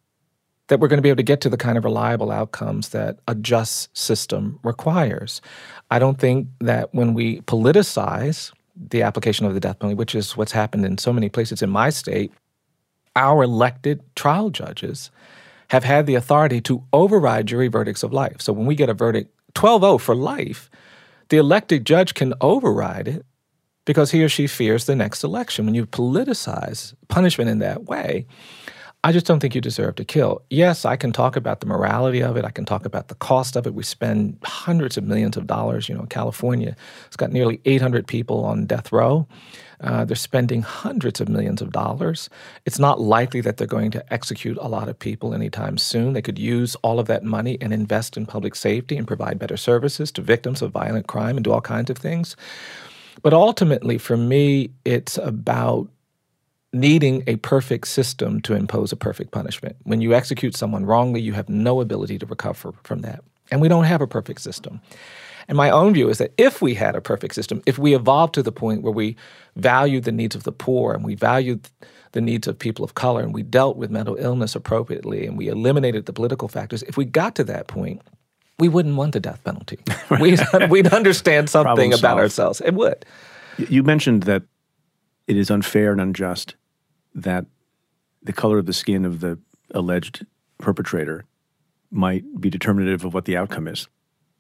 that 0.67 0.81
we're 0.81 0.89
going 0.89 0.99
to 0.99 1.03
be 1.03 1.09
able 1.09 1.19
to 1.19 1.23
get 1.23 1.41
to 1.43 1.49
the 1.49 1.57
kind 1.57 1.79
of 1.79 1.85
reliable 1.85 2.33
outcomes 2.33 2.89
that 2.89 3.21
a 3.29 3.37
just 3.37 3.97
system 3.97 4.59
requires. 4.65 5.41
I 5.93 6.01
don't 6.01 6.19
think 6.19 6.49
that 6.59 6.93
when 6.93 7.15
we 7.15 7.41
politicize 7.43 8.53
the 8.75 9.03
application 9.03 9.47
of 9.47 9.55
the 9.55 9.61
death 9.61 9.79
penalty, 9.79 9.95
which 9.95 10.17
is 10.17 10.37
what's 10.37 10.51
happened 10.51 10.85
in 10.85 10.99
so 10.99 11.13
many 11.13 11.29
places 11.29 11.63
in 11.63 11.71
my 11.71 11.91
state, 11.91 12.33
our 13.15 13.45
elected 13.45 14.03
trial 14.17 14.51
judges 14.51 15.13
have 15.69 15.85
had 15.85 16.07
the 16.07 16.17
authority 16.17 16.61
to 16.63 16.83
override 16.93 17.47
jury 17.47 17.69
verdicts 17.69 18.03
of 18.03 18.13
life. 18.13 18.41
So 18.41 18.53
when 18.53 18.67
we 18.67 18.75
get 18.75 18.89
a 18.89 18.95
verdict 18.95 19.33
12 19.55 19.83
0 19.83 19.99
for 19.99 20.15
life, 20.15 20.71
the 21.29 21.37
elected 21.37 21.85
judge 21.85 22.15
can 22.15 22.35
override 22.41 23.09
it 23.09 23.25
because 23.85 24.11
he 24.11 24.23
or 24.23 24.29
she 24.29 24.47
fears 24.47 24.85
the 24.85 24.97
next 24.97 25.25
election. 25.25 25.67
When 25.67 25.75
you 25.75 25.87
politicize 25.87 26.95
punishment 27.09 27.51
in 27.51 27.59
that 27.61 27.85
way, 27.85 28.27
I 29.03 29.13
just 29.13 29.25
don't 29.25 29.41
think 29.41 29.55
you 29.55 29.63
deserve 29.63 29.95
to 29.95 30.05
kill. 30.05 30.43
Yes, 30.51 30.85
I 30.85 30.97
can 30.97 31.11
talk 31.11 31.35
about 31.35 31.61
the 31.61 31.67
morality 31.67 32.23
of 32.23 32.37
it. 32.37 32.45
I 32.45 32.51
can 32.51 32.67
talk 32.67 32.85
about 32.85 33.09
the 33.09 33.15
cost 33.15 33.57
of 33.57 33.67
it. 33.67 33.73
We 33.73 33.83
spend 33.83 34.39
hundreds 34.45 34.99
of 34.99 35.05
millions 35.05 35.39
of 35.39 35.47
dollars. 35.47 35.89
You 35.89 35.95
know, 35.95 36.05
California, 36.11 36.77
it's 37.07 37.17
got 37.17 37.33
nearly 37.33 37.63
800 37.65 38.07
people 38.07 38.45
on 38.45 38.67
death 38.67 38.93
row. 38.93 39.27
Uh, 39.81 40.05
they're 40.05 40.17
spending 40.17 40.61
hundreds 40.61 41.19
of 41.19 41.31
millions 41.31 41.63
of 41.63 41.73
dollars. 41.73 42.29
It's 42.67 42.79
not 42.79 43.01
likely 43.01 43.41
that 43.41 43.57
they're 43.57 43.67
going 43.67 43.91
to 43.93 44.13
execute 44.13 44.59
a 44.61 44.69
lot 44.69 44.91
of 44.91 44.99
people 44.99 45.33
anytime 45.33 45.79
soon. 45.79 46.13
They 46.13 46.21
could 46.21 46.39
use 46.39 46.75
all 46.77 47.01
of 47.01 47.07
that 47.07 47.25
money 47.25 47.57
and 47.63 47.73
invest 47.73 48.19
in 48.19 48.27
public 48.27 48.55
safety 48.55 48.99
and 48.99 49.07
provide 49.07 49.39
better 49.39 49.57
services 49.57 50.13
to 50.13 50.21
victims 50.21 50.61
of 50.61 50.73
violent 50.73 51.07
crime 51.07 51.39
and 51.39 51.45
do 51.45 51.53
all 51.53 51.63
kinds 51.63 51.89
of 51.89 51.97
things. 51.97 52.37
But 53.23 53.33
ultimately, 53.33 53.97
for 53.97 54.19
me, 54.19 54.71
it's 54.85 55.17
about 55.17 55.89
needing 56.73 57.25
a 57.27 57.37
perfect 57.37 57.89
system 57.89 58.41
to 58.43 58.55
impose 58.55 58.93
a 58.93 58.97
perfect 58.97 59.33
punishment. 59.33 59.77
When 59.83 60.01
you 60.01 60.15
execute 60.15 60.57
someone 60.57 60.87
wrongly, 60.87 61.21
you 61.21 61.33
have 61.33 61.49
no 61.49 61.81
ability 61.81 62.19
to 62.19 62.27
recover 62.27 62.73
from 62.85 63.01
that. 63.01 63.25
And 63.51 63.61
we 63.61 63.69
don't 63.69 63.85
have 63.85 64.01
a 64.01 64.07
perfect 64.07 64.41
system. 64.41 64.81
And 65.49 65.57
my 65.57 65.71
own 65.71 65.95
view 65.95 66.09
is 66.09 66.19
that 66.19 66.33
if 66.39 66.63
we 66.63 66.75
had 66.75 66.95
a 66.95 67.01
perfect 67.01 67.35
system, 67.35 67.61
if 67.67 67.77
we 67.77 67.95
evolved 67.97 68.35
to 68.35 68.43
the 68.43 68.53
point 68.53 68.83
where 68.83 68.93
we 68.93 69.17
valued 69.57 70.05
the 70.05 70.13
needs 70.13 70.37
of 70.37 70.45
the 70.45 70.53
poor 70.53 70.95
and 70.95 71.03
we 71.03 71.17
valued 71.17 71.69
the 72.13 72.21
needs 72.21 72.47
of 72.47 72.57
people 72.57 72.85
of 72.85 72.95
color 72.95 73.21
and 73.21 73.35
we 73.35 73.43
dealt 73.43 73.77
with 73.77 73.91
mental 73.91 74.17
illness 74.17 74.55
appropriately 74.55 75.27
and 75.27 75.37
we 75.37 75.49
eliminated 75.49 76.07
the 76.07 76.13
political 76.13 76.47
factors, 76.47 76.85
if 76.85 76.97
we 76.97 77.05
got 77.05 77.35
to 77.35 77.45
that 77.45 77.67
point, 77.67 78.01
we 78.61 78.69
wouldn't 78.69 78.95
want 78.95 79.13
the 79.13 79.19
death 79.19 79.43
penalty. 79.43 79.79
we'd, 80.21 80.41
we'd 80.71 80.87
understand 80.89 81.51
something 81.51 81.93
about 81.93 82.19
ourselves. 82.19 82.61
It 82.61 82.75
would. 82.75 83.05
You 83.59 83.83
mentioned 83.83 84.25
that 84.25 84.45
it 85.27 85.37
is 85.37 85.51
unfair 85.51 85.93
and 85.93 86.01
unjust 86.01 86.57
that 87.15 87.47
the 88.23 88.33
color 88.33 88.59
of 88.59 88.67
the 88.67 88.73
skin 88.73 89.05
of 89.05 89.21
the 89.21 89.39
alleged 89.73 90.27
perpetrator 90.59 91.25
might 91.91 92.25
be 92.41 92.51
determinative 92.51 93.05
of 93.05 93.15
what 93.15 93.25
the 93.25 93.37
outcome 93.37 93.67
is. 93.67 93.89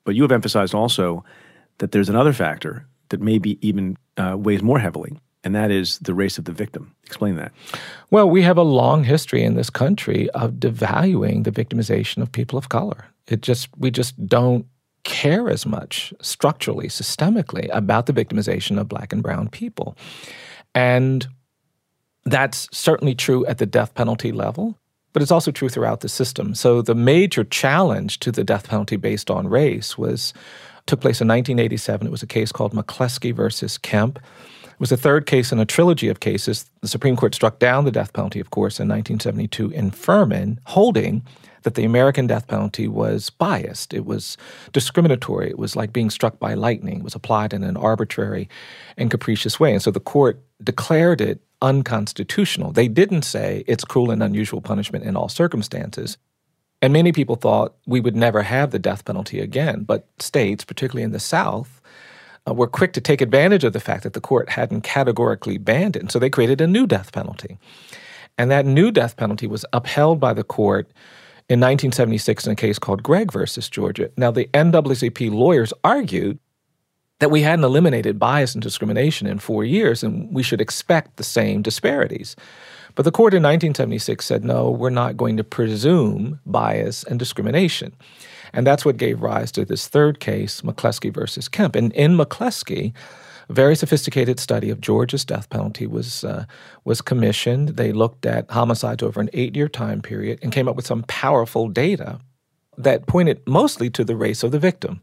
But 0.05 0.15
you 0.15 0.23
have 0.23 0.33
emphasized 0.33 0.75
also 0.75 1.25
that 1.79 1.93
there's 1.93 2.09
another 2.09 2.33
factor 2.33 2.87
that 3.09 3.21
maybe 3.21 3.59
even 3.67 3.97
uh, 4.17 4.37
weighs 4.39 4.63
more 4.63 4.79
heavily, 4.79 5.19
and 5.43 5.55
that 5.55 5.71
is 5.71 5.99
the 5.99 6.15
race 6.15 6.39
of 6.39 6.45
the 6.45 6.53
victim. 6.53 6.95
Explain 7.05 7.37
that. 7.37 7.53
Well, 8.11 8.29
we 8.29 8.43
have 8.43 8.57
a 8.57 8.63
long 8.63 9.05
history 9.05 9.43
in 9.43 9.55
this 9.55 9.71
country 9.71 10.31
of 10.31 10.55
devaluing 10.55 11.45
the 11.45 11.51
victimization 11.51 12.23
of 12.23 12.31
people 12.31 12.59
of 12.59 12.69
color. 12.69 13.07
It 13.27 13.43
just 13.43 13.69
we 13.77 13.91
just 13.91 14.27
don't 14.27 14.67
care 15.05 15.49
as 15.49 15.65
much 15.65 16.13
structurally, 16.21 16.89
systemically 16.89 17.69
about 17.73 18.07
the 18.07 18.13
victimization 18.13 18.79
of 18.79 18.89
black 18.89 19.13
and 19.13 19.23
brown 19.23 19.49
people. 19.49 19.97
And 20.75 21.27
that's 22.25 22.69
certainly 22.73 23.15
true 23.15 23.45
at 23.47 23.59
the 23.59 23.67
death 23.67 23.95
penalty 23.95 24.33
level, 24.33 24.79
but 25.13 25.23
it's 25.23 25.31
also 25.31 25.51
true 25.51 25.69
throughout 25.69 26.01
the 26.01 26.09
system. 26.09 26.55
So 26.55 26.83
the 26.83 26.95
major 26.95 27.45
challenge 27.45 28.21
to 28.21 28.33
the 28.33 28.45
death 28.45 28.69
penalty 28.69 28.97
based 28.97 29.31
on 29.31 29.49
race 29.49 29.97
was 29.99 30.33
took 30.87 31.01
place 31.01 31.21
in 31.21 31.29
1987. 31.29 32.07
It 32.07 32.11
was 32.11 32.23
a 32.23 32.27
case 32.27 32.53
called 32.53 32.73
McCleskey 32.73 33.35
versus 33.35 33.79
Kemp. 33.79 34.19
It 34.65 34.81
was 34.81 34.91
the 34.91 34.97
third 34.97 35.27
case 35.27 35.53
in 35.53 35.59
a 35.59 35.67
trilogy 35.67 36.09
of 36.09 36.21
cases. 36.21 36.71
The 36.81 36.89
Supreme 36.89 37.17
Court 37.17 37.35
struck 37.35 37.59
down 37.59 37.85
the 37.85 37.91
death 37.91 38.13
penalty, 38.13 38.41
of 38.41 38.51
course, 38.51 38.81
in 38.81 38.89
1972 38.89 39.71
in 39.71 39.91
Furman, 39.91 40.59
holding 40.65 41.23
that 41.63 41.75
the 41.75 41.85
American 41.85 42.27
death 42.27 42.47
penalty 42.47 42.89
was 42.89 43.29
biased. 43.29 43.93
It 43.93 44.07
was 44.07 44.39
discriminatory. 44.73 45.51
It 45.51 45.59
was 45.59 45.77
like 45.77 45.93
being 45.93 46.09
struck 46.09 46.39
by 46.39 46.55
lightning. 46.55 46.99
It 46.99 47.05
was 47.05 47.15
applied 47.15 47.53
in 47.53 47.63
an 47.63 47.77
arbitrary 47.77 48.49
and 48.97 49.11
capricious 49.11 49.61
way. 49.61 49.73
And 49.73 49.83
so 49.83 49.91
the 49.91 50.01
court 50.01 50.43
declared 50.63 51.21
it 51.21 51.41
unconstitutional. 51.63 52.73
They 52.73 52.89
didn't 52.89 53.23
say 53.23 53.65
it's 53.67 53.85
cruel 53.85 54.11
and 54.11 54.23
unusual 54.23 54.61
punishment 54.61 55.05
in 55.05 55.17
all 55.17 55.29
circumstances. 55.29 56.19
And 56.83 56.93
many 56.93 57.13
people 57.13 57.37
thought 57.37 57.77
we 57.87 58.01
would 58.01 58.17
never 58.17 58.43
have 58.43 58.71
the 58.71 58.79
death 58.79 59.05
penalty 59.05 59.41
again. 59.41 59.85
But 59.85 60.09
states, 60.19 60.65
particularly 60.65 61.03
in 61.03 61.13
the 61.13 61.21
South, 61.21 61.81
uh, 62.49 62.55
were 62.55 62.67
quick 62.67 62.95
to 62.95 63.01
take 63.01 63.21
advantage 63.21 63.65
of 63.65 63.75
the 63.75 63.81
fact 63.81 64.03
that 64.05 64.15
the 64.15 64.21
court 64.21 64.51
hadn't 64.51 64.81
categorically 64.81 65.59
banned 65.59 65.97
it. 65.97 66.03
And 66.03 66.11
so 66.11 66.19
they 66.19 66.31
created 66.31 66.61
a 66.61 66.67
new 66.67 66.87
death 66.87 67.13
penalty. 67.13 67.59
And 68.39 68.51
that 68.51 68.65
new 68.65 68.91
death 68.91 69.17
penalty 69.17 69.47
was 69.47 69.67
upheld 69.73 70.21
by 70.21 70.33
the 70.33 70.45
court 70.45 70.87
in 71.51 71.61
1976 71.61 72.47
in 72.47 72.53
a 72.53 72.57
case 72.57 72.79
called 72.79 73.03
Gregg 73.03 73.31
versus 73.31 73.69
Georgia. 73.69 74.11
Now, 74.17 74.31
the 74.31 74.47
NAACP 74.55 75.31
lawyers 75.31 75.75
argued 75.85 76.39
that 77.21 77.31
we 77.31 77.43
hadn't 77.43 77.65
eliminated 77.65 78.19
bias 78.19 78.55
and 78.55 78.63
discrimination 78.63 79.27
in 79.27 79.39
four 79.39 79.63
years, 79.63 80.03
and 80.03 80.33
we 80.35 80.43
should 80.43 80.61
expect 80.61 81.17
the 81.17 81.25
same 81.25 81.63
disparities. 81.63 82.35
But 82.95 83.05
the 83.05 83.13
court 83.13 83.35
in 83.35 83.43
1976 83.43 84.25
said, 84.25 84.45
no, 84.45 84.71
we're 84.71 84.91
not 84.91 85.17
going 85.17 85.37
to 85.37 85.45
presume 85.45 86.41
bias 86.45 87.05
and 87.05 87.19
discrimination. 87.19 87.95
And 88.53 88.67
that's 88.67 88.85
what 88.85 88.97
gave 88.97 89.23
rise 89.23 89.53
to 89.53 89.65
this 89.65 89.87
third 89.87 90.19
case, 90.19 90.63
McCleskey 90.63 91.13
versus 91.15 91.49
Kemp. 91.49 91.77
And 91.77 91.93
in 91.93 92.17
McCleskey, 92.17 92.93
a 93.49 93.53
very 93.53 93.77
sophisticated 93.77 94.41
study 94.41 94.71
of 94.71 94.81
Georgia's 94.81 95.25
death 95.25 95.49
penalty 95.51 95.87
was 95.87 96.25
uh, 96.25 96.47
was 96.85 97.01
commissioned. 97.01 97.71
They 97.71 97.93
looked 97.93 98.25
at 98.25 98.51
homicides 98.51 99.03
over 99.03 99.21
an 99.21 99.31
eight 99.33 99.57
year 99.57 99.69
time 99.69 100.03
period 100.03 100.39
and 100.43 100.53
came 100.53 100.69
up 100.69 100.77
with 100.77 100.87
some 100.87 101.05
powerful 101.05 101.69
data 101.69 102.21
that 102.79 103.07
pointed 103.07 103.43
mostly 103.47 103.91
to 103.91 104.05
the 104.05 104.17
race 104.17 104.43
of 104.43 104.53
the 104.53 104.59
victim 104.59 105.03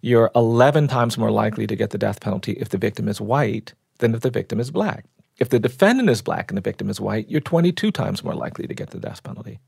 you're 0.00 0.30
11 0.34 0.88
times 0.88 1.18
more 1.18 1.30
likely 1.30 1.66
to 1.66 1.76
get 1.76 1.90
the 1.90 1.98
death 1.98 2.20
penalty 2.20 2.52
if 2.52 2.68
the 2.68 2.78
victim 2.78 3.08
is 3.08 3.20
white 3.20 3.74
than 3.98 4.14
if 4.14 4.20
the 4.20 4.30
victim 4.30 4.60
is 4.60 4.70
black. 4.70 5.04
If 5.38 5.50
the 5.50 5.60
defendant 5.60 6.10
is 6.10 6.22
black 6.22 6.50
and 6.50 6.56
the 6.56 6.62
victim 6.62 6.90
is 6.90 7.00
white, 7.00 7.28
you're 7.28 7.40
22 7.40 7.90
times 7.90 8.24
more 8.24 8.34
likely 8.34 8.66
to 8.66 8.74
get 8.74 8.90
the 8.90 8.98
death 8.98 9.22
penalty. 9.22 9.60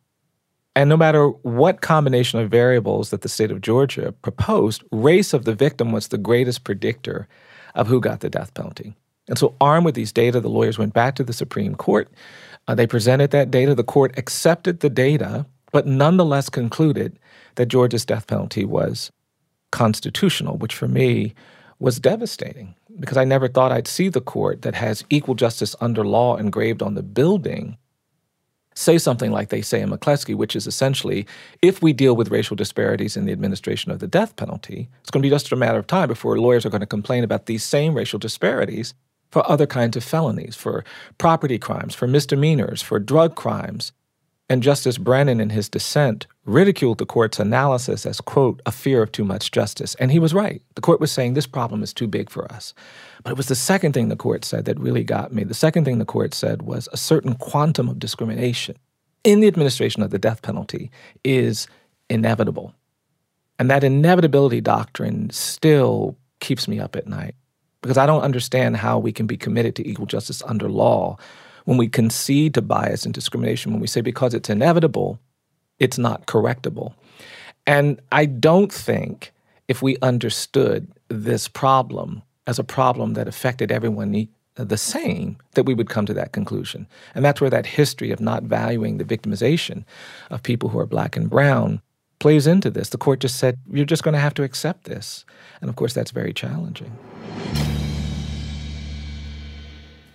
And 0.77 0.89
no 0.89 0.97
matter 0.97 1.29
what 1.29 1.81
combination 1.81 2.39
of 2.41 2.51
variables 2.51 3.11
that 3.11 3.23
the 3.23 3.29
state 3.29 3.51
of 3.51 3.61
Georgia 3.61 4.13
proposed, 4.23 4.83
race 4.93 5.33
of 5.33 5.45
the 5.45 5.55
victim 5.55 5.93
was 5.93 6.09
the 6.09 6.19
greatest 6.19 6.65
predictor 6.65 7.29
of 7.75 7.89
who 7.89 8.01
got 8.01 8.21
the 8.21 8.31
death 8.31 8.55
penalty. 8.55 8.95
And 9.29 9.39
so, 9.39 9.55
armed 9.61 9.85
with 9.85 9.95
these 9.95 10.13
data, 10.13 10.41
the 10.41 10.49
lawyers 10.49 10.79
went 10.79 10.93
back 10.93 11.15
to 11.17 11.25
the 11.25 11.33
Supreme 11.33 11.75
Court. 11.75 12.09
Uh, 12.67 12.75
they 12.75 12.87
presented 12.87 13.31
that 13.31 13.51
data. 13.51 13.75
The 13.75 13.85
court 13.85 14.17
accepted 14.17 14.81
the 14.81 14.91
data, 14.91 15.47
but 15.73 15.87
nonetheless 15.87 16.49
concluded 16.49 17.19
that 17.55 17.67
Georgia's 17.67 18.05
death 18.05 18.27
penalty 18.27 18.65
was 18.65 19.11
constitutional, 19.71 20.57
which 20.57 20.75
for 20.75 20.89
me 20.89 21.35
was 21.79 21.99
devastating 21.99 22.75
because 22.99 23.17
I 23.17 23.25
never 23.25 23.49
thought 23.49 23.73
I'd 23.73 23.89
see 23.89 24.09
the 24.09 24.21
court 24.21 24.63
that 24.63 24.75
has 24.75 25.05
equal 25.09 25.35
justice 25.35 25.75
under 25.81 26.05
law 26.05 26.37
engraved 26.37 26.83
on 26.83 26.95
the 26.95 27.03
building 27.03 27.79
say 28.75 28.99
something 28.99 29.31
like 29.31 29.49
they 29.49 29.63
say 29.63 29.81
in 29.81 29.91
McCleskey, 29.91 30.35
which 30.35 30.57
is 30.57 30.67
essentially 30.67 31.27
if 31.63 31.83
we 31.83 31.93
deal 31.93 32.17
with 32.17 32.31
racial 32.31 32.57
disparities 32.57 33.17
in 33.17 33.27
the 33.27 33.33
administration 33.33 33.91
of 33.91 33.99
the 33.99 34.07
death 34.07 34.37
penalty, 34.37 34.89
it's 35.01 35.11
going 35.11 35.23
to 35.23 35.27
be 35.27 35.31
just 35.31 35.53
a 35.53 35.57
matter 35.57 35.79
of 35.79 35.87
time 35.87 36.09
before 36.09 36.39
lawyers 36.39 36.65
are 36.65 36.71
going 36.71 36.81
to 36.81 36.87
complain 36.87 37.25
about 37.25 37.47
these 37.47 37.65
same 37.65 37.95
racial 37.95 38.19
disparities 38.19 38.95
for 39.31 39.49
other 39.51 39.67
kinds 39.67 39.97
of 39.97 40.05
felonies, 40.05 40.57
for 40.57 40.85
property 41.19 41.59
crimes, 41.59 41.95
for 41.95 42.07
misdemeanors, 42.07 42.83
for 42.83 42.99
drug 42.99 43.37
crimes. 43.37 43.93
And 44.51 44.65
Justice 44.65 44.99
Brennan, 44.99 45.39
in 45.39 45.51
his 45.51 45.69
dissent, 45.69 46.27
ridiculed 46.45 46.99
the 46.99 47.07
court's 47.07 47.39
analysis 47.39 48.05
as, 48.05 48.21
quote, 48.21 48.61
a 48.67 48.73
fear 48.73 49.01
of 49.01 49.13
too 49.13 49.25
much 49.25 49.53
justice. 49.53 49.95
And 49.95 50.11
he 50.11 50.19
was 50.19 50.35
right. 50.35 50.61
The 50.75 50.81
court 50.81 51.01
was 51.01 51.13
saying 51.13 51.35
this 51.35 51.47
problem 51.47 51.85
is 51.85 51.95
too 51.95 52.09
big 52.09 52.29
for 52.29 52.51
us. 52.53 52.75
But 53.23 53.31
it 53.31 53.37
was 53.37 53.47
the 53.47 53.55
second 53.55 53.93
thing 53.93 54.09
the 54.09 54.17
court 54.17 54.45
said 54.45 54.65
that 54.65 54.81
really 54.81 55.05
got 55.05 55.33
me. 55.33 55.45
The 55.45 55.55
second 55.55 55.85
thing 55.85 55.99
the 55.99 56.05
court 56.05 56.35
said 56.35 56.63
was 56.63 56.89
a 56.93 56.97
certain 56.97 57.37
quantum 57.37 57.89
of 57.89 58.01
discrimination 58.01 58.77
in 59.23 59.39
the 59.39 59.47
administration 59.47 60.03
of 60.03 60.11
the 60.11 60.19
death 60.19 60.43
penalty 60.43 60.91
is 61.23 61.69
inevitable. 62.09 62.75
And 63.61 63.71
that 63.71 63.85
inevitability 63.85 64.61
doctrine 64.61 65.31
still 65.31 66.17
keeps 66.41 66.67
me 66.67 66.81
up 66.81 66.97
at 66.97 67.07
night 67.07 67.37
because 67.83 67.99
I 67.99 68.07
don't 68.07 68.23
understand 68.23 68.79
how 68.79 68.99
we 68.99 69.13
can 69.13 69.29
be 69.29 69.37
committed 69.37 69.77
to 69.77 69.89
equal 69.89 70.07
justice 70.07 70.43
under 70.43 70.69
law 70.69 71.19
when 71.65 71.77
we 71.77 71.89
concede 71.89 72.55
to 72.55 72.63
bias 72.63 73.05
and 73.05 73.15
discrimination, 73.15 73.73
when 73.73 73.81
we 73.81 73.87
say 73.87 74.01
because 74.01 74.35
it's 74.35 74.51
inevitable, 74.51 75.19
it's 75.79 75.99
not 75.99 76.27
correctable. 76.27 76.95
And 77.67 78.01
I 78.13 78.27
don't 78.27 78.73
think 78.73 79.33
if 79.69 79.83
we 79.83 79.97
understood 80.03 80.91
this 81.09 81.49
problem 81.49 82.23
as 82.47 82.59
a 82.59 82.65
problem 82.65 83.15
that 83.15 83.29
affected 83.29 83.71
everyone 83.71 84.29
uh, 84.57 84.65
the 84.65 84.77
same, 84.77 85.37
that 85.55 85.65
we 85.65 85.75
would 85.75 85.89
come 85.89 86.07
to 86.07 86.15
that 86.15 86.33
conclusion. 86.33 86.89
And 87.15 87.25
that's 87.25 87.41
where 87.41 87.51
that 87.51 87.67
history 87.67 88.11
of 88.11 88.21
not 88.21 88.43
valuing 88.43 88.99
the 88.99 89.05
victimization 89.05 89.85
of 90.31 90.43
people 90.43 90.71
who 90.71 90.79
are 90.79 90.87
black 90.87 91.17
and 91.17 91.31
brown 91.31 91.81
plays 92.19 92.47
into 92.47 92.71
this. 92.71 92.89
The 92.89 92.99
court 92.99 93.21
just 93.21 93.37
said, 93.37 93.59
you're 93.71 93.85
just 93.85 94.03
going 94.03 94.15
to 94.15 94.21
have 94.21 94.35
to 94.35 94.43
accept 94.43 94.85
this. 94.85 95.25
And 95.61 95.71
of 95.71 95.77
course, 95.77 95.95
that's 95.95 96.11
very 96.11 96.33
challenging. 96.33 96.97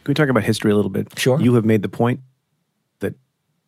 Can 0.06 0.12
we 0.12 0.14
talk 0.14 0.30
about 0.30 0.43
history 0.43 0.72
a 0.72 0.76
little 0.76 0.91
bit? 0.91 1.18
Sure. 1.18 1.41
You 1.41 1.56
have 1.56 1.66
made 1.66 1.82
the 1.82 1.89
point 1.89 2.20
that 2.99 3.16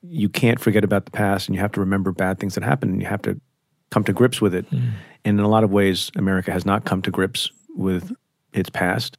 you 0.03 0.29
can't 0.29 0.59
forget 0.59 0.83
about 0.83 1.05
the 1.05 1.11
past 1.11 1.47
and 1.47 1.55
you 1.55 1.61
have 1.61 1.71
to 1.71 1.79
remember 1.79 2.11
bad 2.11 2.39
things 2.39 2.53
that 2.53 2.63
happened 2.63 2.91
and 2.91 3.01
you 3.01 3.07
have 3.07 3.23
to 3.23 3.41
come 3.89 4.03
to 4.03 4.13
grips 4.13 4.39
with 4.39 4.53
it. 4.53 4.69
Mm. 4.69 4.91
And 5.25 5.39
in 5.39 5.43
a 5.43 5.49
lot 5.49 5.63
of 5.63 5.71
ways, 5.71 6.11
America 6.15 6.51
has 6.51 6.63
not 6.63 6.85
come 6.85 7.01
to 7.01 7.11
grips 7.11 7.51
with 7.75 8.15
its 8.53 8.69
past, 8.69 9.17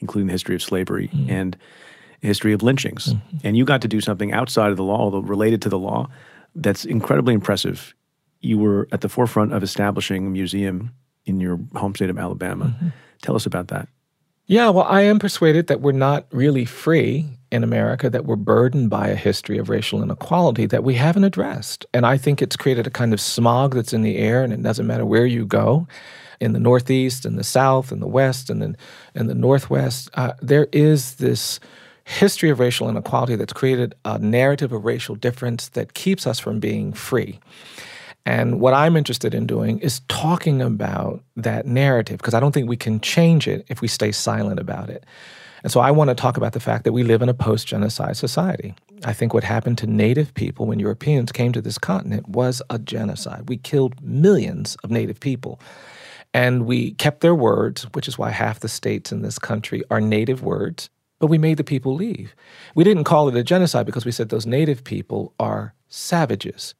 including 0.00 0.26
the 0.26 0.32
history 0.32 0.56
of 0.56 0.62
slavery 0.62 1.08
mm. 1.14 1.30
and 1.30 1.56
history 2.20 2.52
of 2.52 2.64
lynchings. 2.64 3.14
Mm-hmm. 3.14 3.36
And 3.44 3.56
you 3.56 3.64
got 3.64 3.80
to 3.82 3.88
do 3.88 4.00
something 4.00 4.32
outside 4.32 4.72
of 4.72 4.76
the 4.76 4.82
law, 4.82 4.98
although 4.98 5.20
related 5.20 5.62
to 5.62 5.68
the 5.68 5.78
law, 5.78 6.08
that's 6.56 6.84
incredibly 6.84 7.34
impressive. 7.34 7.94
You 8.40 8.58
were 8.58 8.88
at 8.90 9.02
the 9.02 9.08
forefront 9.08 9.52
of 9.52 9.62
establishing 9.62 10.26
a 10.26 10.30
museum 10.30 10.92
in 11.24 11.38
your 11.38 11.60
home 11.76 11.94
state 11.94 12.10
of 12.10 12.18
Alabama. 12.18 12.66
Mm-hmm. 12.66 12.88
Tell 13.22 13.36
us 13.36 13.46
about 13.46 13.68
that. 13.68 13.88
Yeah, 14.50 14.70
well, 14.70 14.86
I 14.88 15.02
am 15.02 15.18
persuaded 15.18 15.66
that 15.66 15.82
we're 15.82 15.92
not 15.92 16.26
really 16.30 16.64
free 16.64 17.26
in 17.52 17.62
America, 17.62 18.08
that 18.08 18.24
we're 18.24 18.36
burdened 18.36 18.88
by 18.88 19.08
a 19.08 19.14
history 19.14 19.58
of 19.58 19.68
racial 19.68 20.02
inequality 20.02 20.64
that 20.64 20.82
we 20.82 20.94
haven't 20.94 21.24
addressed. 21.24 21.84
And 21.92 22.06
I 22.06 22.16
think 22.16 22.40
it's 22.40 22.56
created 22.56 22.86
a 22.86 22.90
kind 22.90 23.12
of 23.12 23.20
smog 23.20 23.74
that's 23.74 23.92
in 23.92 24.00
the 24.00 24.16
air, 24.16 24.42
and 24.42 24.50
it 24.50 24.62
doesn't 24.62 24.86
matter 24.86 25.04
where 25.04 25.26
you 25.26 25.44
go 25.44 25.86
in 26.40 26.54
the 26.54 26.60
Northeast, 26.60 27.26
in 27.26 27.36
the 27.36 27.44
South, 27.44 27.92
in 27.92 28.00
the 28.00 28.06
West, 28.06 28.48
and 28.48 28.62
in, 28.62 28.76
in 29.14 29.26
the 29.26 29.34
Northwest. 29.34 30.08
Uh, 30.14 30.32
there 30.40 30.68
is 30.72 31.16
this 31.16 31.60
history 32.04 32.48
of 32.48 32.58
racial 32.58 32.88
inequality 32.88 33.36
that's 33.36 33.52
created 33.52 33.94
a 34.06 34.18
narrative 34.18 34.72
of 34.72 34.82
racial 34.86 35.14
difference 35.14 35.68
that 35.70 35.92
keeps 35.92 36.26
us 36.26 36.38
from 36.38 36.58
being 36.58 36.94
free. 36.94 37.38
And 38.28 38.60
what 38.60 38.74
I'm 38.74 38.94
interested 38.94 39.32
in 39.32 39.46
doing 39.46 39.78
is 39.78 40.02
talking 40.08 40.60
about 40.60 41.24
that 41.36 41.64
narrative 41.64 42.18
because 42.18 42.34
I 42.34 42.40
don't 42.40 42.52
think 42.52 42.68
we 42.68 42.76
can 42.76 43.00
change 43.00 43.48
it 43.48 43.64
if 43.68 43.80
we 43.80 43.88
stay 43.88 44.12
silent 44.12 44.60
about 44.60 44.90
it. 44.90 45.06
And 45.62 45.72
so 45.72 45.80
I 45.80 45.90
want 45.92 46.08
to 46.10 46.14
talk 46.14 46.36
about 46.36 46.52
the 46.52 46.60
fact 46.60 46.84
that 46.84 46.92
we 46.92 47.04
live 47.04 47.22
in 47.22 47.30
a 47.30 47.34
post 47.34 47.66
genocide 47.66 48.18
society. 48.18 48.74
I 49.06 49.14
think 49.14 49.32
what 49.32 49.44
happened 49.44 49.78
to 49.78 49.86
Native 49.86 50.34
people 50.34 50.66
when 50.66 50.78
Europeans 50.78 51.32
came 51.32 51.52
to 51.52 51.62
this 51.62 51.78
continent 51.78 52.28
was 52.28 52.60
a 52.68 52.78
genocide. 52.78 53.48
We 53.48 53.56
killed 53.56 53.98
millions 54.02 54.76
of 54.84 54.90
Native 54.90 55.20
people. 55.20 55.58
And 56.34 56.66
we 56.66 56.90
kept 56.92 57.22
their 57.22 57.34
words, 57.34 57.84
which 57.94 58.08
is 58.08 58.18
why 58.18 58.28
half 58.28 58.60
the 58.60 58.68
states 58.68 59.10
in 59.10 59.22
this 59.22 59.38
country 59.38 59.82
are 59.90 60.02
Native 60.02 60.42
words, 60.42 60.90
but 61.18 61.28
we 61.28 61.38
made 61.38 61.56
the 61.56 61.64
people 61.64 61.94
leave. 61.94 62.34
We 62.74 62.84
didn't 62.84 63.04
call 63.04 63.30
it 63.30 63.36
a 63.36 63.42
genocide 63.42 63.86
because 63.86 64.04
we 64.04 64.12
said 64.12 64.28
those 64.28 64.44
Native 64.44 64.84
people 64.84 65.32
are 65.40 65.72
savages. 65.88 66.74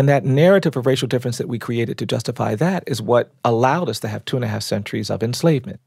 And 0.00 0.08
that 0.08 0.24
narrative 0.24 0.78
of 0.78 0.86
racial 0.86 1.08
difference 1.08 1.36
that 1.36 1.46
we 1.46 1.58
created 1.58 1.98
to 1.98 2.06
justify 2.06 2.54
that 2.54 2.84
is 2.86 3.02
what 3.02 3.34
allowed 3.44 3.90
us 3.90 4.00
to 4.00 4.08
have 4.08 4.24
two 4.24 4.36
and 4.36 4.44
a 4.46 4.48
half 4.48 4.62
centuries 4.62 5.10
of 5.10 5.22
enslavement. 5.22 5.78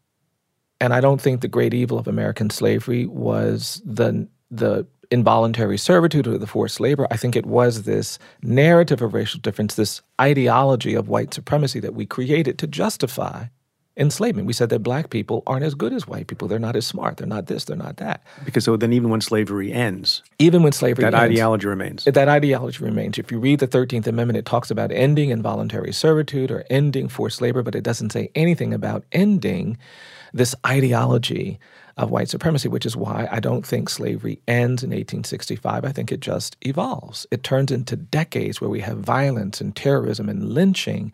And 0.79 0.93
I 0.93 1.01
don't 1.01 1.19
think 1.19 1.41
the 1.41 1.47
great 1.47 1.73
evil 1.73 1.97
of 1.97 2.07
American 2.07 2.51
slavery 2.51 3.07
was 3.07 3.81
the 3.83 4.27
the 4.51 4.85
involuntary 5.09 5.79
servitude 5.79 6.27
or 6.27 6.37
the 6.37 6.45
forced 6.45 6.79
labor. 6.79 7.07
I 7.09 7.17
think 7.17 7.35
it 7.35 7.47
was 7.47 7.83
this 7.83 8.19
narrative 8.43 9.01
of 9.01 9.15
racial 9.15 9.39
difference, 9.39 9.73
this 9.73 10.03
ideology 10.21 10.93
of 10.93 11.09
white 11.09 11.33
supremacy 11.33 11.79
that 11.79 11.95
we 11.95 12.05
created 12.05 12.59
to 12.59 12.67
justify 12.67 13.45
enslavement. 13.95 14.47
We 14.47 14.53
said 14.53 14.69
that 14.69 14.79
black 14.79 15.09
people 15.09 15.43
aren't 15.45 15.63
as 15.63 15.75
good 15.75 15.93
as 15.93 16.07
white 16.07 16.27
people. 16.27 16.47
They're 16.47 16.59
not 16.59 16.75
as 16.75 16.85
smart. 16.85 17.17
They're 17.17 17.27
not 17.27 17.47
this. 17.47 17.65
They're 17.65 17.77
not 17.77 17.97
that. 17.97 18.23
Because 18.45 18.65
so 18.65 18.75
then, 18.75 18.93
even 18.93 19.09
when 19.09 19.21
slavery 19.21 19.71
ends, 19.71 20.23
even 20.39 20.63
when 20.63 20.71
slavery 20.71 21.03
that 21.03 21.13
ends, 21.13 21.31
ideology 21.31 21.67
remains. 21.67 22.03
That 22.05 22.27
ideology 22.27 22.83
remains. 22.83 23.17
If 23.17 23.31
you 23.31 23.39
read 23.39 23.59
the 23.59 23.67
Thirteenth 23.67 24.07
Amendment, 24.07 24.37
it 24.37 24.45
talks 24.45 24.71
about 24.71 24.91
ending 24.91 25.29
involuntary 25.29 25.93
servitude 25.93 26.51
or 26.51 26.65
ending 26.69 27.07
forced 27.07 27.41
labor, 27.41 27.61
but 27.63 27.75
it 27.75 27.83
doesn't 27.83 28.11
say 28.11 28.29
anything 28.35 28.73
about 28.73 29.03
ending 29.11 29.77
this 30.33 30.55
ideology 30.65 31.59
of 31.95 32.09
white 32.09 32.27
supremacy, 32.29 32.67
which 32.67 32.87
is 32.87 32.97
why 32.97 33.27
I 33.31 33.39
don't 33.39 33.65
think 33.65 33.87
slavery 33.87 34.39
ends 34.47 34.83
in 34.83 34.89
1865. 34.89 35.85
I 35.85 35.91
think 35.91 36.11
it 36.11 36.21
just 36.21 36.57
evolves. 36.61 37.27
It 37.29 37.43
turns 37.43 37.71
into 37.71 37.95
decades 37.95 38.59
where 38.59 38.69
we 38.69 38.79
have 38.79 38.97
violence 38.97 39.61
and 39.61 39.75
terrorism 39.75 40.27
and 40.27 40.53
lynching 40.53 41.13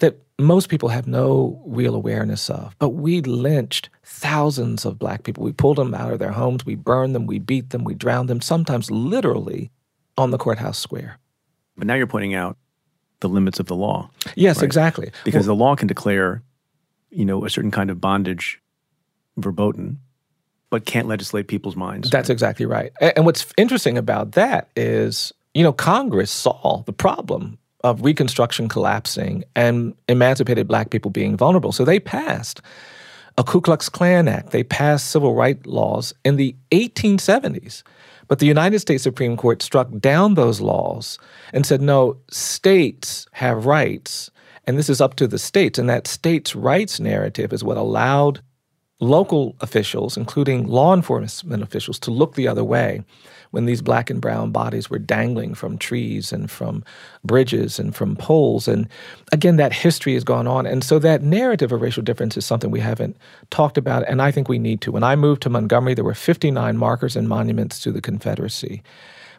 that 0.00 0.18
most 0.38 0.68
people 0.68 0.88
have 0.88 1.06
no 1.06 1.62
real 1.64 1.94
awareness 1.94 2.50
of. 2.50 2.74
But 2.78 2.90
we 2.90 3.20
lynched 3.20 3.90
thousands 4.04 4.84
of 4.84 4.98
black 4.98 5.22
people. 5.22 5.44
We 5.44 5.52
pulled 5.52 5.78
them 5.78 5.94
out 5.94 6.12
of 6.12 6.18
their 6.18 6.32
homes, 6.32 6.66
we 6.66 6.74
burned 6.74 7.14
them, 7.14 7.26
we 7.26 7.38
beat 7.38 7.70
them, 7.70 7.84
we 7.84 7.94
drowned 7.94 8.28
them, 8.28 8.40
sometimes 8.40 8.90
literally 8.90 9.70
on 10.16 10.30
the 10.30 10.38
courthouse 10.38 10.78
square. 10.78 11.18
But 11.76 11.86
now 11.86 11.94
you're 11.94 12.06
pointing 12.06 12.34
out 12.34 12.56
the 13.20 13.28
limits 13.28 13.60
of 13.60 13.66
the 13.66 13.76
law. 13.76 14.10
Yes, 14.34 14.58
right? 14.58 14.64
exactly. 14.64 15.10
Because 15.24 15.46
well, 15.46 15.56
the 15.56 15.62
law 15.62 15.76
can 15.76 15.88
declare, 15.88 16.42
you 17.10 17.24
know, 17.24 17.44
a 17.44 17.50
certain 17.50 17.70
kind 17.70 17.90
of 17.90 18.00
bondage 18.00 18.60
verboten, 19.36 20.00
but 20.70 20.84
can't 20.84 21.08
legislate 21.08 21.48
people's 21.48 21.76
minds. 21.76 22.10
That's 22.10 22.30
exactly 22.30 22.66
right. 22.66 22.92
And 23.00 23.24
what's 23.24 23.46
interesting 23.56 23.98
about 23.98 24.32
that 24.32 24.70
is, 24.76 25.32
you 25.54 25.62
know, 25.62 25.72
Congress 25.72 26.30
saw 26.30 26.82
the 26.86 26.92
problem 26.92 27.58
of 27.82 28.02
Reconstruction 28.02 28.68
collapsing 28.68 29.44
and 29.56 29.94
emancipated 30.08 30.68
black 30.68 30.90
people 30.90 31.10
being 31.10 31.36
vulnerable. 31.36 31.72
So 31.72 31.84
they 31.84 32.00
passed 32.00 32.60
a 33.38 33.44
Ku 33.44 33.60
Klux 33.60 33.88
Klan 33.88 34.28
Act. 34.28 34.50
They 34.50 34.62
passed 34.62 35.10
civil 35.10 35.34
rights 35.34 35.66
laws 35.66 36.12
in 36.24 36.36
the 36.36 36.54
1870s. 36.72 37.82
But 38.28 38.38
the 38.38 38.46
United 38.46 38.78
States 38.78 39.02
Supreme 39.02 39.36
Court 39.36 39.62
struck 39.62 39.88
down 39.98 40.34
those 40.34 40.60
laws 40.60 41.18
and 41.52 41.66
said, 41.66 41.82
no, 41.82 42.16
states 42.30 43.26
have 43.32 43.66
rights, 43.66 44.30
and 44.66 44.78
this 44.78 44.88
is 44.88 45.00
up 45.00 45.16
to 45.16 45.26
the 45.26 45.38
states. 45.38 45.80
And 45.80 45.88
that 45.88 46.06
states' 46.06 46.54
rights 46.54 47.00
narrative 47.00 47.52
is 47.52 47.64
what 47.64 47.76
allowed 47.76 48.40
local 49.00 49.56
officials, 49.60 50.16
including 50.16 50.68
law 50.68 50.94
enforcement 50.94 51.62
officials, 51.62 51.98
to 52.00 52.12
look 52.12 52.34
the 52.34 52.46
other 52.46 52.62
way 52.62 53.02
when 53.50 53.66
these 53.66 53.82
black 53.82 54.10
and 54.10 54.20
brown 54.20 54.50
bodies 54.50 54.88
were 54.88 54.98
dangling 54.98 55.54
from 55.54 55.78
trees 55.78 56.32
and 56.32 56.50
from 56.50 56.84
bridges 57.24 57.78
and 57.78 57.94
from 57.94 58.16
poles. 58.16 58.68
And 58.68 58.88
again, 59.32 59.56
that 59.56 59.72
history 59.72 60.14
has 60.14 60.24
gone 60.24 60.46
on. 60.46 60.66
And 60.66 60.84
so 60.84 60.98
that 60.98 61.22
narrative 61.22 61.72
of 61.72 61.80
racial 61.80 62.02
difference 62.02 62.36
is 62.36 62.46
something 62.46 62.70
we 62.70 62.80
haven't 62.80 63.16
talked 63.50 63.78
about, 63.78 64.06
and 64.08 64.22
I 64.22 64.30
think 64.30 64.48
we 64.48 64.58
need 64.58 64.80
to. 64.82 64.92
When 64.92 65.04
I 65.04 65.16
moved 65.16 65.42
to 65.42 65.50
Montgomery, 65.50 65.94
there 65.94 66.04
were 66.04 66.14
59 66.14 66.76
markers 66.76 67.16
and 67.16 67.28
monuments 67.28 67.80
to 67.80 67.92
the 67.92 68.00
Confederacy. 68.00 68.82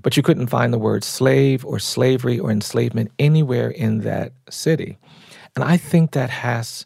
But 0.04 0.18
you 0.18 0.24
couldn't 0.24 0.48
find 0.48 0.74
the 0.74 0.80
word 0.80 1.04
slave 1.04 1.64
or 1.64 1.78
slavery 1.78 2.40
or 2.40 2.50
enslavement 2.50 3.12
anywhere 3.20 3.70
in 3.70 4.00
that 4.00 4.34
city. 4.50 4.98
And 5.56 5.64
I 5.64 5.78
think 5.78 6.12
that 6.12 6.30
has 6.30 6.86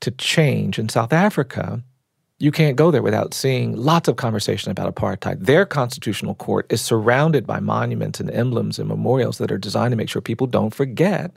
to 0.00 0.10
change. 0.12 0.78
In 0.78 0.88
South 0.88 1.12
Africa, 1.12 1.82
you 2.42 2.50
can't 2.50 2.74
go 2.74 2.90
there 2.90 3.02
without 3.02 3.34
seeing 3.34 3.76
lots 3.76 4.08
of 4.08 4.16
conversation 4.16 4.72
about 4.72 4.92
apartheid. 4.92 5.46
Their 5.46 5.64
constitutional 5.64 6.34
court 6.34 6.66
is 6.70 6.80
surrounded 6.80 7.46
by 7.46 7.60
monuments 7.60 8.18
and 8.18 8.28
emblems 8.32 8.80
and 8.80 8.88
memorials 8.88 9.38
that 9.38 9.52
are 9.52 9.58
designed 9.58 9.92
to 9.92 9.96
make 9.96 10.08
sure 10.08 10.20
people 10.20 10.48
don't 10.48 10.74
forget 10.74 11.30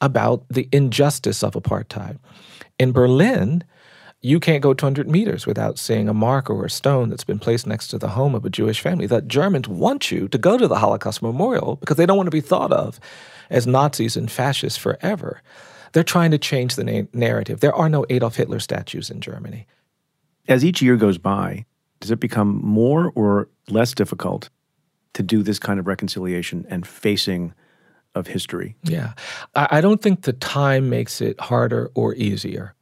about 0.00 0.44
the 0.48 0.68
injustice 0.72 1.44
of 1.44 1.52
apartheid. 1.52 2.18
In 2.76 2.90
Berlin, 2.90 3.62
you 4.20 4.40
can't 4.40 4.64
go 4.64 4.74
200 4.74 5.08
meters 5.08 5.46
without 5.46 5.78
seeing 5.78 6.08
a 6.08 6.14
marker 6.14 6.52
or 6.52 6.64
a 6.64 6.70
stone 6.70 7.08
that's 7.08 7.22
been 7.22 7.38
placed 7.38 7.68
next 7.68 7.86
to 7.88 7.98
the 7.98 8.08
home 8.08 8.34
of 8.34 8.44
a 8.44 8.50
Jewish 8.50 8.80
family. 8.80 9.06
The 9.06 9.22
Germans 9.22 9.68
want 9.68 10.10
you 10.10 10.26
to 10.26 10.38
go 10.38 10.58
to 10.58 10.66
the 10.66 10.80
Holocaust 10.80 11.22
Memorial 11.22 11.76
because 11.76 11.98
they 11.98 12.06
don't 12.06 12.16
want 12.16 12.26
to 12.26 12.32
be 12.32 12.40
thought 12.40 12.72
of 12.72 12.98
as 13.48 13.64
Nazis 13.64 14.16
and 14.16 14.28
fascists 14.28 14.76
forever. 14.76 15.40
They're 15.92 16.02
trying 16.02 16.32
to 16.32 16.38
change 16.38 16.74
the 16.74 16.82
na- 16.82 17.06
narrative. 17.12 17.60
There 17.60 17.76
are 17.76 17.88
no 17.88 18.04
Adolf 18.10 18.34
Hitler 18.34 18.58
statues 18.58 19.08
in 19.08 19.20
Germany. 19.20 19.68
As 20.48 20.64
each 20.64 20.82
year 20.82 20.96
goes 20.96 21.18
by, 21.18 21.66
does 22.00 22.10
it 22.10 22.20
become 22.20 22.60
more 22.62 23.12
or 23.14 23.48
less 23.68 23.94
difficult 23.94 24.50
to 25.14 25.22
do 25.22 25.42
this 25.42 25.58
kind 25.58 25.78
of 25.78 25.86
reconciliation 25.86 26.66
and 26.68 26.86
facing 26.86 27.54
of 28.14 28.26
history? 28.26 28.76
Yeah. 28.82 29.12
I 29.54 29.80
don't 29.80 30.02
think 30.02 30.22
the 30.22 30.32
time 30.32 30.90
makes 30.90 31.20
it 31.20 31.40
harder 31.40 31.90
or 31.94 32.14
easier. 32.14 32.74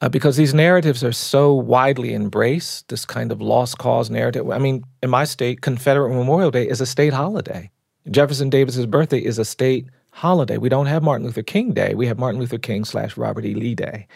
Uh, 0.00 0.08
because 0.08 0.36
these 0.36 0.52
narratives 0.52 1.04
are 1.04 1.12
so 1.12 1.54
widely 1.54 2.12
embraced, 2.12 2.88
this 2.88 3.04
kind 3.04 3.30
of 3.30 3.40
lost 3.40 3.78
cause 3.78 4.10
narrative. 4.10 4.50
I 4.50 4.58
mean, 4.58 4.82
in 5.00 5.10
my 5.10 5.22
state, 5.22 5.60
Confederate 5.60 6.10
Memorial 6.10 6.50
Day 6.50 6.68
is 6.68 6.80
a 6.80 6.86
state 6.86 7.12
holiday. 7.12 7.70
Jefferson 8.10 8.50
Davis's 8.50 8.86
birthday 8.86 9.20
is 9.20 9.38
a 9.38 9.44
state 9.44 9.86
holiday. 10.10 10.58
We 10.58 10.68
don't 10.68 10.86
have 10.86 11.04
Martin 11.04 11.24
Luther 11.24 11.44
King 11.44 11.72
Day. 11.72 11.94
We 11.94 12.08
have 12.08 12.18
Martin 12.18 12.40
Luther 12.40 12.58
King 12.58 12.84
slash 12.84 13.16
Robert 13.16 13.44
E. 13.44 13.54
Lee 13.54 13.76
Day. 13.76 14.08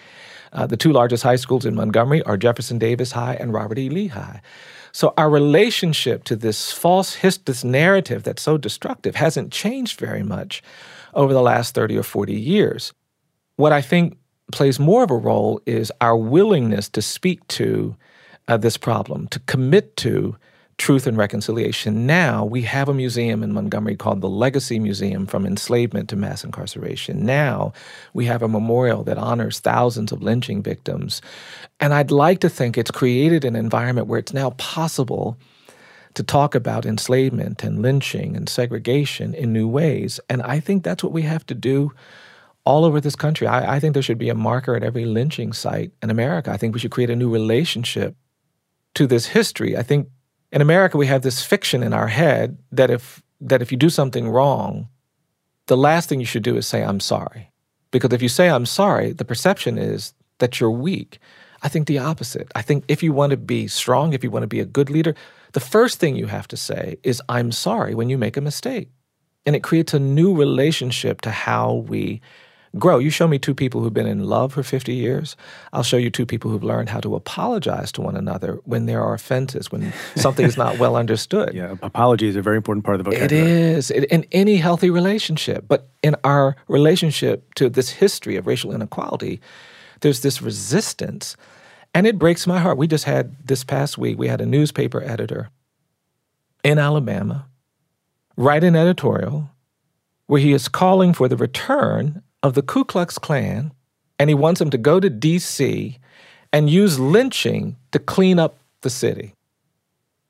Uh, 0.53 0.67
the 0.67 0.77
two 0.77 0.93
largest 0.93 1.23
high 1.23 1.37
schools 1.37 1.65
in 1.65 1.75
Montgomery 1.75 2.23
are 2.23 2.37
Jefferson 2.37 2.79
Davis 2.79 3.13
High 3.13 3.35
and 3.35 3.53
Robert 3.53 3.79
E. 3.79 3.89
Lee 3.89 4.09
High. 4.09 4.41
So 4.93 5.13
our 5.19 5.29
relationship 5.29 6.25
to 6.25 6.37
this 6.37 6.73
false 6.73 7.15
his- 7.15 7.39
this 7.39 7.63
narrative 7.65 8.23
that's 8.23 8.43
so 8.43 8.57
destructive 8.57 9.17
hasn't 9.17 9.53
changed 9.53 10.01
very 10.01 10.23
much 10.23 10.63
over 11.13 11.33
the 11.33 11.43
last 11.43 11.75
30 11.75 11.97
or 11.99 12.03
40 12.03 12.35
years. 12.35 12.93
What 13.57 13.73
I 13.73 13.83
think 13.83 14.17
plays 14.53 14.79
more 14.79 15.03
of 15.03 15.11
a 15.11 15.17
role 15.17 15.61
is 15.67 15.93
our 16.01 16.17
willingness 16.17 16.89
to 16.91 17.03
speak 17.03 17.47
to 17.49 17.97
uh, 18.49 18.57
this 18.57 18.77
problem, 18.77 19.27
to 19.29 19.41
commit 19.41 19.97
to 19.99 20.37
Truth 20.79 21.07
and 21.07 21.17
Reconciliation. 21.17 22.07
Now 22.07 22.45
we 22.45 22.63
have 22.63 22.89
a 22.89 22.95
museum 22.95 23.43
in 23.43 23.53
Montgomery 23.53 23.97
called 23.97 24.21
the 24.21 24.29
Legacy 24.29 24.79
Museum 24.79 25.27
from 25.27 25.47
Enslavement 25.47 26.09
to 26.11 26.17
Mass 26.17 26.45
Incarceration. 26.45 27.25
Now 27.25 27.73
we 28.13 28.27
have 28.27 28.43
a 28.43 28.49
memorial 28.49 29.03
that 29.05 29.17
honors 29.17 29.59
thousands 29.59 30.13
of 30.13 30.23
lynching 30.23 30.63
victims. 30.63 31.23
And 31.81 31.95
I'd 31.95 32.11
like 32.11 32.41
to 32.41 32.51
think 32.51 32.77
it's 32.77 32.91
created 32.91 33.45
an 33.45 33.57
environment 33.57 34.07
where 34.07 34.19
it's 34.19 34.35
now 34.35 34.51
possible 34.51 35.39
to 36.13 36.23
talk 36.23 36.55
about 36.55 36.87
enslavement 36.87 37.63
and 37.63 37.81
lynching 37.81 38.37
and 38.37 38.49
segregation 38.49 39.35
in 39.35 39.53
new 39.53 39.69
ways. 39.69 40.21
And 40.29 40.43
I 40.43 40.61
think 40.61 40.83
that's 40.83 41.03
what 41.03 41.13
we 41.13 41.23
have 41.23 41.45
to 41.47 41.55
do 41.55 41.93
all 42.65 42.85
over 42.85 43.01
this 43.01 43.17
country. 43.17 43.47
I, 43.47 43.77
I 43.77 43.81
think 43.81 43.95
there 43.95 44.03
should 44.03 44.19
be 44.19 44.29
a 44.29 44.35
marker 44.35 44.75
at 44.77 44.83
every 44.83 45.07
lynching 45.07 45.53
site 45.53 45.93
in 46.03 46.11
America. 46.11 46.51
I 46.51 46.59
think 46.59 46.75
we 46.75 46.81
should 46.81 46.91
create 46.91 47.11
a 47.11 47.17
new 47.17 47.31
relationship 47.31 48.17
to 48.95 49.07
this 49.07 49.27
history. 49.27 49.77
I 49.77 49.83
think 49.83 50.09
in 50.57 50.63
America, 50.63 50.97
we 50.97 51.07
have 51.07 51.21
this 51.21 51.43
fiction 51.43 51.83
in 51.83 51.93
our 51.93 52.09
head 52.09 52.57
that 52.73 52.91
if 52.91 53.23
that 53.43 53.61
if 53.61 53.71
you 53.71 53.77
do 53.77 53.91
something 53.91 54.27
wrong, 54.27 54.89
the 55.67 55.77
last 55.77 56.09
thing 56.09 56.19
you 56.19 56.25
should 56.25 56.43
do 56.43 56.57
is 56.57 56.67
say 56.67 56.83
I'm 56.83 56.99
sorry, 56.99 57.53
because 57.91 58.11
if 58.15 58.23
you 58.23 58.31
say 58.31 58.49
I'm 58.49 58.65
sorry, 58.65 59.13
the 59.13 59.27
perception 59.27 59.77
is 59.77 60.15
that 60.39 60.59
you're 60.59 60.71
weak. 60.71 61.19
I 61.63 61.69
think 61.69 61.87
the 61.87 61.99
opposite. 61.99 62.51
I 62.55 62.63
think 62.63 62.85
if 62.89 63.03
you 63.03 63.13
want 63.13 63.33
to 63.33 63.37
be 63.37 63.69
strong, 63.69 64.15
if 64.15 64.25
you 64.25 64.31
want 64.31 64.45
to 64.45 64.55
be 64.57 64.61
a 64.61 64.65
good 64.65 64.89
leader, 64.89 65.15
the 65.53 65.61
first 65.61 66.01
thing 66.01 66.17
you 66.17 66.27
have 66.29 66.49
to 66.49 66.57
say 66.57 66.97
is 67.03 67.21
I'm 67.29 67.53
sorry 67.53 67.95
when 67.95 68.09
you 68.09 68.17
make 68.17 68.39
a 68.39 68.49
mistake, 68.51 68.89
and 69.45 69.55
it 69.55 69.63
creates 69.63 69.93
a 69.93 69.99
new 69.99 70.35
relationship 70.35 71.21
to 71.21 71.31
how 71.31 71.75
we 71.75 72.23
grow. 72.79 72.99
You 72.99 73.11
show 73.11 73.27
me 73.27 73.39
two 73.39 73.55
people 73.55 73.81
who've 73.81 73.95
been 73.95 74.07
in 74.07 74.25
love 74.25 74.53
for 74.53 74.63
50 74.63 74.95
years. 74.95 75.37
I'll 75.73 75.83
show 75.83 75.97
you 75.97 76.11
two 76.11 76.27
people 76.27 76.51
who've 76.51 76.63
learned 76.63 76.89
how 76.89 77.01
to 77.01 77.15
apologize 77.15 77.93
to 77.93 78.03
one 78.03 78.17
another 78.17 78.61
when 78.65 78.87
there 78.87 79.03
are 79.03 79.15
offenses, 79.15 79.71
when 79.73 79.93
something 80.15 80.45
is 80.45 80.57
not 80.57 80.79
well 80.79 80.97
understood. 81.03 81.55
Yeah, 81.55 81.77
apology 81.83 82.29
is 82.29 82.37
a 82.37 82.43
very 82.43 82.57
important 82.57 82.85
part 82.85 82.99
of 82.99 83.05
the 83.05 83.11
vocabulary. 83.11 83.51
It 83.51 83.77
is 83.77 83.91
it, 83.91 84.05
in 84.05 84.27
any 84.33 84.57
healthy 84.57 84.91
relationship. 84.91 85.67
But 85.69 85.89
in 86.03 86.17
our 86.25 86.57
relationship 86.69 87.55
to 87.55 87.69
this 87.69 87.91
history 87.91 88.37
of 88.37 88.47
racial 88.47 88.75
inequality, 88.75 89.41
there's 90.01 90.21
this 90.21 90.43
resistance. 90.43 91.37
And 91.95 92.07
it 92.07 92.19
breaks 92.19 92.47
my 92.47 92.59
heart. 92.59 92.77
We 92.77 92.87
just 92.87 93.05
had 93.05 93.37
this 93.47 93.65
past 93.65 93.97
week, 93.97 94.19
we 94.19 94.29
had 94.29 94.41
a 94.41 94.47
newspaper 94.47 95.03
editor 95.03 95.51
in 96.63 96.79
Alabama 96.79 97.47
write 98.37 98.65
an 98.65 98.77
editorial 98.77 99.51
where 100.27 100.41
he 100.41 100.53
is 100.53 100.69
calling 100.69 101.13
for 101.13 101.29
the 101.29 101.37
return 101.37 102.23
of 102.47 102.55
the 102.55 102.63
Ku 102.63 102.85
Klux 102.85 103.19
Klan, 103.19 103.73
and 104.19 104.31
he 104.31 104.35
wants 104.35 104.59
them 104.59 104.71
to 104.71 104.79
go 104.79 105.01
to 105.01 105.11
D.C. 105.11 105.99
and 106.53 106.71
use 106.71 106.99
lynching 106.99 107.77
to 107.93 107.99
clean 107.99 108.39
up 108.39 108.59
the 108.83 108.91
city. 108.91 109.35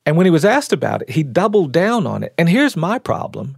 And 0.05 0.17
when 0.17 0.27
he 0.27 0.31
was 0.31 0.45
asked 0.45 0.73
about 0.73 1.03
it, 1.03 1.11
he 1.11 1.23
doubled 1.23 1.73
down 1.73 2.07
on 2.07 2.23
it. 2.23 2.33
And 2.39 2.49
here's 2.49 2.77
my 2.77 2.99
problem 2.99 3.57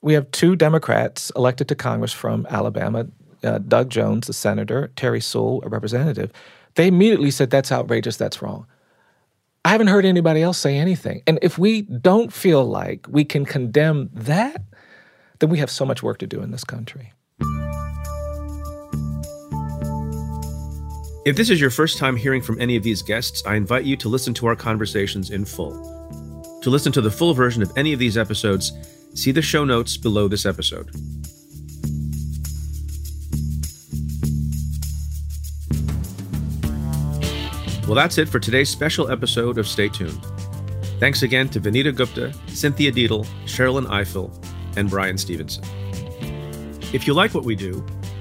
We 0.00 0.14
have 0.14 0.30
two 0.30 0.56
Democrats 0.56 1.30
elected 1.36 1.68
to 1.68 1.74
Congress 1.74 2.12
from 2.12 2.46
Alabama 2.48 3.06
uh, 3.42 3.58
Doug 3.58 3.90
Jones, 3.90 4.26
the 4.26 4.32
senator, 4.32 4.90
Terry 4.96 5.20
Sewell, 5.20 5.60
a 5.64 5.68
representative. 5.68 6.32
They 6.76 6.86
immediately 6.86 7.30
said, 7.30 7.50
That's 7.50 7.70
outrageous, 7.70 8.16
that's 8.16 8.40
wrong. 8.40 8.66
I 9.64 9.70
haven't 9.70 9.86
heard 9.88 10.04
anybody 10.04 10.42
else 10.42 10.58
say 10.58 10.76
anything. 10.76 11.22
And 11.26 11.38
if 11.42 11.58
we 11.58 11.82
don't 11.82 12.32
feel 12.32 12.64
like 12.64 13.06
we 13.08 13.24
can 13.24 13.44
condemn 13.44 14.10
that, 14.12 14.62
then 15.38 15.50
we 15.50 15.58
have 15.58 15.70
so 15.70 15.84
much 15.84 16.02
work 16.02 16.18
to 16.18 16.26
do 16.26 16.42
in 16.42 16.50
this 16.50 16.64
country. 16.64 17.12
If 21.24 21.36
this 21.36 21.48
is 21.48 21.58
your 21.58 21.70
first 21.70 21.96
time 21.96 22.16
hearing 22.16 22.42
from 22.42 22.60
any 22.60 22.76
of 22.76 22.82
these 22.82 23.00
guests, 23.00 23.42
I 23.46 23.54
invite 23.54 23.86
you 23.86 23.96
to 23.96 24.10
listen 24.10 24.34
to 24.34 24.46
our 24.46 24.54
conversations 24.54 25.30
in 25.30 25.46
full. 25.46 25.72
To 26.60 26.68
listen 26.68 26.92
to 26.92 27.00
the 27.00 27.10
full 27.10 27.32
version 27.32 27.62
of 27.62 27.72
any 27.78 27.94
of 27.94 27.98
these 27.98 28.18
episodes, 28.18 28.72
see 29.14 29.32
the 29.32 29.40
show 29.40 29.64
notes 29.64 29.96
below 29.96 30.28
this 30.28 30.44
episode. 30.44 30.90
Well, 37.86 37.94
that's 37.94 38.18
it 38.18 38.28
for 38.28 38.38
today's 38.38 38.68
special 38.68 39.10
episode 39.10 39.56
of 39.56 39.66
Stay 39.66 39.88
Tuned. 39.88 40.20
Thanks 41.00 41.22
again 41.22 41.48
to 41.50 41.60
Vanita 41.60 41.94
Gupta, 41.96 42.34
Cynthia 42.48 42.92
Deitle, 42.92 43.26
Sherrilyn 43.46 43.86
Ifill, 43.86 44.30
and 44.76 44.90
Bryan 44.90 45.16
Stevenson. 45.16 45.64
If 46.92 47.06
you 47.06 47.14
like 47.14 47.32
what 47.32 47.44
we 47.44 47.56
do, 47.56 47.82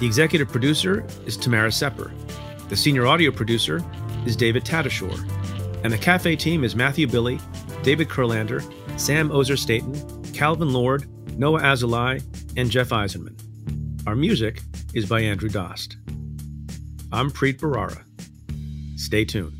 The 0.00 0.06
executive 0.06 0.48
producer 0.48 1.04
is 1.26 1.36
Tamara 1.36 1.70
Sepper. 1.70 2.10
The 2.70 2.76
senior 2.76 3.06
audio 3.06 3.30
producer 3.30 3.84
is 4.24 4.34
David 4.34 4.64
Tatasciore. 4.64 5.28
And 5.84 5.92
the 5.92 5.98
Cafe 5.98 6.36
team 6.36 6.64
is 6.64 6.74
Matthew 6.74 7.06
Billy, 7.06 7.38
David 7.82 8.08
Kurlander, 8.08 8.64
Sam 8.98 9.30
Ozer 9.30 9.58
Staten, 9.58 9.94
Calvin 10.32 10.72
Lord, 10.72 11.06
Noah 11.38 11.60
Azulai, 11.60 12.22
and 12.56 12.70
Jeff 12.70 12.88
Eisenman. 12.88 13.38
Our 14.06 14.16
music 14.16 14.62
is 14.94 15.04
by 15.04 15.20
Andrew 15.20 15.50
Dost. 15.50 15.98
I'm 17.12 17.30
Preet 17.30 17.58
Bharara. 17.58 18.02
Stay 18.98 19.26
tuned. 19.26 19.59